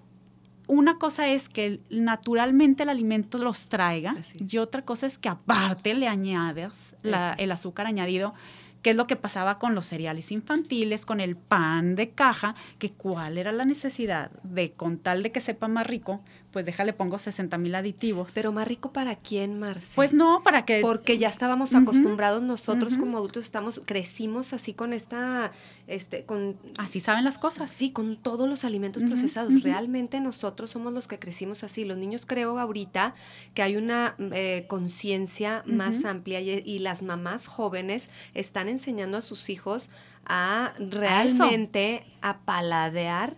una 0.67 0.97
cosa 0.97 1.27
es 1.27 1.49
que 1.49 1.81
naturalmente 1.89 2.83
el 2.83 2.89
alimento 2.89 3.37
los 3.37 3.67
traiga 3.67 4.15
y 4.37 4.57
otra 4.57 4.83
cosa 4.83 5.07
es 5.07 5.17
que 5.17 5.27
aparte 5.27 5.93
le 5.95 6.07
añades 6.07 6.95
el 7.03 7.51
azúcar 7.51 7.87
añadido 7.87 8.33
qué 8.81 8.91
es 8.91 8.95
lo 8.95 9.07
que 9.07 9.15
pasaba 9.15 9.59
con 9.59 9.75
los 9.75 9.87
cereales 9.87 10.31
infantiles, 10.31 11.05
con 11.05 11.19
el 11.19 11.35
pan 11.35 11.95
de 11.95 12.09
caja, 12.11 12.55
que 12.77 12.91
cuál 12.91 13.37
era 13.37 13.51
la 13.51 13.65
necesidad 13.65 14.31
de, 14.43 14.71
con 14.71 14.97
tal 14.97 15.23
de 15.23 15.31
que 15.31 15.39
sepa 15.39 15.67
más 15.67 15.87
rico, 15.87 16.21
pues 16.51 16.65
déjale 16.65 16.93
pongo 16.93 17.19
60 17.19 17.57
mil 17.57 17.75
aditivos. 17.75 18.31
Pero 18.33 18.51
más 18.51 18.67
rico 18.67 18.91
para 18.91 19.15
quién, 19.15 19.59
Marce? 19.59 19.95
Pues 19.95 20.13
no, 20.13 20.41
para 20.43 20.65
que... 20.65 20.79
Porque 20.81 21.17
ya 21.17 21.27
estábamos 21.27 21.75
acostumbrados 21.75 22.41
nosotros 22.41 22.97
como 22.97 23.17
adultos, 23.17 23.43
estamos, 23.45 23.81
crecimos 23.85 24.53
así 24.53 24.73
con 24.73 24.93
esta, 24.93 25.51
este, 25.87 26.25
con... 26.25 26.57
Así 26.77 26.99
saben 26.99 27.23
las 27.23 27.37
cosas. 27.37 27.69
Sí, 27.69 27.91
con 27.91 28.15
todos 28.15 28.49
los 28.49 28.65
alimentos 28.65 29.03
procesados. 29.03 29.61
Realmente 29.61 30.19
nosotros 30.21 30.71
somos 30.71 30.93
los 30.93 31.07
que 31.07 31.19
crecimos 31.19 31.63
así. 31.63 31.85
Los 31.85 31.97
niños 31.97 32.25
creo 32.25 32.57
ahorita 32.57 33.13
que 33.53 33.61
hay 33.61 33.75
una 33.75 34.15
eh, 34.31 34.65
conciencia 34.67 35.63
más 35.67 36.03
amplia 36.05 36.41
y, 36.41 36.63
y 36.65 36.79
las 36.79 37.03
mamás 37.03 37.45
jóvenes 37.45 38.09
están 38.33 38.68
enseñando 38.69 39.17
a 39.17 39.21
sus 39.21 39.49
hijos 39.49 39.89
a 40.25 40.73
realmente 40.77 42.05
a, 42.21 42.39
paladear 42.39 43.35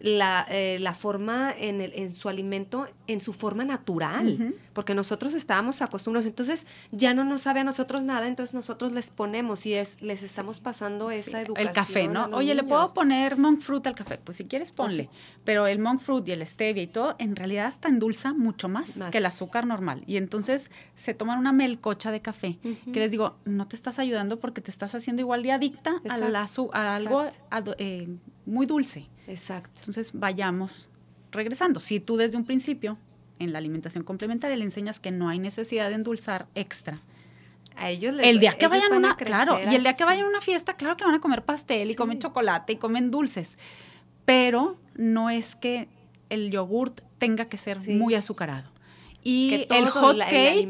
la, 0.00 0.46
eh, 0.50 0.78
la, 0.80 0.94
forma 0.94 1.52
en, 1.56 1.80
el, 1.80 1.92
en, 1.94 2.14
su 2.14 2.28
alimento 2.28 2.86
en 3.06 3.20
su 3.20 3.32
forma 3.32 3.64
natural, 3.64 4.54
porque 4.72 4.94
nosotros 4.94 5.32
estábamos 5.32 5.80
acostumbrados, 5.80 6.26
entonces 6.26 6.66
ya 6.90 7.14
no 7.14 7.24
nos 7.24 7.42
sabe 7.42 7.60
a 7.60 7.64
nosotros 7.64 8.02
nada, 8.02 8.26
entonces 8.26 8.52
nosotros 8.52 8.92
les 8.92 9.10
ponemos 9.10 9.64
y 9.64 9.74
es 9.74 10.02
les 10.02 10.22
estamos 10.22 10.60
pasando 10.60 11.10
esa 11.10 11.40
educación. 11.40 11.68
El 11.68 11.74
café, 11.74 12.08
¿no? 12.08 12.26
Oye, 12.32 12.54
¿le 12.54 12.64
puedo 12.64 12.92
poner 12.92 13.38
monk 13.38 13.60
fruit 13.60 13.86
al 13.86 13.94
café? 13.94 14.18
Pues 14.18 14.36
si 14.36 14.44
quieres 14.44 14.72
pues 14.72 14.90
ponle, 14.90 15.08
pero 15.44 15.66
el 15.66 15.78
monk 15.78 16.00
fruit 16.00 16.26
y 16.28 16.32
el 16.32 16.44
stevia 16.46 16.82
y 16.82 16.88
todo, 16.88 17.14
en 17.18 17.36
realidad 17.36 17.66
hasta 17.66 17.88
endulza 17.88 18.32
mucho 18.32 18.68
más, 18.68 18.94
que 19.10 19.18
el 19.18 19.26
azúcar 19.26 19.66
normal. 19.66 20.02
Y 20.06 20.16
entonces 20.16 20.70
se 20.96 21.14
toman 21.14 21.38
una 21.38 21.52
melcocha 21.52 22.10
de 22.10 22.20
café, 22.20 22.58
que 22.92 23.00
les 23.00 23.10
digo, 23.10 23.36
no 23.44 23.68
te 23.68 23.76
estás 23.76 23.98
ayudando 23.98 24.40
porque 24.40 24.60
te 24.60 24.70
estás 24.70 24.94
haciendo 24.94 25.22
igual 25.22 25.42
de 25.42 25.52
adicta 25.52 26.02
a, 26.08 26.15
la, 26.18 26.48
a 26.72 26.94
algo 26.94 27.24
eh, 27.78 28.08
muy 28.44 28.66
dulce. 28.66 29.04
Exacto. 29.26 29.72
Entonces 29.80 30.12
vayamos 30.14 30.88
regresando. 31.32 31.80
Si 31.80 32.00
tú 32.00 32.16
desde 32.16 32.36
un 32.36 32.44
principio 32.44 32.98
en 33.38 33.52
la 33.52 33.58
alimentación 33.58 34.04
complementaria 34.04 34.56
le 34.56 34.64
enseñas 34.64 35.00
que 35.00 35.10
no 35.10 35.28
hay 35.28 35.38
necesidad 35.38 35.88
de 35.88 35.94
endulzar 35.94 36.46
extra, 36.54 36.98
a 37.76 37.90
ellos 37.90 38.16
el 38.22 38.40
día 38.40 38.56
que 38.56 38.68
vayan 38.68 38.92
una 38.94 39.16
claro 39.16 39.58
y 39.58 39.74
el 39.74 39.82
día 39.82 39.92
que 39.94 40.04
vayan 40.04 40.24
a 40.24 40.28
una 40.28 40.40
fiesta 40.40 40.72
claro 40.72 40.96
que 40.96 41.04
van 41.04 41.14
a 41.14 41.20
comer 41.20 41.44
pastel 41.44 41.90
y 41.90 41.94
comen 41.94 42.18
chocolate 42.18 42.72
y 42.72 42.76
comen 42.76 43.10
dulces 43.10 43.58
pero 44.24 44.78
no 44.94 45.28
es 45.28 45.56
que 45.56 45.88
el 46.30 46.50
yogurt 46.50 47.02
tenga 47.18 47.46
que 47.46 47.58
ser 47.58 47.78
muy 47.88 48.14
azucarado 48.14 48.70
y 49.28 49.66
el 49.70 49.88
hot 49.88 50.18
cake 50.18 50.68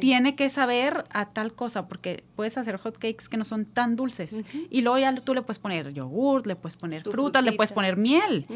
tiene 0.00 0.34
que 0.34 0.50
saber 0.50 1.04
a 1.10 1.26
tal 1.26 1.54
cosa, 1.54 1.86
porque 1.86 2.24
puedes 2.34 2.58
hacer 2.58 2.76
hot 2.76 2.98
cakes 2.98 3.28
que 3.30 3.36
no 3.36 3.44
son 3.44 3.66
tan 3.66 3.94
dulces. 3.94 4.42
Y 4.68 4.80
luego 4.80 4.98
ya 4.98 5.14
tú 5.14 5.32
le 5.32 5.42
puedes 5.42 5.60
poner 5.60 5.92
yogurt, 5.92 6.44
le 6.46 6.56
puedes 6.56 6.76
poner 6.76 7.04
frutas, 7.04 7.44
le 7.44 7.52
puedes 7.52 7.70
poner 7.70 7.96
miel. 7.96 8.46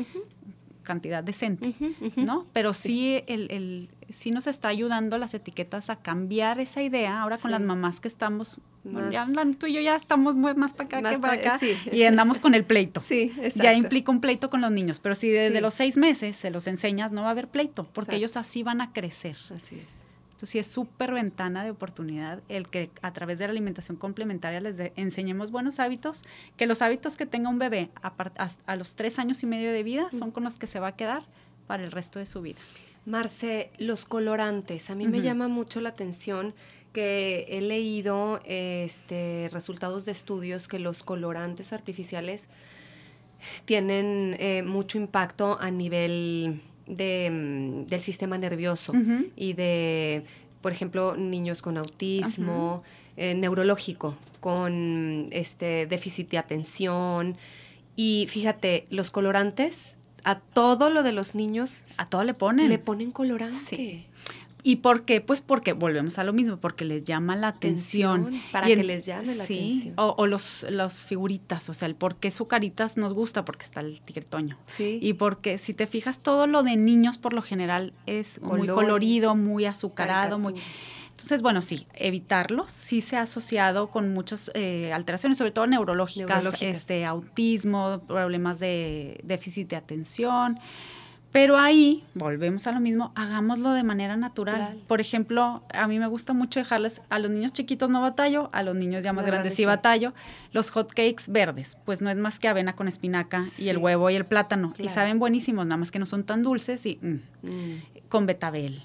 Cantidad 0.88 1.22
decente, 1.22 1.74
¿no? 2.16 2.46
Pero 2.54 2.72
sí, 2.72 3.22
el, 3.26 3.50
el, 3.50 3.90
sí 4.08 4.30
nos 4.30 4.46
está 4.46 4.68
ayudando 4.68 5.18
las 5.18 5.34
etiquetas 5.34 5.90
a 5.90 5.96
cambiar 5.96 6.60
esa 6.60 6.82
idea. 6.82 7.20
Ahora 7.20 7.36
con 7.36 7.50
las 7.50 7.60
mamás 7.60 8.00
que 8.00 8.08
estamos, 8.08 8.58
ya 9.12 9.26
tú 9.58 9.66
y 9.66 9.74
yo 9.74 9.82
ya 9.82 9.96
estamos 9.96 10.34
más 10.34 10.72
para 10.72 10.86
acá 10.86 11.10
que 11.10 11.18
para 11.18 11.34
acá 11.34 11.60
y 11.92 12.04
andamos 12.04 12.40
con 12.40 12.54
el 12.54 12.64
pleito. 12.64 13.02
Sí, 13.08 13.34
Ya 13.54 13.74
implica 13.74 14.10
un 14.10 14.22
pleito 14.22 14.48
con 14.48 14.62
los 14.62 14.70
niños, 14.70 14.98
pero 14.98 15.14
si 15.14 15.28
desde 15.28 15.60
los 15.60 15.74
seis 15.74 15.98
meses 15.98 16.36
se 16.36 16.50
los 16.50 16.66
enseñas, 16.66 17.12
no 17.12 17.20
va 17.20 17.28
a 17.28 17.30
haber 17.32 17.48
pleito, 17.48 17.86
porque 17.92 18.16
ellos 18.16 18.38
así 18.38 18.62
van 18.62 18.80
a 18.80 18.94
crecer. 18.94 19.36
Así 19.54 19.78
es. 19.78 20.07
Entonces 20.38 20.50
sí 20.50 20.58
es 20.60 20.68
súper 20.68 21.12
ventana 21.12 21.64
de 21.64 21.72
oportunidad 21.72 22.44
el 22.48 22.68
que 22.68 22.92
a 23.02 23.12
través 23.12 23.40
de 23.40 23.46
la 23.46 23.50
alimentación 23.50 23.96
complementaria 23.96 24.60
les 24.60 24.92
enseñemos 24.94 25.50
buenos 25.50 25.80
hábitos, 25.80 26.22
que 26.56 26.66
los 26.66 26.80
hábitos 26.80 27.16
que 27.16 27.26
tenga 27.26 27.50
un 27.50 27.58
bebé 27.58 27.90
a, 28.02 28.12
a 28.66 28.76
los 28.76 28.94
tres 28.94 29.18
años 29.18 29.42
y 29.42 29.46
medio 29.46 29.72
de 29.72 29.82
vida 29.82 30.12
son 30.12 30.30
con 30.30 30.44
los 30.44 30.60
que 30.60 30.68
se 30.68 30.78
va 30.78 30.88
a 30.88 30.96
quedar 30.96 31.24
para 31.66 31.82
el 31.82 31.90
resto 31.90 32.20
de 32.20 32.26
su 32.26 32.40
vida. 32.40 32.60
Marce, 33.04 33.72
los 33.78 34.04
colorantes. 34.04 34.90
A 34.90 34.94
mí 34.94 35.08
me 35.08 35.22
llama 35.22 35.48
mucho 35.48 35.80
la 35.80 35.88
atención 35.88 36.54
que 36.92 37.46
he 37.48 37.60
leído 37.60 38.40
este, 38.44 39.50
resultados 39.50 40.04
de 40.04 40.12
estudios 40.12 40.68
que 40.68 40.78
los 40.78 41.02
colorantes 41.02 41.72
artificiales 41.72 42.48
tienen 43.64 44.36
eh, 44.38 44.62
mucho 44.62 44.98
impacto 44.98 45.58
a 45.60 45.72
nivel 45.72 46.62
de, 46.88 47.30
mm, 47.30 47.86
del 47.86 48.00
sistema 48.00 48.38
nervioso 48.38 48.92
y 49.36 49.52
de, 49.52 50.24
por 50.60 50.72
ejemplo, 50.72 51.16
niños 51.16 51.62
con 51.62 51.76
autismo, 51.76 52.82
eh, 53.16 53.34
neurológico, 53.34 54.16
con 54.40 55.26
este 55.30 55.86
déficit 55.86 56.30
de 56.30 56.38
atención. 56.38 57.36
Y 57.96 58.26
fíjate, 58.28 58.86
los 58.90 59.10
colorantes 59.10 59.96
a 60.24 60.40
todo 60.40 60.90
lo 60.90 61.02
de 61.02 61.12
los 61.12 61.34
niños. 61.34 61.82
A 61.98 62.08
todo 62.08 62.24
le 62.24 62.34
ponen. 62.34 62.68
Le 62.68 62.78
ponen 62.78 63.10
colorante. 63.12 64.04
¿Y 64.68 64.76
por 64.76 65.06
qué? 65.06 65.22
Pues 65.22 65.40
porque 65.40 65.72
volvemos 65.72 66.18
a 66.18 66.24
lo 66.24 66.34
mismo, 66.34 66.58
porque 66.58 66.84
les 66.84 67.02
llama 67.02 67.36
la 67.36 67.48
atención. 67.48 68.38
para 68.52 68.66
que 68.66 68.76
les 68.76 69.06
llame 69.06 69.34
la 69.34 69.44
atención. 69.44 69.94
O, 69.96 70.14
o 70.18 70.26
los, 70.26 70.66
los 70.68 71.06
figuritas, 71.06 71.70
o 71.70 71.72
sea, 71.72 71.88
el 71.88 71.94
por 71.94 72.16
qué 72.16 72.30
su 72.30 72.48
caritas 72.48 72.98
nos 72.98 73.14
gusta, 73.14 73.46
porque 73.46 73.64
está 73.64 73.80
el 73.80 74.02
tigre-toño. 74.02 74.58
Sí. 74.66 74.98
Y 75.00 75.14
porque 75.14 75.56
si 75.56 75.72
te 75.72 75.86
fijas, 75.86 76.20
todo 76.20 76.46
lo 76.46 76.62
de 76.62 76.76
niños 76.76 77.16
por 77.16 77.32
lo 77.32 77.40
general 77.40 77.94
es 78.04 78.42
muy 78.42 78.68
colorido, 78.68 79.34
muy 79.34 79.64
azucarado, 79.64 80.38
muy... 80.38 80.52
Entonces, 81.12 81.40
bueno, 81.40 81.62
sí, 81.62 81.86
evitarlos. 81.94 82.70
Sí 82.70 83.00
se 83.00 83.16
ha 83.16 83.22
asociado 83.22 83.88
con 83.88 84.12
muchas 84.12 84.50
eh, 84.52 84.92
alteraciones, 84.92 85.38
sobre 85.38 85.50
todo 85.50 85.66
neurológicas, 85.66 86.60
este, 86.60 87.06
autismo, 87.06 88.02
problemas 88.06 88.58
de 88.58 89.18
déficit 89.24 89.70
de 89.70 89.76
atención. 89.76 90.60
Pero 91.30 91.58
ahí, 91.58 92.04
volvemos 92.14 92.66
a 92.66 92.72
lo 92.72 92.80
mismo, 92.80 93.12
hagámoslo 93.14 93.72
de 93.72 93.82
manera 93.82 94.16
natural. 94.16 94.78
Por 94.86 95.00
ejemplo, 95.00 95.62
a 95.72 95.86
mí 95.86 95.98
me 95.98 96.06
gusta 96.06 96.32
mucho 96.32 96.58
dejarles, 96.58 97.02
a 97.10 97.18
los 97.18 97.30
niños 97.30 97.52
chiquitos 97.52 97.90
no 97.90 98.00
batallo, 98.00 98.48
a 98.52 98.62
los 98.62 98.74
niños 98.74 99.02
ya 99.02 99.12
más 99.12 99.26
grandes 99.26 99.54
sí 99.54 99.66
batallo, 99.66 100.14
los 100.52 100.70
hot 100.70 100.88
cakes 100.88 101.24
verdes, 101.28 101.76
pues 101.84 102.00
no 102.00 102.08
es 102.08 102.16
más 102.16 102.38
que 102.38 102.48
avena 102.48 102.74
con 102.74 102.88
espinaca 102.88 103.42
y 103.58 103.68
el 103.68 103.76
huevo 103.76 104.08
y 104.08 104.14
el 104.14 104.24
plátano. 104.24 104.72
Y 104.78 104.88
saben 104.88 105.18
buenísimos, 105.18 105.66
nada 105.66 105.76
más 105.76 105.90
que 105.90 105.98
no 105.98 106.06
son 106.06 106.24
tan 106.24 106.42
dulces 106.42 106.86
y 106.86 106.98
mm, 107.02 107.48
mm. 107.48 107.82
con 108.08 108.24
betabel. 108.24 108.82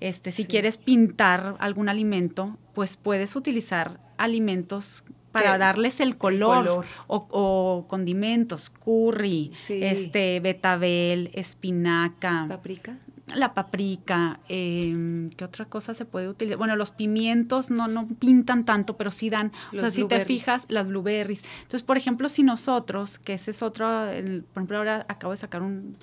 Este, 0.00 0.30
si 0.30 0.44
quieres 0.44 0.78
pintar 0.78 1.54
algún 1.58 1.88
alimento, 1.88 2.58
pues 2.74 2.96
puedes 2.96 3.36
utilizar 3.36 3.98
alimentos 4.18 5.04
para 5.38 5.58
darles 5.58 6.00
el 6.00 6.16
color, 6.16 6.84
O, 7.06 7.86
condimentos, 7.88 8.70
curry, 8.70 9.52
este 9.68 10.40
betabel, 10.40 11.30
espinaca, 11.34 12.46
paprika. 12.48 12.96
La 13.34 13.54
paprika, 13.54 14.38
eh, 14.48 15.28
¿qué 15.36 15.44
otra 15.44 15.64
cosa 15.64 15.94
se 15.94 16.04
puede 16.04 16.28
utilizar? 16.28 16.58
Bueno, 16.58 16.76
los 16.76 16.92
pimientos 16.92 17.70
no, 17.70 17.88
no 17.88 18.06
pintan 18.06 18.64
tanto, 18.64 18.96
pero 18.96 19.10
sí 19.10 19.30
dan, 19.30 19.50
o 19.74 19.80
sea, 19.80 19.90
si 19.90 20.04
te 20.04 20.24
fijas, 20.24 20.66
las 20.68 20.86
blueberries. 20.88 21.44
Entonces, 21.62 21.82
por 21.82 21.96
ejemplo, 21.96 22.28
si 22.28 22.44
nosotros, 22.44 23.18
que 23.18 23.34
ese 23.34 23.50
es 23.50 23.62
otro, 23.62 23.86
por 23.88 24.62
ejemplo, 24.62 24.78
ahora 24.78 25.06
acabo 25.08 25.32
de 25.32 25.38
sacar 25.38 25.62
un 25.62 25.96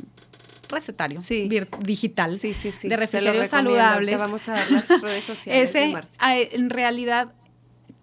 recetario 0.73 1.19
digital 1.79 2.39
de 2.39 2.97
refrigerios 2.97 3.47
saludables. 3.47 4.17
vamos 4.17 4.49
a 4.49 4.53
dar 4.53 4.71
las 4.71 5.01
redes 5.01 5.23
sociales. 5.25 5.69
Ese, 5.69 5.93
en 6.55 6.69
realidad, 6.69 7.33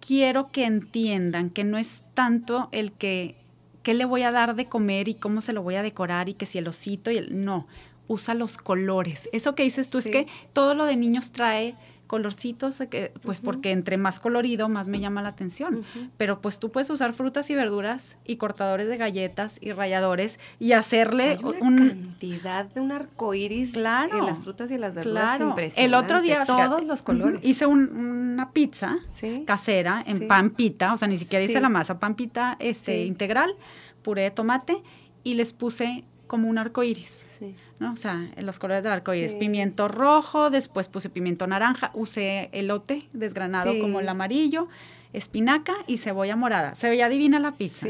quiero 0.05 0.51
que 0.51 0.65
entiendan 0.65 1.49
que 1.49 1.63
no 1.63 1.77
es 1.77 2.03
tanto 2.13 2.67
el 2.71 2.91
que 2.91 3.35
qué 3.83 3.93
le 3.93 4.05
voy 4.05 4.23
a 4.23 4.31
dar 4.31 4.55
de 4.55 4.67
comer 4.67 5.07
y 5.07 5.15
cómo 5.15 5.41
se 5.41 5.53
lo 5.53 5.63
voy 5.63 5.75
a 5.75 5.81
decorar 5.81 6.29
y 6.29 6.33
que 6.33 6.45
si 6.45 6.57
el 6.57 6.67
osito 6.67 7.11
y 7.11 7.17
el 7.17 7.43
no, 7.43 7.67
usa 8.07 8.33
los 8.33 8.57
colores. 8.57 9.29
Eso 9.31 9.55
que 9.55 9.63
dices 9.63 9.89
tú 9.89 9.97
es 9.97 10.07
que 10.07 10.27
todo 10.53 10.73
lo 10.73 10.85
de 10.85 10.97
niños 10.97 11.31
trae 11.31 11.75
colorcitos, 12.11 12.83
pues 13.23 13.39
porque 13.39 13.71
entre 13.71 13.95
más 13.95 14.19
colorido, 14.19 14.67
más 14.67 14.89
me 14.89 14.99
llama 14.99 15.21
la 15.21 15.29
atención. 15.29 15.85
Pero 16.17 16.41
pues 16.41 16.59
tú 16.59 16.69
puedes 16.69 16.89
usar 16.89 17.13
frutas 17.13 17.49
y 17.49 17.55
verduras 17.55 18.17
y 18.25 18.35
cortadores 18.35 18.89
de 18.89 18.97
galletas 18.97 19.59
y 19.61 19.71
rayadores 19.71 20.37
y 20.59 20.73
hacerle 20.73 21.39
una 21.61 21.87
cantidad 21.87 22.65
de 22.65 22.81
un 22.81 22.91
arco 22.91 23.33
iris 23.33 23.71
claro, 23.71 24.19
en 24.19 24.25
las 24.25 24.41
frutas 24.41 24.69
y 24.71 24.77
las 24.77 24.93
verduras 24.93 25.37
claro. 25.37 25.55
El 25.77 25.93
otro 25.93 26.21
día, 26.21 26.43
todos 26.43 26.85
los 26.85 27.01
colores. 27.01 27.39
Hice 27.45 27.65
una 27.65 28.51
pizza 28.51 28.97
casera 29.45 30.03
en 30.05 30.27
pan 30.27 30.49
pita, 30.49 30.93
o 30.93 30.97
sea, 30.97 31.07
ni 31.07 31.15
siquiera 31.15 31.45
hice 31.45 31.61
la 31.61 31.69
masa, 31.69 31.97
pan 31.97 32.15
pita 32.15 32.57
este, 32.59 33.05
integral, 33.05 33.55
puré 34.01 34.23
de 34.23 34.31
tomate 34.31 34.83
y 35.23 35.35
les 35.35 35.53
puse 35.53 36.03
como 36.27 36.49
un 36.49 36.57
arco 36.57 36.83
iris. 36.83 37.39
¿No? 37.81 37.93
O 37.93 37.97
sea, 37.97 38.29
en 38.35 38.45
los 38.45 38.59
colores 38.59 38.83
del 38.83 38.93
arco 38.93 39.13
iris. 39.13 39.33
Pimiento 39.33 39.87
rojo, 39.87 40.51
después 40.51 40.87
puse 40.87 41.09
pimiento 41.09 41.47
naranja, 41.47 41.89
usé 41.95 42.49
elote 42.53 43.07
desgranado 43.11 43.77
como 43.81 43.99
el 43.99 44.07
amarillo, 44.07 44.67
espinaca 45.13 45.73
y 45.87 45.97
cebolla 45.97 46.35
morada. 46.35 46.75
Se 46.75 46.89
veía 46.89 47.09
divina 47.09 47.39
la 47.39 47.51
pizza. 47.55 47.87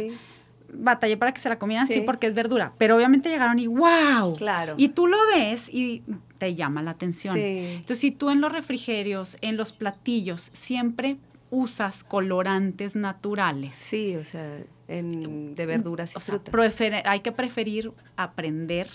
Batallé 0.74 1.18
para 1.18 1.34
que 1.34 1.42
se 1.42 1.50
la 1.50 1.60
comieran, 1.60 1.86
sí. 1.86 2.02
porque 2.06 2.26
es 2.28 2.34
verdura. 2.34 2.72
Pero 2.78 2.96
obviamente 2.96 3.28
llegaron 3.28 3.60
y 3.60 3.68
¡wow! 3.68 4.34
Claro. 4.38 4.76
Y 4.78 4.89
tú 4.89 5.08
lo 5.08 5.18
ves 5.36 5.68
y 5.70 6.04
te 6.38 6.56
llama 6.56 6.82
la 6.82 6.92
atención. 6.92 7.38
Entonces, 7.38 8.00
si 8.00 8.12
tú 8.12 8.30
en 8.30 8.39
los 8.39 8.54
refrigerios, 8.54 9.38
en 9.42 9.58
los 9.58 9.74
platillos, 9.74 10.52
siempre 10.54 11.18
usas 11.50 12.06
colorantes 12.06 12.96
naturales. 12.96 13.76
Sí, 13.76 14.16
o 14.16 14.24
sea, 14.24 14.60
de 14.88 15.66
verduras 15.66 16.16
y 16.16 16.20
frutas. 16.22 16.82
hay 17.04 17.20
que 17.20 17.34
preferir 17.34 17.92
aprender 18.16 18.88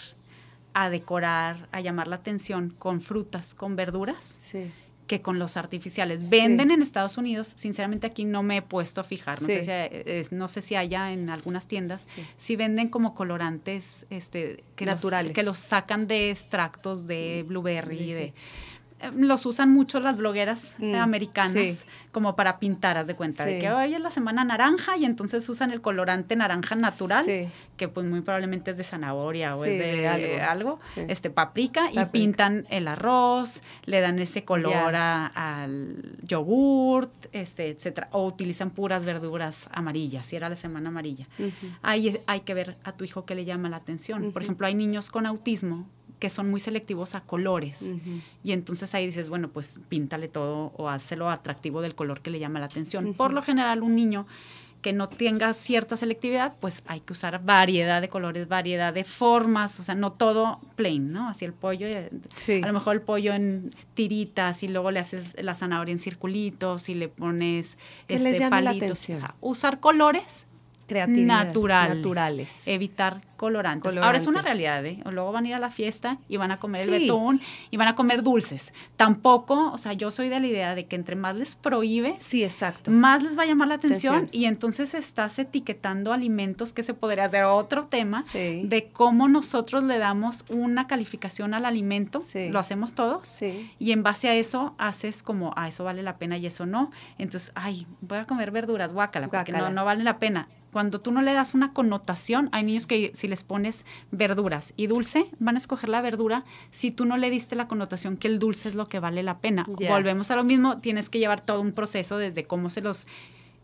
a 0.78 0.90
decorar, 0.90 1.70
a 1.72 1.80
llamar 1.80 2.06
la 2.06 2.16
atención 2.16 2.68
con 2.78 3.00
frutas, 3.00 3.54
con 3.54 3.76
verduras, 3.76 4.38
que 5.06 5.22
con 5.22 5.38
los 5.38 5.56
artificiales. 5.56 6.28
Venden 6.28 6.70
en 6.70 6.82
Estados 6.82 7.16
Unidos, 7.16 7.54
sinceramente 7.56 8.06
aquí 8.06 8.26
no 8.26 8.42
me 8.42 8.58
he 8.58 8.62
puesto 8.62 9.00
a 9.00 9.04
fijar, 9.04 9.40
no, 9.40 9.46
sé, 9.46 9.62
si, 9.62 9.70
eh, 9.70 10.26
no 10.32 10.48
sé 10.48 10.60
si 10.60 10.76
allá 10.76 11.14
en 11.14 11.30
algunas 11.30 11.66
tiendas, 11.66 12.18
si 12.36 12.56
venden 12.56 12.90
como 12.90 13.14
colorantes 13.14 14.04
este, 14.10 14.64
que 14.74 14.84
naturales. 14.84 15.32
que 15.32 15.44
los 15.44 15.58
sacan 15.58 16.06
de 16.06 16.30
extractos 16.30 17.06
de 17.06 17.42
blueberry, 17.48 18.12
de 18.12 18.34
los 19.14 19.46
usan 19.46 19.70
mucho 19.72 20.00
las 20.00 20.18
blogueras 20.18 20.74
mm, 20.78 20.94
americanas 20.94 21.84
como 22.12 22.34
para 22.34 22.58
pintar, 22.58 22.96
haz 22.96 23.06
de 23.06 23.14
cuenta, 23.14 23.44
de 23.44 23.58
que 23.58 23.70
hoy 23.70 23.94
es 23.94 24.00
la 24.00 24.10
semana 24.10 24.42
naranja 24.42 24.96
y 24.96 25.04
entonces 25.04 25.46
usan 25.50 25.70
el 25.70 25.82
colorante 25.82 26.34
naranja 26.34 26.74
natural, 26.74 27.26
que 27.76 27.88
pues 27.88 28.06
muy 28.06 28.22
probablemente 28.22 28.70
es 28.70 28.78
de 28.78 28.84
zanahoria 28.84 29.54
o 29.54 29.64
es 29.64 29.78
de, 29.78 30.40
algo, 30.40 30.80
este 31.08 31.28
paprika, 31.28 31.90
y 31.92 32.02
pintan 32.06 32.66
el 32.70 32.88
arroz, 32.88 33.62
le 33.84 34.00
dan 34.00 34.18
ese 34.18 34.44
color 34.44 34.94
al 34.94 36.16
yogurt, 36.22 37.12
este, 37.32 37.68
etcétera, 37.68 38.08
o 38.12 38.26
utilizan 38.26 38.70
puras 38.70 39.04
verduras 39.04 39.68
amarillas, 39.72 40.24
si 40.24 40.36
era 40.36 40.48
la 40.48 40.56
semana 40.56 40.88
amarilla. 40.88 41.26
Ahí 41.82 42.18
hay 42.26 42.40
que 42.40 42.54
ver 42.54 42.76
a 42.82 42.92
tu 42.92 43.04
hijo 43.04 43.26
qué 43.26 43.34
le 43.34 43.44
llama 43.44 43.68
la 43.68 43.76
atención. 43.76 44.32
Por 44.32 44.42
ejemplo, 44.42 44.66
hay 44.66 44.74
niños 44.74 45.10
con 45.10 45.26
autismo 45.26 45.86
que 46.18 46.30
son 46.30 46.50
muy 46.50 46.60
selectivos 46.60 47.14
a 47.14 47.20
colores. 47.20 47.84
Y 48.42 48.52
entonces 48.52 48.94
ahí 48.94 49.06
dices, 49.06 49.28
bueno, 49.28 49.48
pues 49.48 49.80
píntale 49.88 50.28
todo 50.28 50.72
o 50.76 50.88
hazlo 50.88 51.28
atractivo 51.30 51.82
del 51.82 51.94
color 51.94 52.20
que 52.20 52.30
le 52.30 52.38
llama 52.38 52.60
la 52.60 52.66
atención. 52.66 53.14
Por 53.14 53.32
lo 53.32 53.42
general, 53.42 53.82
un 53.82 53.94
niño 53.94 54.26
que 54.86 54.92
no 54.92 55.08
tenga 55.08 55.52
cierta 55.52 55.96
selectividad, 55.96 56.54
pues 56.60 56.82
hay 56.86 57.00
que 57.00 57.12
usar 57.12 57.42
variedad 57.42 58.00
de 58.00 58.08
colores, 58.08 58.46
variedad 58.46 58.94
de 58.94 59.02
formas, 59.02 59.80
o 59.80 59.82
sea, 59.82 59.96
no 59.96 60.12
todo 60.12 60.60
plain, 60.76 61.12
¿no? 61.12 61.28
Así 61.28 61.44
el 61.44 61.52
pollo, 61.52 61.88
eh, 61.88 62.10
a 62.62 62.66
lo 62.66 62.72
mejor 62.72 62.94
el 62.94 63.02
pollo 63.02 63.32
en 63.32 63.70
tiritas 63.94 64.62
y 64.62 64.68
luego 64.68 64.92
le 64.92 65.00
haces 65.00 65.34
la 65.42 65.56
zanahoria 65.56 65.90
en 65.90 65.98
circulitos 65.98 66.88
y 66.88 66.94
le 66.94 67.08
pones 67.08 67.78
este, 68.06 68.48
palitos. 68.48 69.08
usar 69.40 69.80
colores 69.80 70.45
naturales. 70.88 71.96
naturales. 71.96 72.68
Evitar 72.68 73.20
colorantes. 73.36 73.96
Ahora 73.96 74.18
es 74.18 74.26
una 74.26 74.42
realidad, 74.42 74.84
¿eh? 74.84 75.02
Luego 75.10 75.30
van 75.32 75.44
a 75.44 75.48
ir 75.48 75.54
a 75.54 75.58
la 75.58 75.70
fiesta 75.70 76.18
y 76.28 76.36
van 76.36 76.50
a 76.50 76.58
comer 76.58 76.82
el 76.82 76.90
betún 76.90 77.40
y 77.70 77.76
van 77.76 77.88
a 77.88 77.94
comer 77.94 78.22
dulces. 78.22 78.72
Tampoco, 78.96 79.72
o 79.72 79.78
sea, 79.78 79.92
yo 79.92 80.10
soy 80.10 80.28
de 80.28 80.40
la 80.40 80.46
idea 80.46 80.74
de 80.74 80.86
que 80.86 80.96
entre 80.96 81.16
más 81.16 81.36
les 81.36 81.54
prohíbe, 81.54 82.16
sí, 82.18 82.42
exacto. 82.44 82.90
más 82.90 83.22
les 83.22 83.38
va 83.38 83.42
a 83.42 83.46
llamar 83.46 83.68
la 83.68 83.74
atención, 83.74 84.28
y 84.32 84.46
entonces 84.46 84.94
estás 84.94 85.38
etiquetando 85.38 86.12
alimentos 86.12 86.72
que 86.72 86.82
se 86.82 86.94
podría 86.94 87.26
hacer 87.26 87.44
otro 87.44 87.86
tema 87.86 88.22
de 88.32 88.90
cómo 88.92 89.28
nosotros 89.28 89.84
le 89.84 89.98
damos 89.98 90.44
una 90.48 90.86
calificación 90.86 91.54
al 91.54 91.64
alimento, 91.64 92.22
lo 92.50 92.58
hacemos 92.58 92.94
todos, 92.94 93.40
y 93.78 93.92
en 93.92 94.02
base 94.02 94.28
a 94.28 94.34
eso 94.34 94.74
haces 94.78 95.22
como, 95.22 95.52
ah, 95.56 95.68
eso 95.68 95.84
vale 95.84 96.02
la 96.02 96.16
pena 96.16 96.38
y 96.38 96.46
eso 96.46 96.66
no. 96.66 96.90
Entonces, 97.18 97.52
ay, 97.54 97.86
voy 98.00 98.18
a 98.18 98.24
comer 98.24 98.50
verduras, 98.50 98.92
guácala, 98.92 99.28
porque 99.28 99.52
no, 99.52 99.70
no 99.70 99.84
vale 99.84 100.04
la 100.04 100.18
pena 100.18 100.48
cuando 100.76 101.00
tú 101.00 101.10
no 101.10 101.22
le 101.22 101.32
das 101.32 101.54
una 101.54 101.72
connotación, 101.72 102.50
hay 102.52 102.62
niños 102.62 102.86
que 102.86 103.10
si 103.14 103.28
les 103.28 103.44
pones 103.44 103.86
verduras 104.10 104.74
y 104.76 104.88
dulce, 104.88 105.30
van 105.38 105.56
a 105.56 105.58
escoger 105.58 105.88
la 105.88 106.02
verdura 106.02 106.44
si 106.70 106.90
tú 106.90 107.06
no 107.06 107.16
le 107.16 107.30
diste 107.30 107.56
la 107.56 107.66
connotación 107.66 108.18
que 108.18 108.28
el 108.28 108.38
dulce 108.38 108.68
es 108.68 108.74
lo 108.74 108.86
que 108.86 109.00
vale 109.00 109.22
la 109.22 109.38
pena. 109.38 109.64
Volvemos 109.66 110.30
a 110.30 110.36
lo 110.36 110.44
mismo, 110.44 110.76
tienes 110.82 111.08
que 111.08 111.18
llevar 111.18 111.40
todo 111.40 111.62
un 111.62 111.72
proceso 111.72 112.18
desde 112.18 112.42
cómo 112.42 112.68
se 112.68 112.82
los 112.82 113.06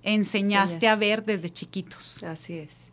enseñaste 0.03 0.89
a 0.89 0.97
ver 0.97 1.27
desde 1.27 1.51
chiquitos. 1.51 2.23
Así 2.23 2.55
es. 2.55 2.92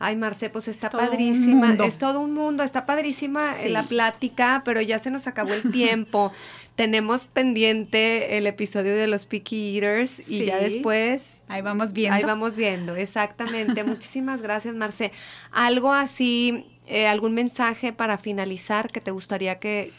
Ay, 0.00 0.16
Marce, 0.16 0.48
pues 0.48 0.68
está 0.68 0.90
padrísima. 0.90 1.74
Es 1.84 1.98
todo 1.98 2.20
un 2.20 2.32
mundo, 2.32 2.62
está 2.62 2.86
padrísima 2.86 3.54
la 3.66 3.82
plática, 3.82 4.62
pero 4.64 4.80
ya 4.80 4.98
se 4.98 5.10
nos 5.10 5.26
acabó 5.26 5.52
el 5.54 5.72
tiempo. 5.72 6.32
Tenemos 6.76 7.26
pendiente 7.26 8.38
el 8.38 8.46
episodio 8.46 8.94
de 8.94 9.08
los 9.08 9.26
Picky 9.26 9.74
Eaters 9.74 10.22
y 10.28 10.44
ya 10.44 10.58
después. 10.58 11.42
Ahí 11.48 11.60
vamos 11.60 11.92
viendo. 11.92 12.14
Ahí 12.14 12.22
vamos 12.22 12.54
viendo, 12.54 12.94
exactamente. 12.94 13.82
Muchísimas 13.84 14.42
gracias, 14.42 14.76
Marce. 14.76 15.10
Algo 15.50 15.92
así, 15.92 16.66
eh, 16.86 17.08
algún 17.08 17.34
mensaje 17.34 17.92
para 17.92 18.16
finalizar 18.16 18.92
que 18.92 19.00
te 19.00 19.10
gustaría 19.10 19.58
que, 19.58 19.92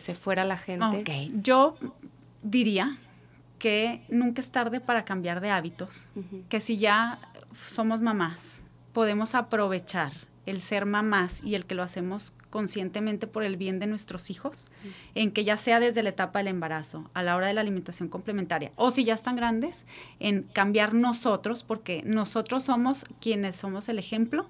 se 0.00 0.14
fuera 0.16 0.42
la 0.42 0.56
gente. 0.56 0.98
Ok, 0.98 1.40
yo 1.42 1.76
diría 2.42 2.98
que 3.60 4.02
nunca 4.08 4.40
es 4.40 4.50
tarde 4.50 4.80
para 4.80 5.04
cambiar 5.04 5.40
de 5.40 5.50
hábitos, 5.50 6.08
que 6.48 6.60
si 6.60 6.76
ya 6.76 7.20
somos 7.68 8.02
mamás, 8.02 8.64
podemos 8.96 9.34
aprovechar 9.34 10.14
el 10.46 10.62
ser 10.62 10.86
mamás 10.86 11.44
y 11.44 11.54
el 11.54 11.66
que 11.66 11.74
lo 11.74 11.82
hacemos 11.82 12.32
conscientemente 12.48 13.26
por 13.26 13.44
el 13.44 13.58
bien 13.58 13.78
de 13.78 13.86
nuestros 13.86 14.30
hijos, 14.30 14.70
en 15.14 15.32
que 15.32 15.44
ya 15.44 15.58
sea 15.58 15.80
desde 15.80 16.02
la 16.02 16.08
etapa 16.08 16.38
del 16.38 16.48
embarazo, 16.48 17.10
a 17.12 17.22
la 17.22 17.36
hora 17.36 17.48
de 17.48 17.52
la 17.52 17.60
alimentación 17.60 18.08
complementaria, 18.08 18.72
o 18.74 18.90
si 18.90 19.04
ya 19.04 19.12
están 19.12 19.36
grandes, 19.36 19.84
en 20.18 20.44
cambiar 20.44 20.94
nosotros, 20.94 21.62
porque 21.62 22.02
nosotros 22.06 22.64
somos 22.64 23.04
quienes 23.20 23.56
somos 23.56 23.90
el 23.90 23.98
ejemplo 23.98 24.48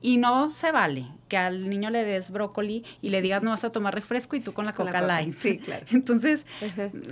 y 0.00 0.18
no 0.18 0.52
se 0.52 0.70
vale 0.70 1.06
que 1.26 1.36
al 1.36 1.68
niño 1.68 1.90
le 1.90 2.04
des 2.04 2.30
brócoli 2.30 2.84
y 3.02 3.08
le 3.08 3.22
digas 3.22 3.42
no 3.42 3.50
vas 3.50 3.64
a 3.64 3.72
tomar 3.72 3.92
refresco 3.92 4.36
y 4.36 4.40
tú 4.40 4.52
con 4.52 4.66
la 4.66 4.72
coca 4.72 5.00
light. 5.00 5.34
Sí, 5.34 5.58
claro. 5.64 5.84
Entonces, 5.90 6.46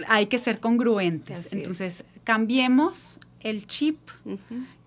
hay 0.06 0.26
que 0.26 0.38
ser 0.38 0.60
congruentes. 0.60 1.52
Entonces, 1.52 2.04
cambiemos 2.22 3.18
el 3.40 3.66
chip 3.66 3.98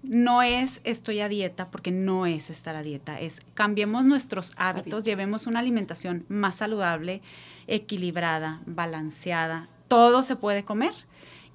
no 0.04 0.42
es 0.42 0.82
estoy 0.84 1.20
a 1.20 1.30
dieta, 1.30 1.70
porque 1.70 1.92
no 1.92 2.26
es 2.26 2.50
estar 2.50 2.76
a 2.76 2.84
dieta, 2.84 3.20
es 3.20 3.42
cambiemos 3.54 4.06
nuestros 4.06 4.54
hábitos, 4.58 5.04
llevemos 5.04 5.48
una 5.48 5.60
alimentación 5.60 6.26
más 6.28 6.56
saludable, 6.56 7.22
equilibrada, 7.68 8.62
balanceada, 8.66 9.70
todo 9.88 10.24
se 10.24 10.36
puede 10.36 10.64
comer 10.64 10.94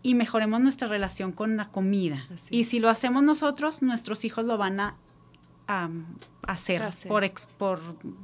y 0.03 0.14
mejoremos 0.14 0.61
nuestra 0.61 0.88
relación 0.88 1.32
con 1.32 1.57
la 1.57 1.68
comida. 1.68 2.28
Y 2.51 2.64
si 2.64 2.78
lo 2.78 2.88
hacemos 2.88 3.22
nosotros, 3.22 3.82
nuestros 3.82 4.24
hijos 4.24 4.44
lo 4.44 4.57
van 4.57 4.78
a, 4.78 4.97
hacer, 6.46 6.82
Por, 7.08 7.28
por, 7.58 7.80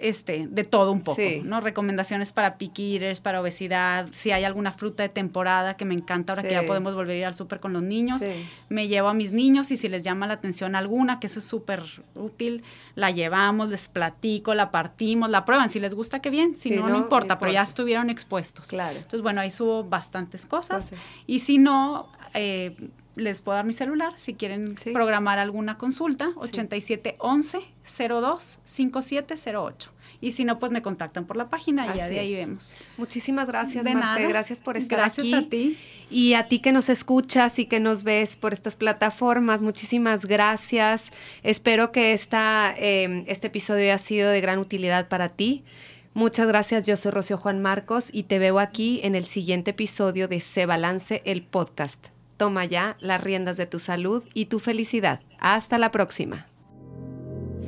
este, 0.00 0.46
de 0.48 0.64
todo 0.64 0.92
un 0.92 1.02
poco, 1.02 1.20
¿no? 1.44 1.60
Recomendaciones 1.60 2.32
para 2.32 2.58
picky 2.58 3.00
para 3.22 3.40
obesidad, 3.40 4.08
si 4.12 4.30
hay 4.32 4.44
alguna 4.44 4.72
fruta 4.72 5.02
de 5.02 5.08
temporada 5.08 5.76
que 5.76 5.84
me 5.84 5.94
encanta 5.94 6.32
ahora 6.32 6.42
que 6.42 6.52
ya 6.54 6.66
podemos 6.66 6.94
volver 6.94 7.16
a 7.16 7.18
ir 7.18 7.26
al 7.26 7.36
súper 7.36 7.60
con 7.60 7.72
los 7.72 7.82
niños, 7.82 8.22
me 8.68 8.88
llevo 8.88 9.08
a 9.08 9.14
mis 9.14 9.32
niños 9.32 9.70
y 9.70 9.76
si 9.76 9.88
les 9.88 10.02
llama 10.02 10.26
la 10.26 10.34
atención 10.34 10.74
alguna, 10.74 11.20
que 11.20 11.26
eso 11.26 11.38
es 11.38 11.44
súper 11.44 11.82
útil, 12.14 12.62
la 12.94 13.10
llevamos, 13.10 13.68
les 13.68 13.88
platico, 13.88 14.54
la 14.54 14.70
partimos, 14.70 15.30
la 15.30 15.44
prueban, 15.44 15.70
si 15.70 15.80
les 15.80 15.94
gusta, 15.94 16.20
qué 16.20 16.30
bien, 16.30 16.56
si 16.56 16.70
no, 16.70 16.88
no, 16.88 16.96
importa, 16.96 17.38
pero 17.38 17.52
ya 17.52 17.62
estuvieron 17.62 18.10
expuestos. 18.10 18.68
Claro. 18.68 18.96
Entonces, 18.96 19.22
bueno, 19.22 19.40
ahí 19.40 19.50
subo 19.50 19.84
bastantes 19.84 20.46
cosas. 20.46 20.92
Y 21.26 21.40
si 21.40 21.58
no... 21.58 22.08
Eh, 22.34 22.76
les 23.16 23.40
puedo 23.40 23.56
dar 23.56 23.64
mi 23.64 23.72
celular 23.72 24.12
si 24.16 24.34
quieren 24.34 24.74
programar 24.92 25.38
alguna 25.38 25.78
consulta, 25.78 26.32
8711 26.36 27.60
02 28.08 28.60
5708. 28.62 29.90
Y 30.22 30.32
si 30.32 30.44
no, 30.44 30.58
pues 30.58 30.70
me 30.70 30.82
contactan 30.82 31.24
por 31.24 31.36
la 31.36 31.48
página 31.48 31.94
y 31.94 31.98
ya 31.98 32.08
de 32.08 32.18
ahí 32.18 32.34
vemos. 32.34 32.74
Muchísimas 32.98 33.48
gracias, 33.48 33.84
de 33.84 33.94
Marce. 33.94 34.28
Gracias 34.28 34.60
por 34.60 34.76
estar 34.76 35.00
aquí. 35.00 35.30
Gracias 35.30 35.46
a 35.46 35.48
ti. 35.48 35.78
Y 36.10 36.34
a 36.34 36.46
ti 36.46 36.58
que 36.58 36.72
nos 36.72 36.90
escuchas 36.90 37.58
y 37.58 37.64
que 37.64 37.80
nos 37.80 38.02
ves 38.02 38.36
por 38.36 38.52
estas 38.52 38.76
plataformas, 38.76 39.62
muchísimas 39.62 40.26
gracias. 40.26 41.10
Espero 41.42 41.90
que 41.90 42.12
esta, 42.12 42.74
em, 42.76 43.24
este 43.28 43.46
episodio 43.46 43.84
haya 43.84 43.98
sido 43.98 44.30
de 44.30 44.40
gran 44.42 44.58
utilidad 44.58 45.08
para 45.08 45.30
ti. 45.30 45.64
Muchas 46.12 46.46
gracias, 46.48 46.86
yo 46.86 46.96
soy 46.96 47.12
Rocío 47.12 47.38
Juan 47.38 47.62
Marcos 47.62 48.10
y 48.12 48.24
te 48.24 48.38
veo 48.38 48.58
aquí 48.58 49.00
en 49.04 49.14
el 49.14 49.24
siguiente 49.24 49.70
episodio 49.70 50.28
de 50.28 50.40
Se 50.40 50.66
Balance 50.66 51.22
el 51.24 51.42
podcast. 51.42 52.08
Toma 52.40 52.64
ya 52.64 52.96
las 53.00 53.20
riendas 53.20 53.58
de 53.58 53.66
tu 53.66 53.78
salud 53.78 54.24
y 54.32 54.46
tu 54.46 54.60
felicidad. 54.60 55.20
Hasta 55.40 55.76
la 55.76 55.90
próxima. 55.90 56.46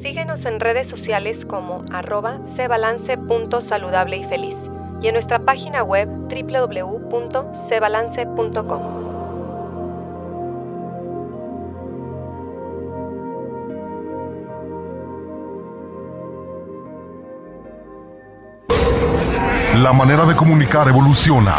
Síguenos 0.01 0.47
en 0.47 0.61
redes 0.61 0.87
sociales 0.87 1.45
como 1.45 1.85
arroba 1.93 2.41
cebalance.saludable 2.57 4.17
y 4.17 4.25
feliz 4.25 4.57
y 5.03 5.09
en 5.09 5.13
nuestra 5.13 5.41
página 5.41 5.83
web 5.83 6.09
www.cebalance.com. 6.09 9.03
La 19.83 19.93
manera 19.93 20.25
de 20.25 20.35
comunicar 20.35 20.89
evoluciona. 20.89 21.59